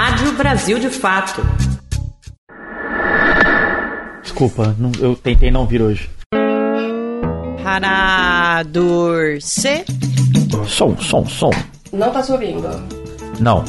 Rádio 0.00 0.30
Brasil 0.34 0.78
de 0.78 0.90
Fato. 0.90 1.44
Desculpa, 4.22 4.72
não, 4.78 4.92
eu 5.00 5.16
tentei 5.16 5.50
não 5.50 5.66
vir 5.66 5.82
hoje. 5.82 6.08
Paradurce. 7.64 9.04
Som, 10.68 10.96
som, 10.98 11.26
som. 11.26 11.50
Não 11.92 12.12
tá 12.12 12.22
te 12.22 12.30
ouvindo. 12.30 12.68
Não. 13.40 13.64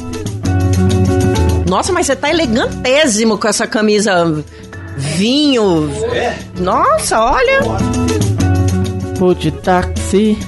Nossa, 1.68 1.92
mas 1.92 2.06
você 2.06 2.14
tá 2.14 2.30
elegantésimo 2.30 3.36
com 3.36 3.48
essa 3.48 3.66
camisa 3.66 4.44
vinho. 4.96 5.90
É? 6.14 6.38
Nossa, 6.60 7.18
olha. 7.18 7.58
Vou 9.18 9.34
de 9.34 9.50
táxi. 9.50 10.38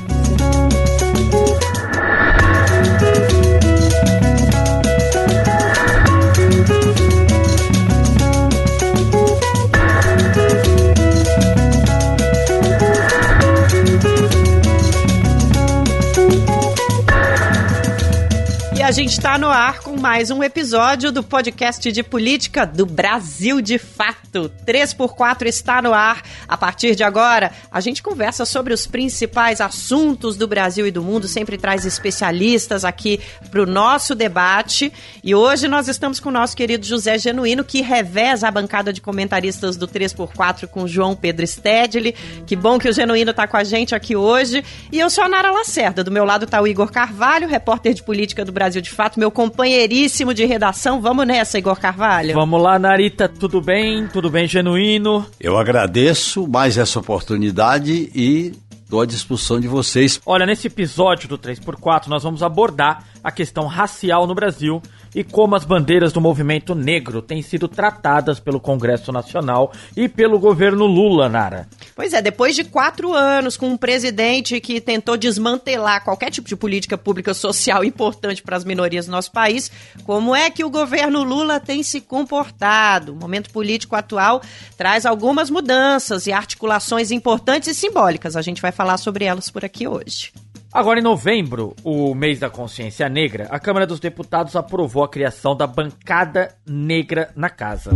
E 18.83 18.85
a 18.85 18.91
gente 18.91 19.13
está 19.13 19.39
no 19.39 19.47
ar 19.47 19.79
com 19.79 19.97
mais 19.97 20.33
um 20.33 20.43
episódio 20.43 21.13
do 21.13 21.23
podcast 21.23 21.93
de 21.93 22.03
política 22.03 22.67
do 22.67 22.85
Brasil 22.85 23.61
de 23.61 23.79
Fato. 23.79 24.51
3x4 24.67 25.47
está 25.47 25.81
no 25.81 25.95
ar. 25.95 26.23
A 26.49 26.57
partir 26.57 26.97
de 26.97 27.05
agora, 27.05 27.53
a 27.71 27.81
gente 27.81 28.03
conversa 28.03 28.45
sobre 28.45 28.75
os 28.75 28.85
principais 28.85 29.61
assuntos 29.61 30.37
do 30.37 30.49
Brasil 30.49 30.85
e 30.85 30.91
do 30.91 31.01
mundo, 31.01 31.29
sempre 31.29 31.57
traz 31.57 31.87
especialistas 31.87 32.85
aqui 32.85 33.21
para 33.53 33.63
o 33.63 33.67
nosso 33.67 34.17
debate. 34.17 34.93
E 35.23 35.33
hoje 35.33 35.69
nós 35.69 35.87
estamos 35.87 36.19
com 36.19 36.31
o 36.31 36.33
nosso 36.33 36.57
querido 36.57 36.85
José 36.85 37.19
Genuíno, 37.19 37.63
que 37.63 37.83
reveza 37.83 38.49
a 38.49 38.51
bancada 38.51 38.93
de 38.93 39.01
comentaristas 39.01 39.77
do 39.77 39.87
3x4 39.87 40.67
com 40.67 40.89
João 40.89 41.15
Pedro 41.15 41.47
Stedley. 41.47 42.17
Que 42.45 42.57
bom 42.57 42.81
que 42.81 42.89
o 42.89 42.93
Genuíno 42.93 43.31
está 43.31 43.47
com 43.47 43.57
a 43.57 43.63
gente 43.63 43.95
aqui 43.95 44.17
hoje. 44.17 44.65
E 44.91 44.99
eu 44.99 45.09
sou 45.09 45.23
a 45.23 45.29
Nara 45.29 45.53
Lacerda. 45.53 46.03
Do 46.03 46.11
meu 46.11 46.25
lado 46.25 46.47
está 46.47 46.61
o 46.61 46.67
Igor 46.67 46.91
Carvalho, 46.91 47.47
repórter 47.47 47.95
de 47.95 48.03
política 48.03 48.45
do 48.45 48.51
Brasil 48.51 48.73
de 48.83 48.91
Fato, 48.91 49.19
meu 49.19 49.31
companheiríssimo 49.31 50.35
de 50.35 50.45
redação. 50.45 51.01
Vamos 51.01 51.27
nessa, 51.27 51.59
Igor 51.59 51.79
Carvalho. 51.79 52.35
Vamos 52.35 52.61
lá, 52.61 52.79
Narita, 52.79 53.29
tudo 53.29 53.61
bem? 53.61 54.07
Tudo 54.09 54.29
bem, 54.29 54.47
genuíno? 54.47 55.25
Eu 55.41 55.57
agradeço 55.57 56.47
mais 56.47 56.77
essa 56.77 56.99
oportunidade 56.99 58.11
e 58.15 58.53
dou 58.89 59.01
à 59.01 59.07
disposição 59.07 59.59
de 59.59 59.67
vocês. 59.67 60.21
Olha, 60.27 60.45
nesse 60.45 60.67
episódio 60.67 61.27
do 61.27 61.39
3x4 61.39 62.09
nós 62.09 62.23
vamos 62.23 62.43
abordar 62.43 63.05
a 63.25 63.33
questão 63.33 63.67
racial 63.67 64.27
no 64.27 64.35
Brasil 64.35 64.83
e 65.15 65.23
como 65.23 65.55
as 65.55 65.65
bandeiras 65.65 66.13
do 66.13 66.21
movimento 66.21 66.75
negro 66.75 67.21
têm 67.21 67.43
sido 67.43 67.69
tratadas 67.69 68.41
pelo 68.41 68.61
Congresso 68.61 69.13
Nacional 69.13 69.73
e 69.97 70.09
pelo 70.09 70.39
governo 70.39 70.87
Lula, 70.87 71.29
Nara. 71.29 71.69
Pois 71.95 72.13
é, 72.13 72.23
depois 72.23 72.55
de 72.55 72.65
quatro 72.65 73.13
anos 73.13 73.57
com 73.57 73.69
um 73.69 73.77
presidente 73.77 74.61
que 74.61 74.81
tentou 74.81 75.17
desmantelar 75.17 76.05
qualquer 76.05 76.31
tipo 76.31 76.49
de 76.49 76.57
política 76.57 76.97
pública 76.97 77.35
social 77.35 77.85
importante 77.85 78.43
para 78.43 78.57
as 78.57 78.65
minorias 78.65 79.07
do 79.07 79.13
nosso 79.13 79.31
país, 79.31 79.71
como 80.05 80.35
é 80.35 80.51
que 80.51 80.65
o 80.65 80.71
governo 80.71 81.23
Lula 81.23 81.61
tem 81.61 81.83
se 81.83 82.01
comportado? 82.01 83.13
O 83.13 83.17
momento 83.17 83.51
político 83.51 83.97
atual 83.97 84.43
traz 84.77 85.05
algumas 85.05 85.51
mudanças 85.51 86.27
e 86.27 86.33
articulações 86.33 87.11
importantes 87.11 87.69
e 87.69 87.75
simbólicas. 87.75 88.37
A 88.37 88.43
gente 88.43 88.63
vai 88.63 88.73
falar 88.73 88.97
sobre 88.97 89.25
elas 89.25 89.51
por 89.51 89.65
aqui 89.65 89.87
hoje. 89.87 90.33
Agora, 90.73 90.99
em 90.99 91.03
novembro, 91.03 91.77
o 91.85 92.15
mês 92.15 92.39
da 92.39 92.49
consciência 92.49 93.07
negra, 93.07 93.47
a 93.51 93.61
Câmara 93.61 93.87
dos 93.87 94.01
Deputados 94.01 94.57
aprovou 94.57 95.05
a 95.05 95.09
criação 95.09 95.55
da 95.55 95.67
Bancada 95.67 96.55
Negra 96.67 97.29
na 97.37 97.51
Casa. 97.51 97.91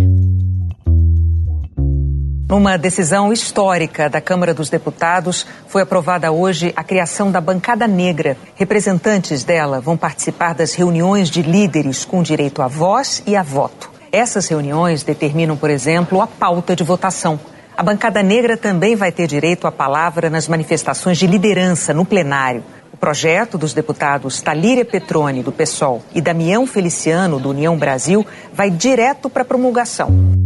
Numa 2.46 2.76
decisão 2.76 3.32
histórica 3.32 4.10
da 4.10 4.20
Câmara 4.20 4.52
dos 4.52 4.68
Deputados, 4.68 5.46
foi 5.66 5.80
aprovada 5.80 6.30
hoje 6.30 6.74
a 6.76 6.84
criação 6.84 7.32
da 7.32 7.40
Bancada 7.40 7.88
Negra. 7.88 8.36
Representantes 8.54 9.42
dela 9.42 9.80
vão 9.80 9.96
participar 9.96 10.54
das 10.54 10.74
reuniões 10.74 11.30
de 11.30 11.40
líderes 11.40 12.04
com 12.04 12.22
direito 12.22 12.60
à 12.60 12.68
voz 12.68 13.22
e 13.26 13.34
a 13.34 13.42
voto. 13.42 13.90
Essas 14.12 14.48
reuniões 14.48 15.02
determinam, 15.02 15.56
por 15.56 15.70
exemplo, 15.70 16.20
a 16.20 16.26
pauta 16.26 16.76
de 16.76 16.84
votação. 16.84 17.40
A 17.76 17.82
bancada 17.82 18.22
negra 18.22 18.56
também 18.56 18.96
vai 18.96 19.12
ter 19.12 19.26
direito 19.26 19.66
à 19.66 19.72
palavra 19.72 20.30
nas 20.30 20.48
manifestações 20.48 21.18
de 21.18 21.26
liderança 21.26 21.92
no 21.92 22.06
plenário. 22.06 22.64
O 22.90 22.96
projeto 22.96 23.58
dos 23.58 23.74
deputados 23.74 24.40
Talíria 24.40 24.82
Petrone, 24.82 25.42
do 25.42 25.52
PSOL, 25.52 26.02
e 26.14 26.22
Damião 26.22 26.66
Feliciano, 26.66 27.38
do 27.38 27.50
União 27.50 27.76
Brasil, 27.76 28.24
vai 28.50 28.70
direto 28.70 29.28
para 29.28 29.44
promulgação. 29.44 30.45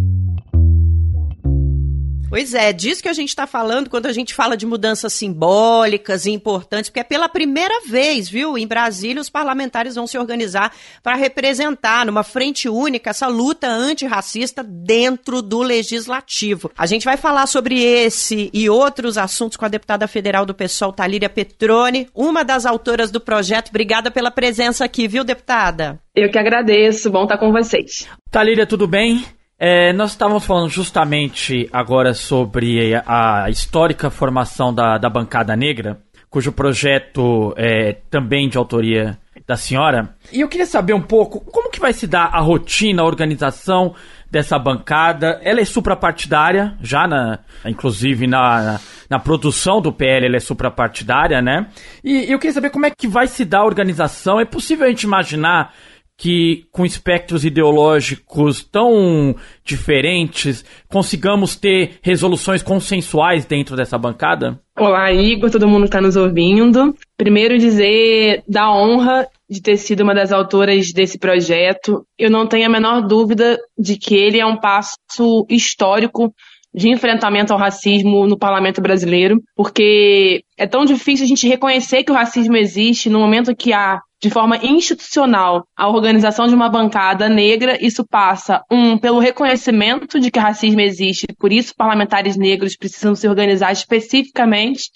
Pois 2.30 2.54
é, 2.54 2.72
disso 2.72 3.02
que 3.02 3.08
a 3.08 3.12
gente 3.12 3.30
está 3.30 3.44
falando 3.44 3.90
quando 3.90 4.06
a 4.06 4.12
gente 4.12 4.34
fala 4.34 4.56
de 4.56 4.64
mudanças 4.64 5.12
simbólicas 5.12 6.26
e 6.26 6.30
importantes, 6.30 6.88
porque 6.88 7.00
é 7.00 7.04
pela 7.04 7.28
primeira 7.28 7.80
vez, 7.88 8.28
viu, 8.28 8.56
em 8.56 8.68
Brasília, 8.68 9.20
os 9.20 9.28
parlamentares 9.28 9.96
vão 9.96 10.06
se 10.06 10.16
organizar 10.16 10.72
para 11.02 11.16
representar 11.16 12.06
numa 12.06 12.22
frente 12.22 12.68
única 12.68 13.10
essa 13.10 13.26
luta 13.26 13.66
antirracista 13.66 14.62
dentro 14.62 15.42
do 15.42 15.60
legislativo. 15.60 16.70
A 16.78 16.86
gente 16.86 17.04
vai 17.04 17.16
falar 17.16 17.48
sobre 17.48 17.82
esse 17.82 18.48
e 18.54 18.70
outros 18.70 19.18
assuntos 19.18 19.56
com 19.56 19.64
a 19.64 19.68
deputada 19.68 20.06
federal 20.06 20.46
do 20.46 20.54
PSOL, 20.54 20.92
Talíria 20.92 21.28
Petrone, 21.28 22.08
uma 22.14 22.44
das 22.44 22.64
autoras 22.64 23.10
do 23.10 23.20
projeto. 23.20 23.70
Obrigada 23.70 24.08
pela 24.08 24.30
presença 24.30 24.84
aqui, 24.84 25.08
viu, 25.08 25.24
deputada? 25.24 25.98
Eu 26.14 26.30
que 26.30 26.38
agradeço, 26.38 27.10
bom 27.10 27.24
estar 27.24 27.38
com 27.38 27.50
vocês. 27.50 28.08
Talíria, 28.30 28.66
tudo 28.66 28.86
bem? 28.86 29.24
É, 29.62 29.92
nós 29.92 30.12
estávamos 30.12 30.46
falando 30.46 30.70
justamente 30.70 31.68
agora 31.70 32.14
sobre 32.14 32.94
a 33.04 33.50
histórica 33.50 34.08
formação 34.08 34.72
da, 34.72 34.96
da 34.96 35.10
Bancada 35.10 35.54
Negra, 35.54 36.00
cujo 36.30 36.50
projeto 36.50 37.52
é 37.58 37.92
também 38.08 38.48
de 38.48 38.56
autoria 38.56 39.18
da 39.46 39.58
senhora. 39.58 40.14
E 40.32 40.40
eu 40.40 40.48
queria 40.48 40.64
saber 40.64 40.94
um 40.94 41.02
pouco 41.02 41.40
como 41.40 41.70
que 41.70 41.78
vai 41.78 41.92
se 41.92 42.06
dar 42.06 42.30
a 42.32 42.40
rotina, 42.40 43.02
a 43.02 43.04
organização 43.04 43.94
dessa 44.30 44.58
bancada. 44.58 45.38
Ela 45.42 45.60
é 45.60 45.64
suprapartidária, 45.66 46.74
já 46.80 47.06
na, 47.06 47.40
inclusive 47.66 48.26
na, 48.26 48.62
na, 48.62 48.80
na 49.10 49.18
produção 49.18 49.82
do 49.82 49.92
PL 49.92 50.24
ela 50.24 50.36
é 50.36 50.40
suprapartidária, 50.40 51.42
né? 51.42 51.66
E 52.02 52.32
eu 52.32 52.38
queria 52.38 52.54
saber 52.54 52.70
como 52.70 52.86
é 52.86 52.90
que 52.90 53.06
vai 53.06 53.26
se 53.26 53.44
dar 53.44 53.58
a 53.58 53.66
organização. 53.66 54.40
É 54.40 54.46
possível 54.46 54.86
a 54.86 54.88
gente 54.88 55.02
imaginar 55.02 55.74
que 56.20 56.66
com 56.70 56.84
espectros 56.84 57.46
ideológicos 57.46 58.62
tão 58.62 59.34
diferentes 59.64 60.62
consigamos 60.86 61.56
ter 61.56 61.92
resoluções 62.02 62.62
consensuais 62.62 63.46
dentro 63.46 63.74
dessa 63.74 63.96
bancada? 63.96 64.60
Olá, 64.78 65.10
Igor, 65.10 65.50
todo 65.50 65.66
mundo 65.66 65.82
que 65.82 65.88
está 65.88 66.00
nos 66.00 66.16
ouvindo. 66.16 66.94
Primeiro 67.16 67.58
dizer 67.58 68.42
da 68.46 68.70
honra 68.70 69.26
de 69.48 69.62
ter 69.62 69.78
sido 69.78 70.02
uma 70.02 70.14
das 70.14 70.30
autoras 70.30 70.92
desse 70.92 71.18
projeto. 71.18 72.04
Eu 72.18 72.30
não 72.30 72.46
tenho 72.46 72.66
a 72.66 72.70
menor 72.70 73.00
dúvida 73.00 73.58
de 73.78 73.96
que 73.96 74.14
ele 74.14 74.38
é 74.38 74.44
um 74.44 74.58
passo 74.58 75.46
histórico 75.48 76.34
de 76.72 76.90
enfrentamento 76.90 77.54
ao 77.54 77.58
racismo 77.58 78.26
no 78.26 78.38
parlamento 78.38 78.82
brasileiro, 78.82 79.40
porque 79.56 80.42
é 80.58 80.66
tão 80.66 80.84
difícil 80.84 81.24
a 81.24 81.28
gente 81.28 81.48
reconhecer 81.48 82.04
que 82.04 82.12
o 82.12 82.14
racismo 82.14 82.58
existe 82.58 83.08
no 83.08 83.20
momento 83.20 83.56
que 83.56 83.72
há 83.72 84.00
de 84.20 84.28
forma 84.28 84.58
institucional 84.58 85.66
a 85.74 85.88
organização 85.88 86.46
de 86.46 86.54
uma 86.54 86.68
bancada 86.68 87.28
negra, 87.28 87.78
isso 87.84 88.04
passa, 88.04 88.62
um, 88.70 88.98
pelo 88.98 89.18
reconhecimento 89.18 90.20
de 90.20 90.30
que 90.30 90.38
racismo 90.38 90.80
existe, 90.80 91.26
por 91.38 91.52
isso 91.52 91.74
parlamentares 91.74 92.36
negros 92.36 92.76
precisam 92.76 93.14
se 93.14 93.26
organizar 93.26 93.72
especificamente, 93.72 94.90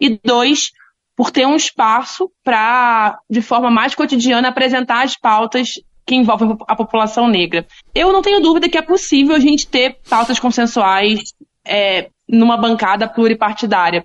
e 0.00 0.18
dois, 0.22 0.72
por 1.16 1.30
ter 1.30 1.46
um 1.46 1.54
espaço 1.54 2.30
para, 2.42 3.16
de 3.30 3.40
forma 3.40 3.70
mais 3.70 3.94
cotidiana, 3.94 4.48
apresentar 4.48 5.04
as 5.04 5.16
pautas 5.16 5.74
que 6.04 6.16
envolvem 6.16 6.56
a 6.66 6.76
população 6.76 7.28
negra. 7.28 7.66
Eu 7.94 8.12
não 8.12 8.22
tenho 8.22 8.40
dúvida 8.40 8.68
que 8.68 8.76
é 8.76 8.82
possível 8.82 9.36
a 9.36 9.40
gente 9.40 9.66
ter 9.66 9.96
pautas 10.08 10.38
consensuais 10.38 11.20
é, 11.64 12.10
numa 12.28 12.56
bancada 12.56 13.08
pluripartidária. 13.08 14.04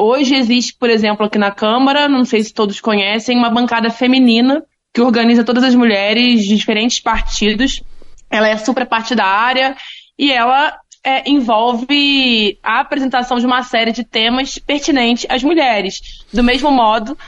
Hoje 0.00 0.36
existe, 0.36 0.76
por 0.78 0.88
exemplo, 0.88 1.26
aqui 1.26 1.38
na 1.38 1.50
Câmara, 1.50 2.08
não 2.08 2.24
sei 2.24 2.40
se 2.44 2.54
todos 2.54 2.80
conhecem, 2.80 3.36
uma 3.36 3.50
bancada 3.50 3.90
feminina 3.90 4.64
que 4.94 5.00
organiza 5.00 5.42
todas 5.42 5.64
as 5.64 5.74
mulheres 5.74 6.44
de 6.44 6.56
diferentes 6.56 7.00
partidos. 7.00 7.82
Ela 8.30 8.48
é 8.48 8.56
suprapartidária 8.56 9.76
e 10.16 10.30
ela 10.30 10.78
é, 11.02 11.28
envolve 11.28 12.58
a 12.62 12.78
apresentação 12.78 13.40
de 13.40 13.46
uma 13.46 13.64
série 13.64 13.90
de 13.90 14.04
temas 14.04 14.56
pertinentes 14.58 15.26
às 15.28 15.42
mulheres. 15.42 16.24
Do 16.32 16.44
mesmo 16.44 16.70
modo, 16.70 17.18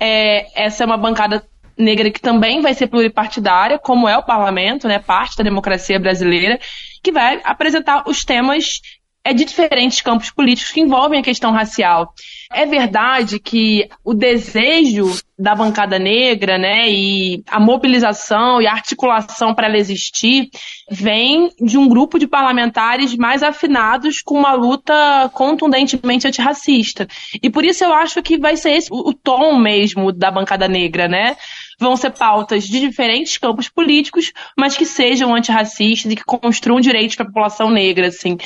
é, 0.00 0.46
essa 0.54 0.82
é 0.82 0.86
uma 0.86 0.96
bancada 0.96 1.44
negra 1.76 2.10
que 2.10 2.20
também 2.20 2.62
vai 2.62 2.72
ser 2.72 2.86
pluripartidária, 2.86 3.78
como 3.78 4.08
é 4.08 4.16
o 4.16 4.22
parlamento, 4.22 4.88
né, 4.88 4.98
parte 4.98 5.36
da 5.36 5.44
democracia 5.44 5.98
brasileira, 5.98 6.58
que 7.02 7.12
vai 7.12 7.40
apresentar 7.44 8.04
os 8.06 8.24
temas 8.24 8.80
é 9.24 9.32
de 9.32 9.44
diferentes 9.44 10.02
campos 10.02 10.30
políticos 10.30 10.70
que 10.70 10.80
envolvem 10.80 11.20
a 11.20 11.22
questão 11.22 11.50
racial. 11.50 12.12
É 12.52 12.66
verdade 12.66 13.40
que 13.40 13.88
o 14.04 14.12
desejo 14.12 15.10
da 15.36 15.54
bancada 15.54 15.98
negra, 15.98 16.58
né, 16.58 16.88
e 16.88 17.42
a 17.48 17.58
mobilização 17.58 18.60
e 18.60 18.66
a 18.66 18.72
articulação 18.72 19.54
para 19.54 19.66
ela 19.66 19.78
existir 19.78 20.48
vem 20.90 21.48
de 21.58 21.78
um 21.78 21.88
grupo 21.88 22.18
de 22.18 22.28
parlamentares 22.28 23.16
mais 23.16 23.42
afinados 23.42 24.20
com 24.22 24.38
uma 24.38 24.52
luta 24.52 25.30
contundentemente 25.32 26.28
antirracista. 26.28 27.08
E 27.42 27.50
por 27.50 27.64
isso 27.64 27.82
eu 27.82 27.92
acho 27.92 28.22
que 28.22 28.38
vai 28.38 28.56
ser 28.56 28.72
esse 28.72 28.88
o 28.92 29.12
tom 29.12 29.58
mesmo 29.58 30.12
da 30.12 30.30
bancada 30.30 30.68
negra, 30.68 31.08
né? 31.08 31.36
Vão 31.80 31.96
ser 31.96 32.10
pautas 32.10 32.64
de 32.64 32.78
diferentes 32.78 33.36
campos 33.38 33.68
políticos, 33.68 34.32
mas 34.56 34.76
que 34.76 34.84
sejam 34.84 35.34
antirracistas 35.34 36.12
e 36.12 36.14
que 36.14 36.24
construam 36.24 36.78
direitos 36.78 37.16
para 37.16 37.24
a 37.24 37.28
população 37.28 37.70
negra, 37.70 38.08
assim 38.08 38.36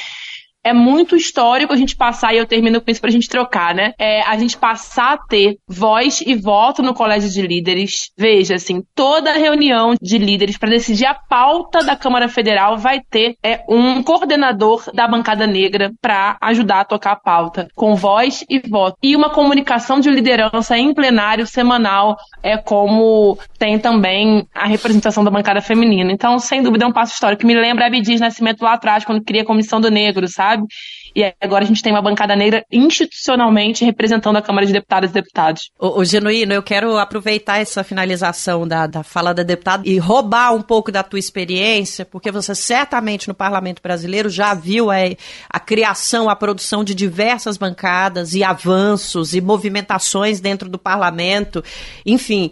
é 0.68 0.72
muito 0.72 1.16
histórico 1.16 1.72
a 1.72 1.76
gente 1.76 1.96
passar, 1.96 2.34
e 2.34 2.38
eu 2.38 2.46
termino 2.46 2.80
com 2.80 2.90
isso 2.90 3.00
pra 3.00 3.10
gente 3.10 3.28
trocar, 3.28 3.74
né? 3.74 3.92
É 3.98 4.22
a 4.22 4.36
gente 4.38 4.56
passar 4.56 5.14
a 5.14 5.18
ter 5.18 5.56
voz 5.68 6.22
e 6.26 6.34
voto 6.34 6.82
no 6.82 6.94
colégio 6.94 7.30
de 7.30 7.42
líderes. 7.42 8.10
Veja, 8.16 8.54
assim, 8.54 8.82
toda 8.94 9.32
reunião 9.32 9.94
de 10.00 10.18
líderes 10.18 10.58
para 10.58 10.70
decidir 10.70 11.06
a 11.06 11.14
pauta 11.14 11.82
da 11.82 11.96
Câmara 11.96 12.28
Federal 12.28 12.76
vai 12.76 13.00
ter 13.00 13.36
é, 13.42 13.60
um 13.68 14.02
coordenador 14.02 14.90
da 14.92 15.06
bancada 15.08 15.46
negra 15.46 15.90
para 16.00 16.36
ajudar 16.40 16.80
a 16.80 16.84
tocar 16.84 17.12
a 17.12 17.16
pauta, 17.16 17.68
com 17.74 17.94
voz 17.94 18.44
e 18.48 18.58
voto. 18.58 18.96
E 19.02 19.16
uma 19.16 19.30
comunicação 19.30 20.00
de 20.00 20.10
liderança 20.10 20.76
em 20.76 20.92
plenário 20.94 21.46
semanal, 21.46 22.16
é 22.42 22.56
como 22.56 23.38
tem 23.58 23.78
também 23.78 24.46
a 24.54 24.66
representação 24.66 25.24
da 25.24 25.30
bancada 25.30 25.60
feminina. 25.60 26.12
Então, 26.12 26.38
sem 26.38 26.62
dúvida, 26.62 26.84
é 26.84 26.88
um 26.88 26.92
passo 26.92 27.14
histórico 27.14 27.40
que 27.40 27.46
me 27.46 27.54
lembra 27.54 27.86
Abdias 27.86 28.20
Nascimento 28.20 28.62
lá 28.62 28.74
atrás, 28.74 29.04
quando 29.04 29.24
cria 29.24 29.42
a 29.42 29.46
Comissão 29.46 29.80
do 29.80 29.90
Negro, 29.90 30.28
sabe? 30.28 30.57
Sabe? 30.58 30.66
E 31.14 31.34
agora 31.40 31.64
a 31.64 31.66
gente 31.66 31.82
tem 31.82 31.92
uma 31.92 32.02
bancada 32.02 32.36
negra 32.36 32.64
institucionalmente 32.70 33.84
representando 33.84 34.36
a 34.36 34.42
Câmara 34.42 34.66
de 34.66 34.72
Deputadas 34.72 35.10
e 35.10 35.14
Deputados. 35.14 35.70
O, 35.78 36.00
o 36.00 36.04
Genuíno, 36.04 36.52
eu 36.52 36.62
quero 36.62 36.96
aproveitar 36.96 37.58
essa 37.58 37.82
finalização 37.82 38.66
da, 38.66 38.86
da 38.86 39.02
fala 39.02 39.32
da 39.32 39.42
deputada 39.42 39.88
e 39.88 39.98
roubar 39.98 40.54
um 40.54 40.62
pouco 40.62 40.92
da 40.92 41.02
tua 41.02 41.18
experiência, 41.18 42.04
porque 42.04 42.30
você 42.30 42.54
certamente 42.54 43.28
no 43.28 43.34
Parlamento 43.34 43.82
Brasileiro 43.82 44.28
já 44.28 44.54
viu 44.54 44.92
é, 44.92 45.16
a 45.48 45.58
criação, 45.58 46.28
a 46.28 46.36
produção 46.36 46.84
de 46.84 46.94
diversas 46.94 47.56
bancadas 47.56 48.34
e 48.34 48.44
avanços 48.44 49.34
e 49.34 49.40
movimentações 49.40 50.40
dentro 50.40 50.68
do 50.68 50.78
parlamento. 50.78 51.62
Enfim, 52.04 52.50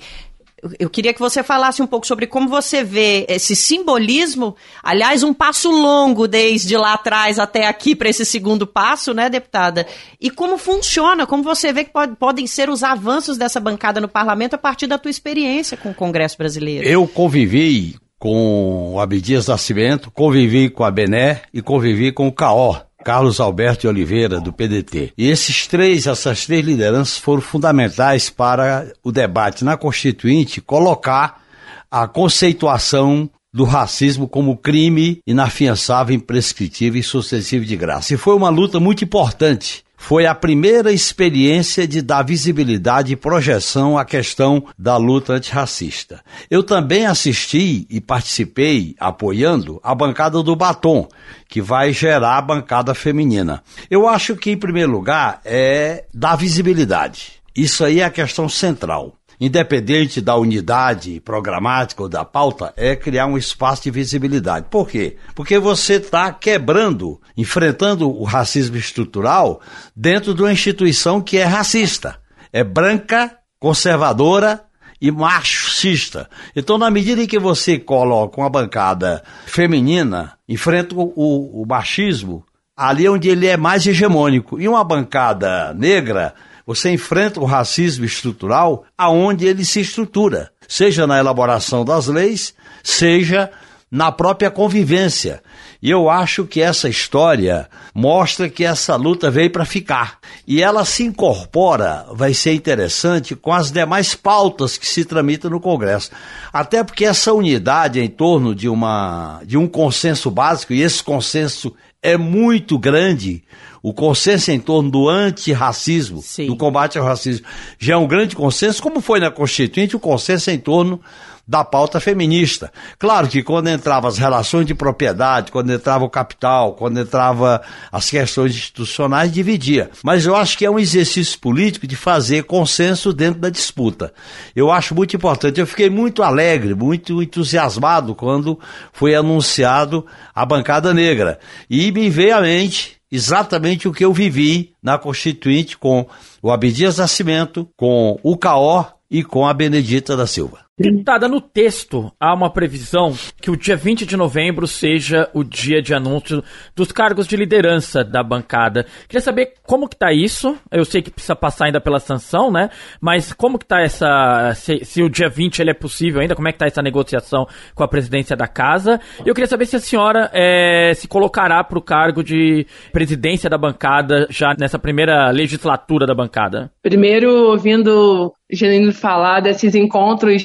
eu 0.79 0.89
queria 0.89 1.13
que 1.13 1.21
você 1.21 1.43
falasse 1.43 1.83
um 1.83 1.87
pouco 1.87 2.07
sobre 2.07 2.27
como 2.27 2.49
você 2.49 2.83
vê 2.83 3.27
esse 3.29 3.55
simbolismo, 3.55 4.57
aliás, 4.83 5.23
um 5.23 5.35
passo 5.35 5.71
longo 5.71 6.27
desde 6.27 6.77
lá 6.77 6.95
atrás 6.95 7.39
até 7.39 7.67
aqui 7.67 7.95
para 7.95 8.09
esse 8.09 8.25
segundo 8.25 8.67
passo, 8.67 9.13
né, 9.13 9.29
deputada? 9.29 9.87
E 10.21 10.31
como 10.31 10.57
funciona, 10.57 11.27
como 11.27 11.43
você 11.43 11.73
vê 11.73 11.85
que 11.85 11.93
pode, 11.93 12.17
podem 12.17 12.47
ser 12.47 12.71
os 12.71 12.83
avanços 12.83 13.37
dessa 13.37 13.61
bancada 13.61 14.01
no 14.01 14.09
parlamento 14.09 14.55
a 14.55 14.59
partir 14.59 14.87
da 14.87 14.99
tua 14.99 15.11
experiência 15.11 15.77
com 15.77 15.91
o 15.91 15.95
Congresso 15.95 16.39
Brasileiro? 16.39 16.89
Eu 16.89 17.07
convivi 17.07 17.97
com 18.19 18.95
o 18.95 19.01
Abdias 19.01 19.49
Nascimento, 19.49 20.11
convivi 20.11 20.71
com 20.71 20.85
a 20.85 20.91
Bené 20.91 21.43
e 21.53 21.61
convivi 21.61 22.11
com 22.13 22.27
o 22.29 22.33
CAO, 22.33 22.86
Carlos 23.07 23.39
Alberto 23.39 23.83
de 23.83 23.87
Oliveira, 23.87 24.41
do 24.41 24.53
PDT. 24.53 25.13
E 25.17 25.29
esses 25.29 25.69
três, 25.69 26.09
essas 26.09 26.45
três 26.45 26.67
lideranças 26.67 27.17
foram 27.17 27.41
fundamentais 27.41 28.29
para 28.29 28.93
o 29.01 29.13
debate 29.13 29.65
na 29.65 29.77
Constituinte 29.77 30.61
colocar 30.61 31.41
a 31.89 32.09
conceituação 32.09 33.31
do 33.55 33.63
racismo 33.63 34.27
como 34.27 34.57
crime 34.57 35.21
inafiançável, 35.25 36.17
imprescritível 36.17 36.99
e 36.99 37.05
sucessivo 37.05 37.65
de 37.65 37.77
graça. 37.77 38.13
E 38.13 38.17
foi 38.17 38.35
uma 38.35 38.49
luta 38.49 38.81
muito 38.81 39.05
importante 39.05 39.85
foi 39.97 40.27
a 40.27 40.35
primeira 40.35 40.93
experiência 40.93 41.87
de 41.87 42.03
dar 42.03 42.23
visibilidade 42.23 43.13
e 43.13 43.17
projeção 43.17 43.97
à 43.97 44.05
questão 44.05 44.65
da 44.79 44.97
luta 44.97 45.33
antirracista. 45.33 46.23
Eu 46.51 46.63
também 46.63 47.07
assisti 47.07 47.87
e 47.89 48.01
participei, 48.01 48.95
apoiando, 49.01 49.81
a 49.83 49.95
bancada 49.95 50.43
do 50.43 50.55
Batom, 50.55 51.09
que 51.49 51.63
vai 51.63 51.93
gerar 51.93 52.37
a 52.37 52.43
bancada 52.43 52.95
feminina. 52.95 53.63
Eu 53.91 54.07
acho 54.07 54.37
que, 54.37 54.51
em 54.51 54.57
primeiro 54.57 54.93
lugar, 54.93 55.41
é 55.45 56.05
dar 56.13 56.37
visibilidade. 56.37 57.33
Isso 57.55 57.85
aí 57.85 58.01
é 58.01 58.05
a 58.05 58.11
questão 58.11 58.49
central 58.49 59.15
independente 59.41 60.21
da 60.21 60.37
unidade 60.37 61.21
programática 61.21 62.03
ou 62.03 62.09
da 62.09 62.25
pauta, 62.25 62.73
é 62.77 62.97
criar 62.97 63.27
um 63.27 63.39
espaço 63.39 63.85
de 63.85 63.91
visibilidade. 63.91 64.67
Por 64.71 64.89
quê? 64.89 65.17
Porque 65.35 65.59
você 65.59 65.95
está 65.95 66.33
quebrando, 66.33 67.21
enfrentando 67.37 68.11
o 68.11 68.25
racismo 68.25 68.77
estrutural 68.77 69.61
dentro 69.95 70.35
de 70.35 70.43
uma 70.43 70.53
instituição 70.53 71.21
que 71.21 71.39
é 71.39 71.45
racista. 71.45 72.19
É 72.53 72.65
branca, 72.65 73.37
conservadora 73.59 74.65
e 75.01 75.11
machista. 75.11 76.29
Então, 76.55 76.79
na 76.79 76.91
medida 76.91 77.23
em 77.23 77.27
que 77.27 77.39
você 77.39 77.79
coloca 77.79 78.41
uma 78.41 78.49
bancada 78.49 79.23
feminina, 79.47 80.33
enfrenta 80.49 80.95
o, 80.95 81.63
o 81.63 81.67
machismo, 81.67 82.45
ali 82.77 83.09
onde 83.09 83.29
ele 83.29 83.47
é 83.47 83.57
mais 83.57 83.87
hegemônico. 83.87 84.61
E 84.61 84.69
uma 84.69 84.85
bancada 84.85 85.73
negra 85.75 86.35
você 86.67 86.91
enfrenta 86.91 87.39
o 87.39 87.45
racismo 87.45 88.05
estrutural 88.05 88.85
aonde 88.99 89.47
ele 89.47 89.65
se 89.65 89.81
estrutura, 89.81 90.51
seja 90.67 91.07
na 91.07 91.19
elaboração 91.19 91.85
das 91.85 92.09
leis, 92.09 92.53
seja 92.83 93.51
na 93.89 94.11
própria 94.11 94.51
convivência. 94.51 95.43
E 95.81 95.91
eu 95.91 96.11
acho 96.11 96.45
que 96.45 96.61
essa 96.61 96.89
história 96.89 97.69
mostra 97.95 98.49
que 98.49 98.65
essa 98.65 98.97
luta 98.97 99.31
veio 99.31 99.53
para 99.53 99.65
ficar. 99.65 100.19
E 100.47 100.61
ela 100.61 100.85
se 100.85 101.05
incorpora, 101.05 102.07
vai 102.13 102.35
ser 102.35 102.55
interessante, 102.55 103.37
com 103.37 103.53
as 103.53 103.71
demais 103.71 104.15
pautas 104.15 104.77
que 104.77 104.87
se 104.87 105.05
tramitam 105.05 105.51
no 105.51 105.61
Congresso. 105.61 106.11
Até 106.53 106.83
porque 106.83 107.05
essa 107.05 107.33
unidade 107.33 108.01
em 108.01 108.09
torno 108.09 108.55
de, 108.55 108.69
uma, 108.69 109.41
de 109.45 109.57
um 109.57 109.69
consenso 109.69 110.31
básico, 110.31 110.73
e 110.73 110.83
esse 110.83 111.03
consenso 111.03 111.73
é 112.03 112.17
muito 112.17 112.79
grande, 112.79 113.45
o 113.87 113.95
consenso 113.95 114.51
em 114.51 114.59
torno 114.59 114.91
do 114.91 115.09
antirracismo, 115.09 116.21
Sim. 116.21 116.49
do 116.49 116.57
combate 116.57 116.99
ao 116.99 117.05
racismo, 117.05 117.47
já 117.79 117.95
é 117.95 117.97
um 117.97 118.09
grande 118.09 118.35
consenso, 118.35 118.83
como 118.83 119.01
foi 119.01 119.21
na 119.21 119.31
Constituinte 119.31 119.95
o 119.95 120.01
consenso 120.01 120.51
em 120.51 120.59
torno 120.59 121.01
da 121.47 121.63
pauta 121.63 122.01
feminista. 122.01 122.73
Claro 122.99 123.29
que 123.29 123.45
quando 123.45 123.69
entrava 123.69 124.09
as 124.09 124.19
relações 124.19 124.67
de 124.67 124.75
propriedade, 124.75 125.53
quando 125.53 125.73
entrava 125.73 126.05
o 126.05 126.11
capital, 126.11 126.75
quando 126.75 126.99
entrava 126.99 127.63
as 127.93 128.11
questões 128.11 128.57
institucionais, 128.57 129.31
dividia. 129.31 129.89
Mas 130.03 130.27
eu 130.27 130.35
acho 130.35 130.59
que 130.59 130.67
é 130.67 130.71
um 130.71 130.81
exercício 130.81 131.39
político 131.39 131.87
de 131.87 131.95
fazer 131.95 132.43
consenso 132.43 133.13
dentro 133.13 133.41
da 133.41 133.51
disputa. 133.51 134.13
Eu 134.57 134.73
acho 134.73 134.97
muito 134.97 135.15
importante. 135.15 135.61
Eu 135.61 135.67
fiquei 135.67 135.89
muito 135.89 136.25
alegre, 136.25 136.75
muito 136.75 137.23
entusiasmado 137.23 138.17
quando 138.17 138.59
foi 138.93 139.15
anunciado 139.15 140.05
a 140.35 140.45
bancada 140.45 140.93
negra. 140.93 141.39
E 141.71 141.93
me 141.93 142.11
veio 142.11 142.37
à 142.37 142.41
mente 142.41 142.96
exatamente 143.11 143.89
o 143.89 143.93
que 143.93 144.05
eu 144.05 144.13
vivi 144.13 144.73
na 144.83 144.99
Constituinte 144.99 145.79
com 145.79 146.07
o 146.43 146.51
Abdias 146.51 146.99
Nascimento, 146.99 147.69
com 147.77 148.19
o 148.23 148.37
Caó 148.37 148.85
e 149.11 149.23
com 149.23 149.47
a 149.47 149.55
Benedita 149.55 150.17
da 150.17 150.27
Silva. 150.27 150.66
Deputada, 150.79 151.27
no 151.27 151.41
texto 151.41 152.13
há 152.21 152.35
uma 152.35 152.53
previsão 152.53 153.15
que 153.41 153.51
o 153.51 153.57
dia 153.57 153.75
20 153.75 154.05
de 154.05 154.15
novembro 154.15 154.67
seja 154.67 155.27
o 155.33 155.43
dia 155.43 155.81
de 155.81 155.95
anúncio 155.95 156.45
dos 156.75 156.93
cargos 156.93 157.27
de 157.27 157.35
liderança 157.35 158.05
da 158.05 158.23
bancada. 158.23 158.85
Queria 159.09 159.23
saber 159.23 159.55
como 159.63 159.89
que 159.89 159.97
tá 159.97 160.13
isso. 160.13 160.55
Eu 160.71 160.85
sei 160.85 161.01
que 161.01 161.11
precisa 161.11 161.35
passar 161.35 161.65
ainda 161.65 161.81
pela 161.81 161.99
sanção, 161.99 162.53
né? 162.53 162.69
Mas 163.01 163.33
como 163.33 163.59
que 163.59 163.65
tá 163.65 163.81
essa. 163.81 164.53
Se, 164.55 164.85
se 164.85 165.03
o 165.03 165.09
dia 165.09 165.31
20 165.31 165.61
ele 165.61 165.71
é 165.71 165.75
possível 165.75 166.21
ainda, 166.21 166.35
como 166.35 166.47
é 166.47 166.53
que 166.53 166.59
tá 166.59 166.67
essa 166.67 166.83
negociação 166.83 167.47
com 167.75 167.83
a 167.83 167.89
presidência 167.89 168.37
da 168.37 168.47
casa? 168.47 169.01
E 169.25 169.29
eu 169.31 169.35
queria 169.35 169.49
saber 169.49 169.65
se 169.65 169.77
a 169.77 169.81
senhora 169.81 170.31
é, 170.35 170.93
se 170.95 171.09
colocará 171.09 171.65
para 171.65 171.79
o 171.79 171.83
cargo 171.83 172.23
de 172.23 172.67
presidência 172.93 173.49
da 173.49 173.57
bancada 173.57 174.27
já 174.29 174.55
nessa 174.59 174.79
primeira 174.79 175.31
legislatura 175.31 176.07
da 176.07 176.15
bancada. 176.15 176.71
Primeiro, 176.83 177.31
ouvindo 177.49 178.35
Genuíno 178.51 178.93
falar 178.93 179.41
desses 179.41 179.75
encontros 179.75 180.43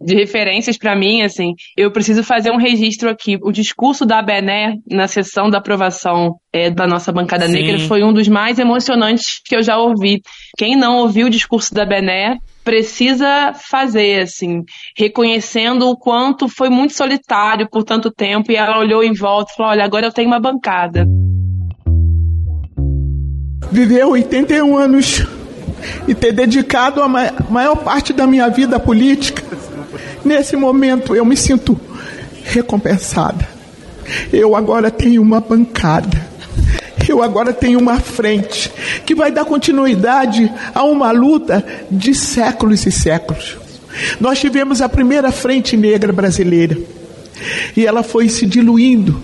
de 0.00 0.14
referências 0.14 0.78
para 0.78 0.96
mim, 0.96 1.22
assim, 1.22 1.52
eu 1.76 1.90
preciso 1.90 2.22
fazer 2.22 2.50
um 2.50 2.56
registro 2.56 3.10
aqui. 3.10 3.38
O 3.42 3.52
discurso 3.52 4.06
da 4.06 4.22
Bené 4.22 4.76
na 4.90 5.06
sessão 5.06 5.50
da 5.50 5.58
aprovação 5.58 6.36
é, 6.52 6.70
da 6.70 6.86
nossa 6.86 7.12
bancada 7.12 7.46
Sim. 7.46 7.52
negra 7.52 7.78
foi 7.80 8.02
um 8.02 8.12
dos 8.12 8.26
mais 8.26 8.58
emocionantes 8.58 9.40
que 9.44 9.54
eu 9.54 9.62
já 9.62 9.76
ouvi. 9.76 10.22
Quem 10.56 10.76
não 10.76 10.98
ouviu 10.98 11.26
o 11.26 11.30
discurso 11.30 11.74
da 11.74 11.84
Bené 11.84 12.38
precisa 12.64 13.52
fazer, 13.54 14.22
assim, 14.22 14.62
reconhecendo 14.96 15.88
o 15.88 15.96
quanto 15.96 16.48
foi 16.48 16.70
muito 16.70 16.94
solitário 16.94 17.68
por 17.70 17.84
tanto 17.84 18.10
tempo 18.10 18.50
e 18.50 18.56
ela 18.56 18.78
olhou 18.78 19.04
em 19.04 19.12
volta 19.12 19.52
e 19.52 19.56
falou: 19.56 19.72
olha, 19.72 19.84
agora 19.84 20.06
eu 20.06 20.12
tenho 20.12 20.28
uma 20.28 20.40
bancada. 20.40 21.06
Viveu 23.70 24.10
81 24.10 24.76
anos 24.76 25.41
e 26.06 26.14
ter 26.14 26.32
dedicado 26.32 27.02
a 27.02 27.08
maior 27.08 27.76
parte 27.76 28.12
da 28.12 28.26
minha 28.26 28.48
vida 28.48 28.78
política, 28.78 29.42
nesse 30.24 30.56
momento 30.56 31.14
eu 31.14 31.24
me 31.24 31.36
sinto 31.36 31.78
recompensada. 32.44 33.48
Eu 34.32 34.54
agora 34.56 34.90
tenho 34.90 35.22
uma 35.22 35.40
bancada. 35.40 36.32
eu 37.08 37.22
agora 37.22 37.52
tenho 37.52 37.78
uma 37.78 37.98
frente 37.98 38.70
que 39.04 39.14
vai 39.14 39.30
dar 39.30 39.44
continuidade 39.44 40.52
a 40.74 40.84
uma 40.84 41.10
luta 41.10 41.64
de 41.90 42.14
séculos 42.14 42.86
e 42.86 42.92
séculos. 42.92 43.56
Nós 44.20 44.38
tivemos 44.38 44.80
a 44.80 44.88
primeira 44.88 45.30
frente 45.30 45.76
negra 45.76 46.12
brasileira 46.12 46.78
e 47.76 47.86
ela 47.86 48.02
foi 48.02 48.28
se 48.28 48.46
diluindo 48.46 49.22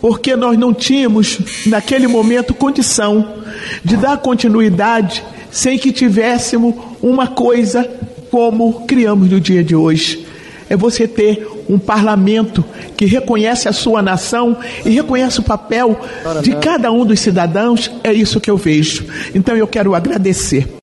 porque 0.00 0.36
nós 0.36 0.58
não 0.58 0.72
tínhamos 0.72 1.38
naquele 1.66 2.06
momento 2.06 2.54
condição 2.54 3.42
de 3.84 3.96
dar 3.96 4.18
continuidade 4.18 5.24
sem 5.56 5.78
que 5.78 5.90
tivéssemos 5.90 6.74
uma 7.00 7.28
coisa 7.28 7.88
como 8.30 8.84
criamos 8.86 9.30
no 9.30 9.40
dia 9.40 9.64
de 9.64 9.74
hoje. 9.74 10.26
É 10.68 10.76
você 10.76 11.08
ter 11.08 11.48
um 11.66 11.78
parlamento 11.78 12.62
que 12.94 13.06
reconhece 13.06 13.66
a 13.66 13.72
sua 13.72 14.02
nação 14.02 14.58
e 14.84 14.90
reconhece 14.90 15.40
o 15.40 15.42
papel 15.42 15.98
de 16.42 16.54
cada 16.56 16.92
um 16.92 17.06
dos 17.06 17.20
cidadãos. 17.20 17.90
É 18.04 18.12
isso 18.12 18.38
que 18.38 18.50
eu 18.50 18.58
vejo. 18.58 19.06
Então 19.34 19.56
eu 19.56 19.66
quero 19.66 19.94
agradecer 19.94 20.75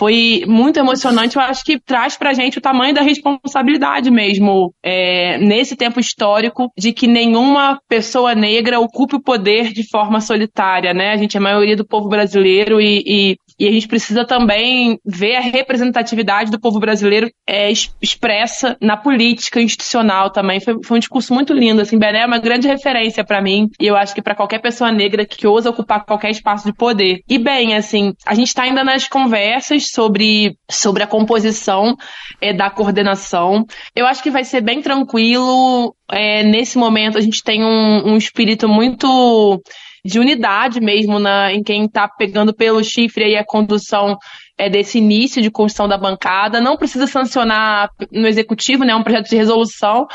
foi 0.00 0.44
muito 0.46 0.78
emocionante. 0.78 1.36
Eu 1.36 1.42
acho 1.42 1.62
que 1.62 1.78
traz 1.78 2.16
pra 2.16 2.32
gente 2.32 2.56
o 2.56 2.60
tamanho 2.60 2.94
da 2.94 3.02
responsabilidade 3.02 4.10
mesmo, 4.10 4.72
é, 4.82 5.36
nesse 5.36 5.76
tempo 5.76 6.00
histórico, 6.00 6.72
de 6.74 6.90
que 6.90 7.06
nenhuma 7.06 7.78
pessoa 7.86 8.34
negra 8.34 8.80
ocupe 8.80 9.16
o 9.16 9.22
poder 9.22 9.74
de 9.74 9.86
forma 9.86 10.18
solitária, 10.22 10.94
né? 10.94 11.10
A 11.10 11.18
gente 11.18 11.36
é 11.36 11.40
a 11.40 11.42
maioria 11.42 11.76
do 11.76 11.86
povo 11.86 12.08
brasileiro 12.08 12.80
e, 12.80 13.02
e 13.06 13.36
e 13.60 13.68
a 13.68 13.70
gente 13.70 13.86
precisa 13.86 14.24
também 14.24 14.98
ver 15.04 15.36
a 15.36 15.40
representatividade 15.40 16.50
do 16.50 16.58
povo 16.58 16.80
brasileiro 16.80 17.30
é, 17.46 17.70
expressa 18.00 18.74
na 18.80 18.96
política 18.96 19.60
institucional 19.60 20.30
também. 20.30 20.60
Foi, 20.60 20.82
foi 20.82 20.96
um 20.96 20.98
discurso 20.98 21.34
muito 21.34 21.52
lindo. 21.52 21.82
Assim, 21.82 21.98
Bené 21.98 22.22
é 22.22 22.26
uma 22.26 22.38
grande 22.38 22.66
referência 22.66 23.22
para 23.22 23.42
mim 23.42 23.68
e 23.78 23.86
eu 23.86 23.96
acho 23.96 24.14
que 24.14 24.22
para 24.22 24.34
qualquer 24.34 24.60
pessoa 24.60 24.90
negra 24.90 25.26
que 25.26 25.46
ousa 25.46 25.68
ocupar 25.68 26.06
qualquer 26.06 26.30
espaço 26.30 26.64
de 26.64 26.72
poder. 26.72 27.20
E 27.28 27.38
bem, 27.38 27.74
assim, 27.74 28.14
a 28.24 28.34
gente 28.34 28.48
está 28.48 28.62
ainda 28.62 28.82
nas 28.82 29.06
conversas 29.06 29.90
sobre, 29.90 30.56
sobre 30.70 31.02
a 31.02 31.06
composição 31.06 31.94
é, 32.40 32.54
da 32.54 32.70
coordenação. 32.70 33.66
Eu 33.94 34.06
acho 34.06 34.22
que 34.22 34.30
vai 34.30 34.42
ser 34.42 34.62
bem 34.62 34.80
tranquilo. 34.80 35.94
É, 36.10 36.42
nesse 36.42 36.78
momento 36.78 37.18
a 37.18 37.20
gente 37.20 37.42
tem 37.44 37.62
um, 37.62 38.12
um 38.12 38.16
espírito 38.16 38.66
muito 38.66 39.60
de 40.04 40.18
unidade 40.18 40.80
mesmo 40.80 41.18
na, 41.18 41.52
em 41.52 41.62
quem 41.62 41.84
está 41.84 42.08
pegando 42.08 42.54
pelo 42.54 42.82
chifre 42.82 43.24
aí 43.24 43.36
a 43.36 43.44
condução 43.44 44.16
é, 44.56 44.68
desse 44.68 44.98
início 44.98 45.40
de 45.40 45.50
construção 45.50 45.88
da 45.88 45.96
bancada. 45.96 46.60
Não 46.60 46.76
precisa 46.76 47.06
sancionar 47.06 47.90
no 48.12 48.26
executivo, 48.26 48.84
né? 48.84 48.92
É 48.92 48.96
um 48.96 49.02
projeto 49.02 49.30
de 49.30 49.36
resolução. 49.36 50.06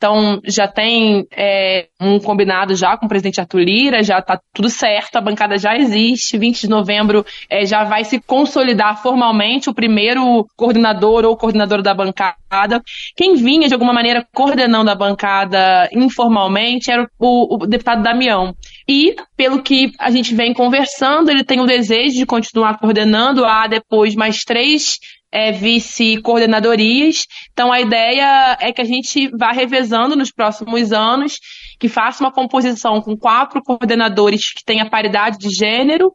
Então, 0.00 0.40
já 0.46 0.66
tem 0.66 1.26
é, 1.30 1.88
um 2.00 2.18
combinado 2.18 2.74
já 2.74 2.96
com 2.96 3.04
o 3.04 3.08
presidente 3.08 3.38
Arthur 3.38 3.60
Lira, 3.60 4.02
já 4.02 4.18
está 4.18 4.40
tudo 4.54 4.70
certo, 4.70 5.16
a 5.16 5.20
bancada 5.20 5.58
já 5.58 5.76
existe. 5.76 6.38
20 6.38 6.62
de 6.62 6.68
novembro 6.70 7.22
é, 7.50 7.66
já 7.66 7.84
vai 7.84 8.02
se 8.04 8.18
consolidar 8.18 9.02
formalmente 9.02 9.68
o 9.68 9.74
primeiro 9.74 10.46
coordenador 10.56 11.26
ou 11.26 11.36
coordenadora 11.36 11.82
da 11.82 11.92
bancada. 11.92 12.80
Quem 13.14 13.34
vinha, 13.34 13.68
de 13.68 13.74
alguma 13.74 13.92
maneira, 13.92 14.26
coordenando 14.32 14.90
a 14.90 14.94
bancada 14.94 15.86
informalmente 15.92 16.90
era 16.90 17.06
o, 17.18 17.56
o 17.56 17.66
deputado 17.66 18.02
Damião. 18.02 18.54
E, 18.88 19.14
pelo 19.36 19.62
que 19.62 19.92
a 19.98 20.10
gente 20.10 20.34
vem 20.34 20.54
conversando, 20.54 21.30
ele 21.30 21.44
tem 21.44 21.60
o 21.60 21.66
desejo 21.66 22.16
de 22.16 22.24
continuar 22.24 22.78
coordenando. 22.78 23.44
Há 23.44 23.66
depois 23.66 24.14
mais 24.14 24.44
três 24.44 24.98
é, 25.32 25.52
vice-coordenadorias. 25.52 27.26
Então, 27.52 27.72
a 27.72 27.80
ideia 27.80 28.56
é 28.60 28.72
que 28.72 28.80
a 28.80 28.84
gente 28.84 29.28
vá 29.36 29.52
revezando 29.52 30.16
nos 30.16 30.30
próximos 30.32 30.92
anos, 30.92 31.38
que 31.78 31.88
faça 31.88 32.22
uma 32.22 32.32
composição 32.32 33.00
com 33.00 33.16
quatro 33.16 33.62
coordenadores 33.62 34.52
que 34.52 34.64
tenha 34.64 34.88
paridade 34.88 35.38
de 35.38 35.50
gênero 35.50 36.12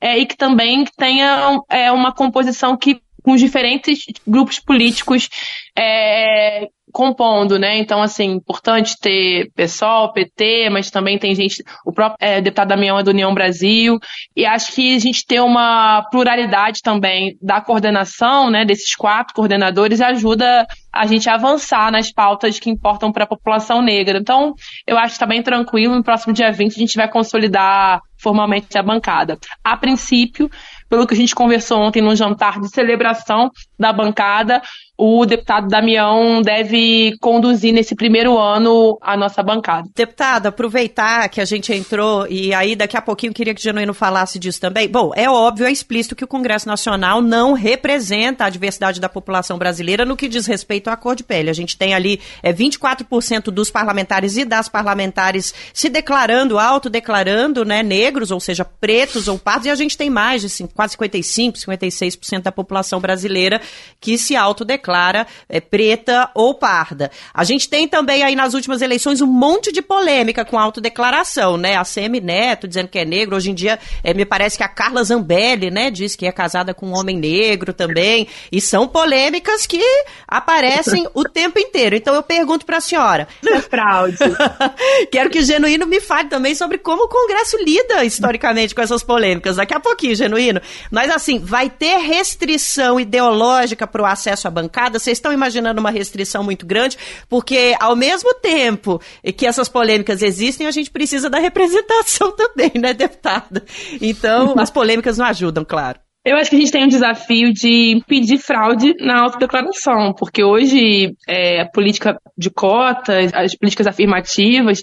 é, 0.00 0.18
e 0.18 0.26
que 0.26 0.36
também 0.36 0.84
tenha 0.96 1.60
é, 1.68 1.90
uma 1.92 2.12
composição 2.12 2.76
que 2.76 3.00
com 3.22 3.32
os 3.32 3.40
diferentes 3.40 4.04
grupos 4.26 4.58
políticos 4.58 5.28
é, 5.76 6.68
compondo, 6.92 7.58
né? 7.58 7.78
Então, 7.78 8.02
assim, 8.02 8.32
importante 8.32 8.98
ter 8.98 9.50
PSOL, 9.54 10.12
PT, 10.12 10.70
mas 10.70 10.90
também 10.90 11.18
tem 11.18 11.34
gente, 11.34 11.62
o 11.84 11.92
próprio 11.92 12.16
é, 12.20 12.40
deputado 12.40 12.68
Damião 12.68 12.98
é 12.98 13.02
do 13.02 13.10
União 13.10 13.32
Brasil, 13.32 13.98
e 14.34 14.44
acho 14.44 14.72
que 14.72 14.96
a 14.96 14.98
gente 14.98 15.26
ter 15.26 15.40
uma 15.40 16.02
pluralidade 16.10 16.80
também 16.82 17.36
da 17.40 17.60
coordenação, 17.60 18.50
né, 18.50 18.64
desses 18.64 18.94
quatro 18.94 19.34
coordenadores, 19.34 20.00
ajuda 20.00 20.66
a 20.92 21.06
gente 21.06 21.28
a 21.28 21.34
avançar 21.34 21.92
nas 21.92 22.10
pautas 22.10 22.58
que 22.58 22.70
importam 22.70 23.12
para 23.12 23.24
a 23.24 23.28
população 23.28 23.82
negra. 23.82 24.18
Então, 24.18 24.54
eu 24.86 24.96
acho 24.96 25.08
que 25.08 25.12
está 25.12 25.26
bem 25.26 25.42
tranquilo, 25.42 25.94
no 25.94 26.02
próximo 26.02 26.32
dia 26.32 26.50
20 26.50 26.74
a 26.74 26.78
gente 26.78 26.96
vai 26.96 27.08
consolidar 27.08 28.00
formalmente 28.20 28.76
a 28.76 28.82
bancada. 28.82 29.38
A 29.62 29.76
princípio, 29.76 30.50
pelo 30.88 31.06
que 31.06 31.14
a 31.14 31.16
gente 31.16 31.34
conversou 31.34 31.78
ontem 31.78 32.02
no 32.02 32.16
jantar 32.16 32.60
de 32.60 32.68
celebração 32.68 33.50
da 33.78 33.92
bancada, 33.92 34.60
o 35.00 35.24
deputado 35.24 35.68
Damião 35.68 36.42
deve 36.42 37.16
conduzir 37.20 37.72
nesse 37.72 37.94
primeiro 37.94 38.36
ano 38.36 38.98
a 39.00 39.16
nossa 39.16 39.42
bancada. 39.44 39.88
Deputado, 39.94 40.46
aproveitar 40.46 41.28
que 41.28 41.40
a 41.40 41.44
gente 41.44 41.72
entrou 41.72 42.26
e 42.28 42.52
aí 42.52 42.74
daqui 42.74 42.96
a 42.96 43.02
pouquinho 43.02 43.32
queria 43.32 43.54
que 43.54 43.60
o 43.60 43.62
Genuíno 43.62 43.94
falasse 43.94 44.40
disso 44.40 44.60
também. 44.60 44.88
Bom, 44.88 45.12
é 45.14 45.30
óbvio, 45.30 45.66
é 45.66 45.70
explícito 45.70 46.16
que 46.16 46.24
o 46.24 46.28
Congresso 46.28 46.66
Nacional 46.66 47.22
não 47.22 47.52
representa 47.52 48.44
a 48.44 48.50
diversidade 48.50 49.00
da 49.00 49.08
população 49.08 49.56
brasileira 49.56 50.04
no 50.04 50.16
que 50.16 50.26
diz 50.26 50.46
respeito 50.46 50.90
à 50.90 50.96
cor 50.96 51.14
de 51.14 51.22
pele. 51.22 51.48
A 51.48 51.54
gente 51.54 51.76
tem 51.76 51.94
ali 51.94 52.20
é, 52.42 52.52
24% 52.52 53.44
dos 53.52 53.70
parlamentares 53.70 54.36
e 54.36 54.44
das 54.44 54.68
parlamentares 54.68 55.54
se 55.72 55.88
declarando, 55.88 56.58
autodeclarando, 56.58 57.64
né, 57.64 57.84
negros, 57.84 58.32
ou 58.32 58.40
seja, 58.40 58.64
pretos 58.64 59.28
ou 59.28 59.38
pardos, 59.38 59.66
e 59.66 59.70
a 59.70 59.76
gente 59.76 59.96
tem 59.96 60.10
mais 60.10 60.42
de 60.42 60.48
quase 60.74 60.92
55, 60.94 61.56
56% 61.58 62.42
da 62.42 62.50
população 62.50 62.98
brasileira 62.98 63.60
que 64.00 64.16
se 64.16 64.36
autodeclara 64.36 64.88
clara, 64.88 65.26
é, 65.48 65.60
preta 65.60 66.30
ou 66.34 66.54
parda. 66.54 67.10
A 67.34 67.44
gente 67.44 67.68
tem 67.68 67.86
também 67.86 68.22
aí 68.22 68.34
nas 68.34 68.54
últimas 68.54 68.80
eleições 68.80 69.20
um 69.20 69.26
monte 69.26 69.70
de 69.70 69.82
polêmica 69.82 70.44
com 70.44 70.58
autodeclaração, 70.58 71.56
né? 71.56 71.76
A 71.76 71.84
Semi 71.84 72.20
Neto 72.20 72.66
dizendo 72.66 72.88
que 72.88 72.98
é 72.98 73.04
negro. 73.04 73.36
Hoje 73.36 73.50
em 73.50 73.54
dia, 73.54 73.78
é, 74.02 74.14
me 74.14 74.24
parece 74.24 74.56
que 74.56 74.62
a 74.62 74.68
Carla 74.68 75.04
Zambelli, 75.04 75.70
né, 75.70 75.90
diz 75.90 76.16
que 76.16 76.26
é 76.26 76.32
casada 76.32 76.72
com 76.72 76.86
um 76.86 76.96
homem 76.96 77.18
negro 77.18 77.72
também. 77.72 78.26
E 78.50 78.60
são 78.60 78.88
polêmicas 78.88 79.66
que 79.66 79.82
aparecem 80.26 81.06
o 81.12 81.24
tempo 81.24 81.58
inteiro. 81.58 81.94
Então 81.94 82.14
eu 82.14 82.22
pergunto 82.22 82.64
para 82.64 82.78
a 82.78 82.80
senhora. 82.80 83.28
É 83.46 83.60
fraude. 83.60 84.16
Quero 85.12 85.28
que 85.28 85.40
o 85.40 85.44
Genuíno 85.44 85.86
me 85.86 86.00
fale 86.00 86.28
também 86.28 86.54
sobre 86.54 86.78
como 86.78 87.04
o 87.04 87.08
Congresso 87.08 87.56
lida 87.62 88.04
historicamente 88.04 88.74
com 88.74 88.80
essas 88.80 89.02
polêmicas. 89.02 89.56
Daqui 89.56 89.74
a 89.74 89.80
pouquinho, 89.80 90.14
Genuíno. 90.14 90.60
Mas 90.90 91.10
assim, 91.10 91.38
vai 91.38 91.68
ter 91.68 91.98
restrição 91.98 92.98
ideológica 92.98 93.57
para 93.90 94.02
o 94.02 94.06
acesso 94.06 94.46
à 94.46 94.50
bancada? 94.50 94.98
vocês 94.98 95.18
estão 95.18 95.32
imaginando 95.32 95.80
uma 95.80 95.90
restrição 95.90 96.44
muito 96.44 96.66
grande, 96.66 96.96
porque 97.28 97.74
ao 97.80 97.96
mesmo 97.96 98.34
tempo 98.34 99.00
que 99.36 99.46
essas 99.46 99.68
polêmicas 99.68 100.22
existem, 100.22 100.66
a 100.66 100.70
gente 100.70 100.90
precisa 100.90 101.30
da 101.30 101.38
representação 101.38 102.32
também, 102.36 102.72
né, 102.74 102.92
deputada? 102.92 103.64
Então, 104.00 104.54
as 104.58 104.70
polêmicas 104.70 105.18
não 105.18 105.26
ajudam, 105.26 105.64
claro. 105.64 105.98
Eu 106.24 106.36
acho 106.36 106.50
que 106.50 106.56
a 106.56 106.58
gente 106.58 106.72
tem 106.72 106.84
um 106.84 106.88
desafio 106.88 107.54
de 107.54 107.92
impedir 107.92 108.38
fraude 108.38 108.92
na 108.98 109.22
autodeclaração, 109.22 110.12
porque 110.12 110.44
hoje 110.44 111.14
é, 111.26 111.62
a 111.62 111.66
política 111.66 112.18
de 112.36 112.50
cotas, 112.50 113.32
as 113.32 113.54
políticas 113.56 113.86
afirmativas, 113.86 114.82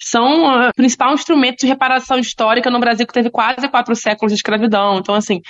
são 0.00 0.44
o 0.44 0.72
principal 0.74 1.14
instrumento 1.14 1.60
de 1.60 1.66
reparação 1.66 2.18
histórica 2.18 2.70
no 2.70 2.78
Brasil, 2.78 3.06
que 3.06 3.12
teve 3.12 3.30
quase 3.30 3.68
quatro 3.68 3.96
séculos 3.96 4.32
de 4.32 4.36
escravidão. 4.36 4.98
Então, 4.98 5.14
assim, 5.14 5.40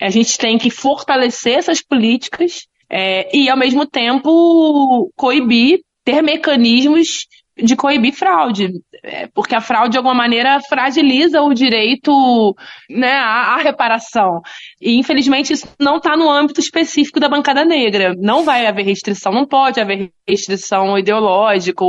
a 0.00 0.10
gente 0.10 0.36
tem 0.38 0.58
que 0.58 0.70
fortalecer 0.70 1.58
essas 1.58 1.82
políticas 1.82 2.66
é, 2.88 3.36
e, 3.36 3.48
ao 3.48 3.56
mesmo 3.56 3.86
tempo, 3.86 5.10
coibir, 5.16 5.80
ter 6.04 6.22
mecanismos 6.22 7.26
de 7.56 7.74
coibir 7.74 8.12
fraude, 8.12 8.70
é, 9.02 9.28
porque 9.28 9.54
a 9.54 9.62
fraude 9.62 9.92
de 9.92 9.96
alguma 9.96 10.14
maneira 10.14 10.60
fragiliza 10.68 11.40
o 11.40 11.54
direito 11.54 12.54
né, 12.90 13.12
à, 13.12 13.54
à 13.54 13.56
reparação. 13.56 14.42
E 14.80 14.98
infelizmente 14.98 15.54
isso 15.54 15.66
não 15.80 15.96
está 15.96 16.16
no 16.16 16.30
âmbito 16.30 16.60
específico 16.60 17.18
da 17.18 17.30
bancada 17.30 17.64
negra. 17.64 18.14
Não 18.18 18.44
vai 18.44 18.66
haver 18.66 18.84
restrição, 18.84 19.32
não 19.32 19.46
pode 19.46 19.80
haver 19.80 20.10
restrição 20.28 20.98
ideológica, 20.98 21.82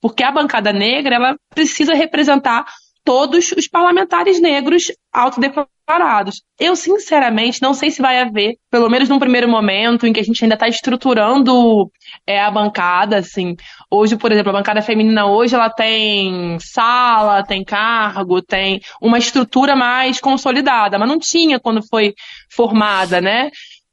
porque 0.00 0.22
a 0.22 0.30
bancada 0.30 0.72
negra 0.72 1.16
ela 1.16 1.36
precisa 1.54 1.94
representar 1.94 2.66
todos 3.04 3.52
os 3.52 3.68
parlamentares 3.68 4.40
negros 4.40 4.84
autodeclarados. 5.12 6.42
Eu, 6.58 6.74
sinceramente, 6.74 7.60
não 7.60 7.74
sei 7.74 7.90
se 7.90 8.00
vai 8.00 8.18
haver, 8.20 8.56
pelo 8.70 8.88
menos 8.88 9.08
num 9.08 9.18
primeiro 9.18 9.46
momento, 9.48 10.06
em 10.06 10.12
que 10.12 10.20
a 10.20 10.22
gente 10.22 10.42
ainda 10.42 10.54
está 10.54 10.66
estruturando 10.66 11.90
é, 12.26 12.40
a 12.40 12.50
bancada, 12.50 13.18
assim. 13.18 13.54
Hoje, 13.90 14.16
por 14.16 14.32
exemplo, 14.32 14.50
a 14.50 14.54
bancada 14.54 14.80
feminina 14.80 15.26
hoje, 15.26 15.54
ela 15.54 15.68
tem 15.68 16.58
sala, 16.58 17.44
tem 17.44 17.62
cargo, 17.62 18.40
tem 18.40 18.80
uma 19.00 19.18
estrutura 19.18 19.76
mais 19.76 20.18
consolidada, 20.18 20.98
mas 20.98 21.08
não 21.08 21.18
tinha 21.18 21.60
quando 21.60 21.86
foi 21.86 22.14
formada, 22.50 23.20
né? 23.20 23.50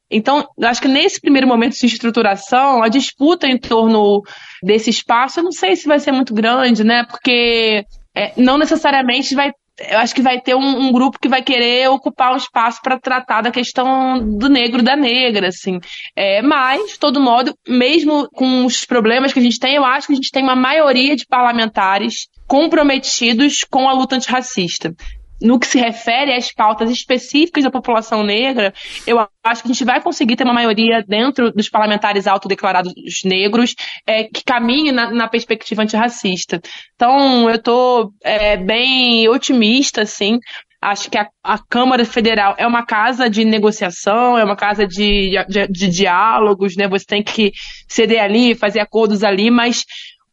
Então, 0.09 0.45
acho 0.63 0.81
que 0.81 0.89
nesse 0.89 1.21
primeiro 1.21 1.47
momento 1.47 1.77
de 1.77 1.85
estruturação, 1.85 2.83
a 2.83 2.89
disputa 2.89 3.47
em 3.47 3.57
torno 3.57 4.21
desse 4.61 4.89
espaço, 4.89 5.39
eu 5.39 5.43
não 5.43 5.53
sei 5.53 5.75
se 5.75 5.87
vai 5.87 5.99
ser 5.99 6.11
muito 6.11 6.33
grande, 6.33 6.83
né? 6.83 7.05
Porque 7.05 7.85
é, 8.15 8.33
não 8.37 8.57
necessariamente 8.57 9.35
vai 9.35 9.51
eu 9.89 9.97
acho 9.97 10.13
que 10.13 10.21
vai 10.21 10.39
ter 10.39 10.53
um, 10.53 10.79
um, 10.79 10.91
grupo 10.91 11.17
que 11.19 11.29
vai 11.29 11.41
querer 11.41 11.89
ocupar 11.89 12.33
um 12.33 12.37
espaço 12.37 12.79
para 12.83 12.99
tratar 12.99 13.41
da 13.41 13.49
questão 13.49 14.19
do 14.37 14.47
negro 14.47 14.83
da 14.83 14.95
negra, 14.95 15.47
assim. 15.47 15.79
É, 16.15 16.41
mas, 16.41 16.91
de 16.91 16.99
todo 16.99 17.19
modo, 17.19 17.55
mesmo 17.67 18.29
com 18.31 18.65
os 18.65 18.85
problemas 18.85 19.33
que 19.33 19.39
a 19.39 19.41
gente 19.41 19.59
tem, 19.59 19.75
eu 19.75 19.85
acho 19.85 20.07
que 20.07 20.13
a 20.13 20.15
gente 20.15 20.29
tem 20.29 20.43
uma 20.43 20.55
maioria 20.55 21.15
de 21.15 21.25
parlamentares 21.25 22.27
comprometidos 22.47 23.63
com 23.63 23.89
a 23.89 23.93
luta 23.93 24.17
antirracista 24.17 24.93
no 25.41 25.59
que 25.59 25.67
se 25.67 25.79
refere 25.79 26.33
às 26.33 26.53
pautas 26.53 26.89
específicas 26.89 27.63
da 27.63 27.71
população 27.71 28.23
negra, 28.23 28.73
eu 29.07 29.19
acho 29.43 29.63
que 29.63 29.69
a 29.69 29.73
gente 29.73 29.83
vai 29.83 30.01
conseguir 30.01 30.35
ter 30.35 30.43
uma 30.43 30.53
maioria 30.53 31.03
dentro 31.07 31.51
dos 31.51 31.69
parlamentares 31.69 32.27
autodeclarados 32.27 32.93
negros 33.25 33.75
é, 34.05 34.23
que 34.25 34.43
caminhe 34.43 34.91
na, 34.91 35.11
na, 35.11 35.27
perspectiva 35.27 35.81
antirracista. 35.81 36.61
Então, 36.95 37.49
eu 37.49 37.55
estou 37.55 38.11
é, 38.23 38.57
bem 38.57 39.27
otimista, 39.27 40.01
assim. 40.01 40.39
Acho 40.81 41.11
que 41.11 41.17
a, 41.17 41.27
a, 41.43 41.59
Câmara 41.59 42.03
Federal 42.03 42.55
é 42.57 42.65
uma 42.65 42.83
casa 42.83 43.29
de 43.29 43.45
negociação, 43.45 44.35
é 44.35 44.43
uma 44.43 44.55
casa 44.55 44.87
de, 44.87 45.31
de, 45.47 45.67
de 45.67 45.87
diálogos, 45.87 46.75
né? 46.75 46.87
Você 46.87 47.05
tem 47.05 47.23
que 47.23 47.51
ceder 47.87 48.19
ali, 48.19 48.55
fazer 48.55 48.79
acordos 48.79 49.23
ali, 49.23 49.51
mas 49.51 49.85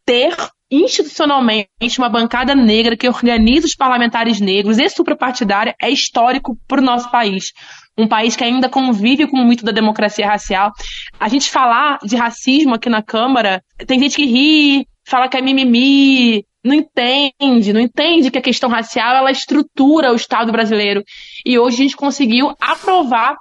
ter 0.09 0.35
institucionalmente 0.71 1.99
uma 1.99 2.09
bancada 2.09 2.55
negra 2.55 2.97
que 2.97 3.07
organiza 3.07 3.67
os 3.67 3.75
parlamentares 3.75 4.41
negros 4.41 4.79
e 4.79 4.89
suprapartidária 4.89 5.75
é 5.79 5.91
histórico 5.91 6.57
para 6.67 6.81
o 6.81 6.85
nosso 6.85 7.11
país. 7.11 7.53
Um 7.97 8.09
país 8.09 8.35
que 8.35 8.43
ainda 8.43 8.71
convive 8.71 9.27
com 9.27 9.37
o 9.37 9.47
mito 9.47 9.67
da 9.67 9.73
democracia 9.73 10.27
racial. 10.27 10.73
A 11.21 11.29
gente 11.29 11.51
falar 11.51 11.99
de 12.03 12.17
racismo 12.17 12.75
aqui 12.75 12.89
na 12.89 13.03
Câmara, 13.03 13.63
tem 13.87 14.01
gente 14.01 14.17
que 14.17 14.25
ri, 14.25 14.87
fala 15.07 15.29
que 15.29 15.37
é 15.37 15.43
mimimi, 15.43 16.43
não 16.65 16.75
entende, 16.75 17.73
não 17.75 17.81
entende 17.81 18.31
que 18.31 18.39
a 18.39 18.43
questão 18.43 18.71
racial 18.71 19.15
ela 19.15 19.31
estrutura 19.31 20.11
o 20.11 20.17
Estado 20.17 20.51
brasileiro. 20.51 21.03
E 21.45 21.59
hoje 21.59 21.77
a 21.77 21.83
gente 21.83 21.97
conseguiu 21.97 22.55
aprovar 22.59 23.37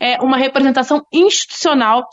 é, 0.00 0.18
uma 0.20 0.36
representação 0.36 1.02
institucional 1.12 2.06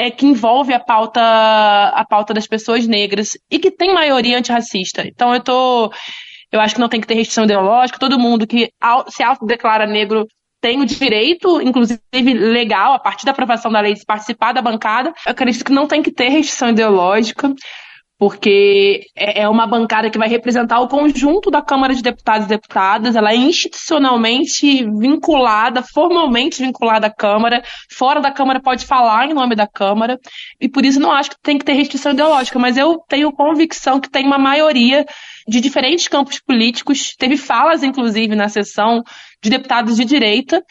é, 0.00 0.10
que 0.10 0.24
envolve 0.24 0.72
a 0.72 0.80
pauta, 0.80 1.20
a 1.20 2.02
pauta 2.08 2.32
das 2.32 2.46
pessoas 2.46 2.86
negras 2.86 3.32
e 3.50 3.58
que 3.58 3.70
tem 3.70 3.92
maioria 3.92 4.38
antirracista. 4.38 5.06
Então 5.06 5.34
eu 5.34 5.42
tô. 5.42 5.92
Eu 6.50 6.58
acho 6.58 6.74
que 6.74 6.80
não 6.80 6.88
tem 6.88 7.02
que 7.02 7.06
ter 7.06 7.14
restrição 7.14 7.44
ideológica. 7.44 7.98
Todo 7.98 8.18
mundo 8.18 8.46
que 8.46 8.70
se 9.08 9.22
autodeclara 9.22 9.86
negro 9.86 10.26
tem 10.58 10.80
o 10.80 10.86
direito, 10.86 11.60
inclusive 11.60 12.00
legal, 12.34 12.94
a 12.94 12.98
partir 12.98 13.26
da 13.26 13.32
aprovação 13.32 13.70
da 13.70 13.80
lei, 13.80 13.92
de 13.92 14.04
participar 14.06 14.52
da 14.52 14.62
bancada. 14.62 15.12
Eu 15.26 15.32
acredito 15.32 15.64
que 15.66 15.72
não 15.72 15.86
tem 15.86 16.02
que 16.02 16.10
ter 16.10 16.28
restrição 16.28 16.70
ideológica 16.70 17.52
porque 18.20 19.06
é, 19.16 19.40
é 19.40 19.48
uma 19.48 19.66
bancada 19.66 20.10
que 20.10 20.18
vai 20.18 20.28
representar 20.28 20.78
o 20.80 20.88
conjunto 20.88 21.50
da 21.50 21.62
Câmara 21.62 21.94
de 21.94 22.02
Deputados 22.02 22.44
e 22.44 22.50
Deputadas, 22.50 23.16
ela 23.16 23.32
é 23.32 23.34
institucionalmente 23.34 24.84
vinculada, 24.98 25.82
formalmente 25.82 26.62
vinculada 26.62 27.06
à 27.06 27.10
Câmara, 27.10 27.62
fora 27.90 28.20
da 28.20 28.30
Câmara 28.30 28.60
pode 28.60 28.84
falar 28.84 29.30
em 29.30 29.32
nome 29.32 29.56
da 29.56 29.66
Câmara, 29.66 30.18
e 30.60 30.68
por 30.68 30.84
isso 30.84 31.00
não 31.00 31.10
acho 31.10 31.30
que 31.30 31.36
tem 31.42 31.56
que 31.56 31.64
ter 31.64 31.72
restrição 31.72 32.12
ideológica, 32.12 32.58
mas 32.58 32.76
eu 32.76 32.98
tenho 33.08 33.32
convicção 33.32 33.98
que 33.98 34.10
tem 34.10 34.26
uma 34.26 34.38
maioria 34.38 35.06
de 35.48 35.58
diferentes 35.58 36.06
campos 36.06 36.38
políticos, 36.38 37.14
teve 37.16 37.38
falas, 37.38 37.82
inclusive, 37.82 38.36
na 38.36 38.50
sessão 38.50 39.02
de 39.42 39.48
deputados 39.48 39.96
de 39.96 40.04
direita, 40.04 40.62